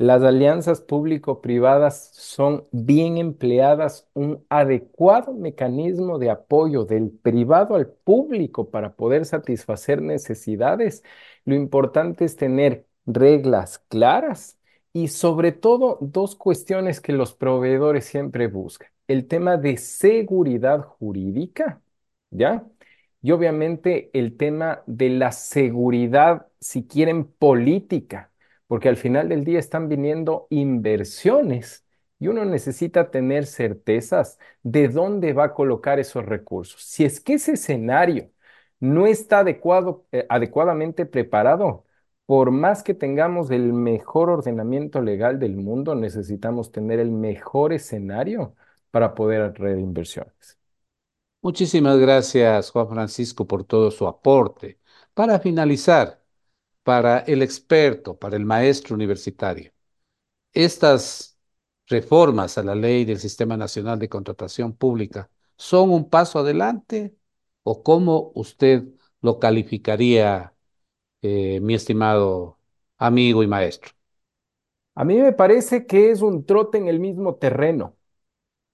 las 0.00 0.22
alianzas 0.22 0.80
público-privadas 0.80 2.10
son 2.14 2.66
bien 2.72 3.18
empleadas, 3.18 4.08
un 4.14 4.42
adecuado 4.48 5.34
mecanismo 5.34 6.18
de 6.18 6.30
apoyo 6.30 6.86
del 6.86 7.10
privado 7.10 7.74
al 7.74 7.86
público 7.88 8.70
para 8.70 8.94
poder 8.96 9.26
satisfacer 9.26 10.00
necesidades. 10.00 11.04
Lo 11.44 11.54
importante 11.54 12.24
es 12.24 12.36
tener 12.36 12.86
reglas 13.04 13.78
claras 13.88 14.58
y 14.94 15.08
sobre 15.08 15.52
todo 15.52 15.98
dos 16.00 16.34
cuestiones 16.34 17.02
que 17.02 17.12
los 17.12 17.34
proveedores 17.34 18.06
siempre 18.06 18.46
buscan. 18.46 18.88
El 19.06 19.28
tema 19.28 19.58
de 19.58 19.76
seguridad 19.76 20.80
jurídica, 20.82 21.82
¿ya? 22.30 22.66
Y 23.20 23.32
obviamente 23.32 24.10
el 24.14 24.36
tema 24.38 24.82
de 24.86 25.10
la 25.10 25.32
seguridad, 25.32 26.46
si 26.58 26.86
quieren, 26.86 27.26
política 27.26 28.29
porque 28.70 28.88
al 28.88 28.96
final 28.96 29.28
del 29.28 29.44
día 29.44 29.58
están 29.58 29.88
viniendo 29.88 30.46
inversiones 30.50 31.84
y 32.20 32.28
uno 32.28 32.44
necesita 32.44 33.10
tener 33.10 33.46
certezas 33.46 34.38
de 34.62 34.88
dónde 34.88 35.32
va 35.32 35.46
a 35.46 35.54
colocar 35.54 35.98
esos 35.98 36.24
recursos. 36.24 36.80
Si 36.84 37.04
es 37.04 37.20
que 37.20 37.34
ese 37.34 37.54
escenario 37.54 38.30
no 38.78 39.08
está 39.08 39.40
adecuado, 39.40 40.06
eh, 40.12 40.24
adecuadamente 40.28 41.04
preparado, 41.04 41.84
por 42.26 42.52
más 42.52 42.84
que 42.84 42.94
tengamos 42.94 43.50
el 43.50 43.72
mejor 43.72 44.30
ordenamiento 44.30 45.02
legal 45.02 45.40
del 45.40 45.56
mundo, 45.56 45.96
necesitamos 45.96 46.70
tener 46.70 47.00
el 47.00 47.10
mejor 47.10 47.72
escenario 47.72 48.54
para 48.92 49.16
poder 49.16 49.42
atraer 49.42 49.80
inversiones. 49.80 50.58
Muchísimas 51.42 51.98
gracias, 51.98 52.70
Juan 52.70 52.88
Francisco, 52.88 53.46
por 53.48 53.64
todo 53.64 53.90
su 53.90 54.06
aporte. 54.06 54.78
Para 55.14 55.40
finalizar, 55.40 56.19
para 56.82 57.20
el 57.20 57.42
experto, 57.42 58.18
para 58.18 58.36
el 58.36 58.44
maestro 58.44 58.94
universitario. 58.94 59.72
Estas 60.52 61.38
reformas 61.88 62.58
a 62.58 62.62
la 62.64 62.74
ley 62.74 63.04
del 63.04 63.18
Sistema 63.18 63.56
Nacional 63.56 63.98
de 63.98 64.08
Contratación 64.08 64.74
Pública 64.76 65.30
son 65.56 65.90
un 65.90 66.08
paso 66.10 66.38
adelante 66.40 67.16
o 67.62 67.82
cómo 67.82 68.32
usted 68.34 68.84
lo 69.22 69.38
calificaría, 69.38 70.54
eh, 71.22 71.60
mi 71.60 71.74
estimado 71.74 72.60
amigo 72.98 73.42
y 73.42 73.46
maestro? 73.48 73.92
A 74.94 75.04
mí 75.04 75.16
me 75.18 75.32
parece 75.32 75.86
que 75.86 76.10
es 76.10 76.22
un 76.22 76.44
trote 76.44 76.78
en 76.78 76.88
el 76.88 77.00
mismo 77.00 77.36
terreno. 77.36 77.96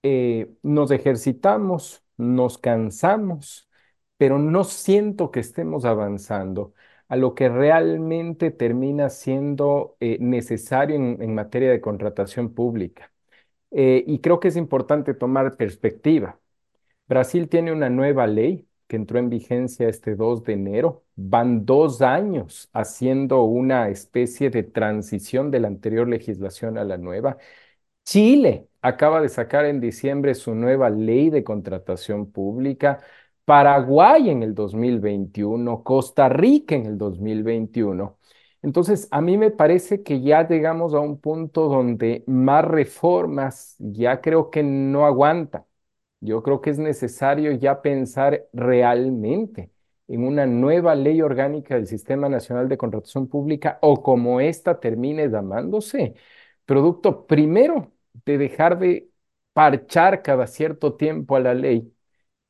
Eh, 0.03 0.55
nos 0.63 0.91
ejercitamos, 0.91 2.05
nos 2.17 2.59
cansamos, 2.59 3.69
pero 4.17 4.39
no 4.39 4.65
siento 4.65 5.31
que 5.31 5.41
estemos 5.41 5.85
avanzando 5.85 6.75
a 7.09 7.17
lo 7.17 7.35
que 7.35 7.49
realmente 7.49 8.51
termina 8.51 9.11
siendo 9.11 9.97
eh, 10.01 10.19
necesario 10.21 10.97
en, 10.97 11.35
materia 11.35 11.71
de 11.71 11.81
contratación 11.81 12.55
pública. 12.55 13.13
Eh, 13.71 14.05
y 14.07 14.21
creo 14.21 14.41
que 14.41 14.49
es 14.49 14.57
importante 14.57 15.15
tomar 15.15 15.57
perspectiva. 15.57 16.41
Brasil 17.09 17.49
tiene 17.49 17.73
una 17.73 17.91
nueva 17.91 18.27
ley 18.27 18.69
que 18.87 18.97
entró 18.97 19.19
en 19.19 19.31
vigencia 19.31 19.89
este 19.89 20.17
2 20.17 20.45
de 20.45 20.55
enero. 20.55 21.05
Van 21.17 21.65
dos 21.67 22.03
años 22.03 22.69
haciendo 22.73 23.43
una 23.45 23.89
especie 23.89 24.51
de 24.51 24.63
transición 24.63 25.51
de 25.51 25.61
la 25.61 25.69
anterior 25.69 26.09
legislación 26.09 26.79
a 26.79 26.85
la 26.85 26.99
nueva. 26.99 27.39
Chile 28.05 28.69
acaba 28.83 29.21
de 29.21 29.29
sacar 29.29 29.65
en 29.67 29.81
diciembre 29.81 30.35
su 30.35 30.55
nueva 30.55 30.91
ley 30.91 31.31
de 31.31 31.45
contratación 31.45 32.31
pública. 32.31 33.01
Paraguay 33.47 34.31
en 34.31 34.43
el 34.43 34.55
2021, 34.55 35.85
Costa 35.85 36.29
Rica 36.29 36.75
en 36.75 36.87
el 36.87 36.99
2021. 36.99 38.19
Entonces, 38.63 39.09
a 39.13 39.21
mí 39.21 39.39
me 39.39 39.53
parece 39.53 40.03
que 40.03 40.21
ya 40.21 40.47
llegamos 40.49 40.95
a 40.95 41.01
un 41.01 41.21
punto 41.21 41.69
donde 41.69 42.25
más 42.27 42.65
reformas 42.65 43.77
ya 43.79 44.21
creo 44.21 44.51
que 44.51 44.63
no 44.65 45.07
aguanta. 45.07 45.67
Yo 46.21 46.43
creo 46.43 46.61
que 46.61 46.71
es 46.71 46.79
necesario 46.79 47.53
ya 47.53 47.83
pensar 47.83 48.49
realmente 48.53 49.71
en 50.09 50.25
una 50.25 50.47
nueva 50.47 50.95
ley 50.97 51.23
orgánica 51.23 51.77
del 51.77 51.87
Sistema 51.87 52.29
Nacional 52.29 52.69
de 52.69 52.79
Contratación 52.79 53.29
Pública 53.29 53.79
o 53.83 54.03
como 54.03 54.41
esta 54.41 54.81
termine 54.81 55.29
llamándose, 55.29 56.15
producto 56.65 57.27
primero 57.27 57.93
de 58.25 58.39
dejar 58.39 58.79
de 58.79 59.11
parchar 59.53 60.23
cada 60.23 60.47
cierto 60.47 60.95
tiempo 60.97 61.37
a 61.37 61.41
la 61.41 61.55
ley 61.55 61.96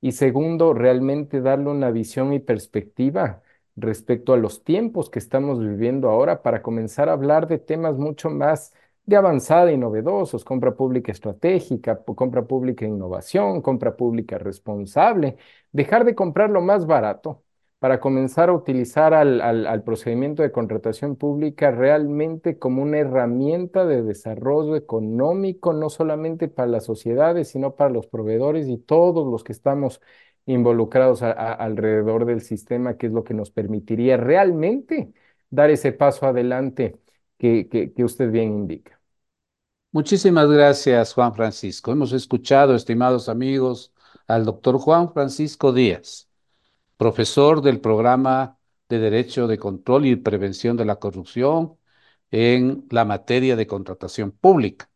y 0.06 0.12
segundo, 0.12 0.72
realmente 0.72 1.40
darle 1.40 1.68
una 1.70 1.90
visión 1.90 2.32
y 2.32 2.38
perspectiva 2.38 3.42
respecto 3.74 4.32
a 4.32 4.36
los 4.36 4.62
tiempos 4.64 5.10
que 5.10 5.18
estamos 5.18 5.58
viviendo 5.60 6.08
ahora 6.08 6.42
para 6.42 6.62
comenzar 6.62 7.08
a 7.08 7.12
hablar 7.14 7.48
de 7.48 7.58
temas 7.58 7.96
mucho 7.98 8.30
más 8.30 8.72
de 9.04 9.16
avanzada 9.16 9.72
y 9.72 9.76
novedosos, 9.78 10.44
compra 10.44 10.76
pública 10.76 11.10
estratégica, 11.12 12.02
compra 12.04 12.44
pública 12.46 12.86
innovación, 12.86 13.60
compra 13.62 13.96
pública 13.96 14.38
responsable, 14.38 15.36
dejar 15.72 16.04
de 16.04 16.14
comprar 16.14 16.50
lo 16.50 16.60
más 16.60 16.86
barato 16.86 17.42
para 17.86 18.00
comenzar 18.00 18.48
a 18.48 18.52
utilizar 18.52 19.14
al, 19.14 19.84
procedimiento 19.84 20.42
de 20.42 20.50
contratación 20.50 21.14
pública 21.14 21.70
realmente 21.70 22.58
como 22.58 22.82
una 22.82 22.98
herramienta 22.98 23.86
de 23.86 24.02
desarrollo 24.02 24.74
económico, 24.74 25.72
no 25.72 25.88
solamente 25.88 26.48
para 26.48 26.66
las 26.66 26.84
sociedades, 26.84 27.46
sino 27.46 27.76
para 27.76 27.90
los 27.90 28.08
proveedores 28.08 28.66
y 28.68 28.76
todos 28.76 29.24
los 29.30 29.44
que 29.44 29.52
estamos 29.52 30.00
involucrados 30.46 31.22
alrededor 31.22 32.24
del 32.24 32.40
sistema, 32.40 32.96
que 32.96 33.06
es 33.06 33.12
lo 33.12 33.22
que 33.22 33.34
nos 33.34 33.52
permitiría 33.52 34.16
realmente 34.16 35.12
dar 35.48 35.70
ese 35.70 35.92
paso 35.92 36.26
adelante 36.26 36.98
que, 37.38 37.68
que 37.68 38.04
usted 38.04 38.32
bien 38.32 38.52
indica. 38.52 39.00
Muchísimas 39.92 40.50
gracias, 40.50 41.14
Juan 41.14 41.32
Francisco. 41.36 41.92
Hemos 41.92 42.12
escuchado, 42.12 42.74
estimados 42.74 43.28
amigos, 43.28 43.92
al 44.26 44.44
doctor 44.44 44.76
Juan 44.78 45.12
Francisco 45.12 45.72
Díaz, 45.72 46.28
profesor 46.96 47.62
del 47.62 47.80
programa 47.80 48.58
de 48.88 48.98
Derecho 48.98 49.46
de 49.46 49.58
Control 49.58 50.06
y 50.06 50.16
Prevención 50.16 50.76
de 50.76 50.84
la 50.84 50.96
Corrupción 50.96 51.76
en 52.30 52.86
la 52.90 53.04
materia 53.04 53.56
de 53.56 53.66
contratación 53.66 54.32
pública. 54.32 54.90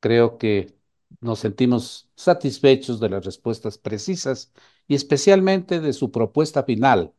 Creo 0.00 0.38
que 0.38 0.74
nos 1.20 1.40
sentimos 1.40 2.10
satisfechos 2.14 3.00
de 3.00 3.10
las 3.10 3.24
respuestas 3.24 3.78
precisas 3.78 4.52
y 4.88 4.94
especialmente 4.94 5.80
de 5.80 5.92
su 5.92 6.10
propuesta 6.10 6.64
final. 6.64 7.12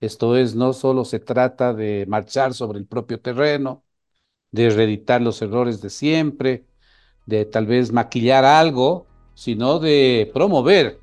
Esto 0.00 0.36
es, 0.36 0.54
no 0.54 0.72
solo 0.72 1.04
se 1.04 1.20
trata 1.20 1.74
de 1.74 2.06
marchar 2.08 2.54
sobre 2.54 2.78
el 2.78 2.86
propio 2.86 3.20
terreno, 3.20 3.84
de 4.50 4.70
reeditar 4.70 5.22
los 5.22 5.40
errores 5.42 5.80
de 5.80 5.90
siempre, 5.90 6.66
de 7.26 7.44
tal 7.44 7.66
vez 7.66 7.92
maquillar 7.92 8.44
algo, 8.44 9.06
sino 9.34 9.78
de 9.78 10.30
promover 10.34 11.00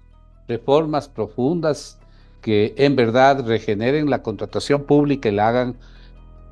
reformas 0.47 1.10
profundas 1.10 1.99
que 2.41 2.73
en 2.77 2.95
verdad 2.95 3.45
regeneren 3.45 4.09
la 4.09 4.23
contratación 4.23 4.83
pública 4.83 5.29
y 5.29 5.33
la 5.33 5.49
hagan 5.49 5.75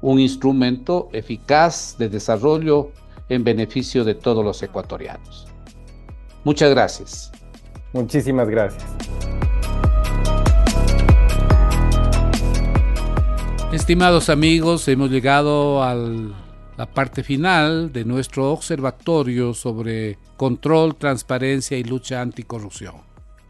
un 0.01 0.19
instrumento 0.19 1.09
eficaz 1.13 1.95
de 1.97 2.09
desarrollo 2.09 2.91
en 3.29 3.43
beneficio 3.43 4.03
de 4.03 4.15
todos 4.15 4.43
los 4.43 4.61
ecuatorianos. 4.63 5.47
Muchas 6.43 6.69
gracias. 6.69 7.31
Muchísimas 7.93 8.47
gracias. 8.47 8.85
Estimados 13.71 14.29
amigos, 14.29 14.87
hemos 14.87 15.11
llegado 15.11 15.83
a 15.83 15.93
la 15.93 16.85
parte 16.85 17.23
final 17.23 17.91
de 17.91 18.05
nuestro 18.05 18.51
observatorio 18.51 19.53
sobre 19.53 20.17
control, 20.37 20.95
transparencia 20.95 21.77
y 21.77 21.83
lucha 21.83 22.21
anticorrupción. 22.21 22.95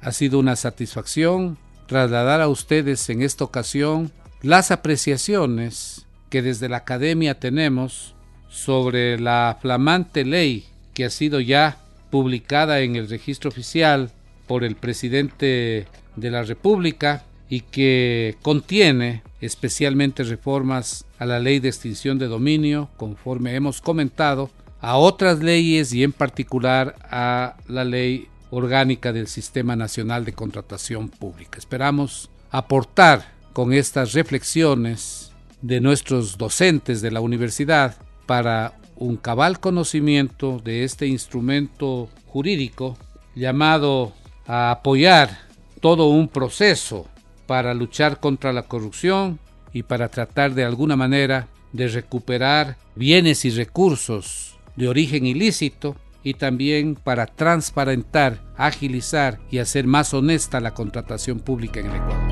Ha 0.01 0.11
sido 0.11 0.39
una 0.39 0.55
satisfacción 0.55 1.57
trasladar 1.88 2.41
a 2.41 2.47
ustedes 2.47 3.09
en 3.09 3.21
esta 3.21 3.43
ocasión 3.43 4.11
las 4.41 4.71
apreciaciones 4.71 6.05
que 6.29 6.41
desde 6.41 6.69
la 6.69 6.77
academia 6.77 7.39
tenemos 7.39 8.13
sobre 8.49 9.19
la 9.19 9.57
flamante 9.61 10.25
ley 10.25 10.65
que 10.93 11.05
ha 11.05 11.09
sido 11.09 11.39
ya 11.39 11.79
publicada 12.09 12.81
en 12.81 12.95
el 12.95 13.09
registro 13.09 13.49
oficial 13.49 14.11
por 14.47 14.63
el 14.63 14.75
presidente 14.75 15.88
de 16.15 16.31
la 16.31 16.43
República 16.43 17.23
y 17.49 17.61
que 17.61 18.35
contiene 18.41 19.23
especialmente 19.41 20.23
reformas 20.23 21.05
a 21.19 21.25
la 21.25 21.39
ley 21.39 21.59
de 21.59 21.69
extinción 21.69 22.17
de 22.17 22.27
dominio, 22.27 22.89
conforme 22.97 23.55
hemos 23.55 23.81
comentado, 23.81 24.49
a 24.81 24.97
otras 24.97 25.39
leyes 25.39 25.93
y 25.93 26.03
en 26.03 26.11
particular 26.11 26.95
a 27.03 27.57
la 27.67 27.83
ley 27.83 28.27
orgánica 28.50 29.14
del 29.14 29.28
Sistema 29.28 29.76
Nacional 29.76 30.26
de 30.26 30.34
Contratación 30.34 31.10
Pública. 31.10 31.58
Esperamos 31.58 32.30
aportar 32.52 33.34
con 33.54 33.74
estas 33.74 34.14
reflexiones 34.14 35.32
de 35.62 35.82
nuestros 35.82 36.38
docentes 36.38 37.02
de 37.02 37.12
la 37.12 37.22
universidad 37.22 37.98
para 38.26 38.74
un 38.95 39.18
cabal 39.18 39.60
conocimiento 39.60 40.62
de 40.64 40.84
este 40.84 41.08
instrumento 41.08 42.10
jurídico 42.28 42.98
llamado 43.36 44.14
a 44.45 44.72
apoyar 44.72 45.39
todo 45.82 46.08
un 46.08 46.28
proceso 46.28 47.08
para 47.45 47.74
luchar 47.74 48.20
contra 48.20 48.54
la 48.54 48.64
corrupción 48.64 49.39
y 49.74 49.84
para 49.84 50.10
tratar 50.10 50.54
de 50.54 50.64
alguna 50.64 50.95
manera 50.95 51.48
de 51.74 51.88
recuperar 51.88 52.78
bienes 52.95 53.45
y 53.45 53.52
recursos 53.52 54.58
de 54.76 54.88
origen 54.88 55.26
ilícito 55.26 55.95
y 56.28 56.34
también 56.34 56.95
para 56.95 57.25
transparentar, 57.25 58.41
agilizar 58.57 59.39
y 59.49 59.59
hacer 59.59 59.88
más 59.88 60.13
honesta 60.13 60.59
la 60.59 60.73
contratación 60.73 61.39
pública 61.39 61.80
en 61.80 61.86
el 61.86 61.95
Ecuador. 61.95 62.28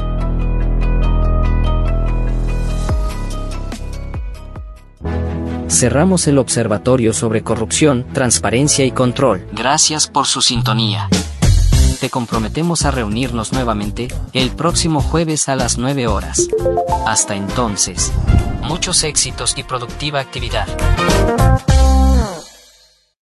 Cerramos 5.69 6.27
el 6.27 6.39
observatorio 6.39 7.13
sobre 7.13 7.41
corrupción, 7.41 8.05
transparencia 8.11 8.83
y 8.83 8.91
control. 8.91 9.47
Gracias 9.53 10.07
por 10.07 10.25
su 10.25 10.41
sintonía. 10.41 11.07
Te 12.01 12.09
comprometemos 12.09 12.83
a 12.83 12.91
reunirnos 12.91 13.53
nuevamente 13.53 14.09
el 14.33 14.51
próximo 14.51 14.99
jueves 14.99 15.47
a 15.47 15.55
las 15.55 15.77
9 15.77 16.07
horas. 16.07 16.49
Hasta 17.07 17.37
entonces, 17.37 18.11
muchos 18.61 19.05
éxitos 19.05 19.57
y 19.57 19.63
productiva 19.63 20.19
actividad. 20.19 20.67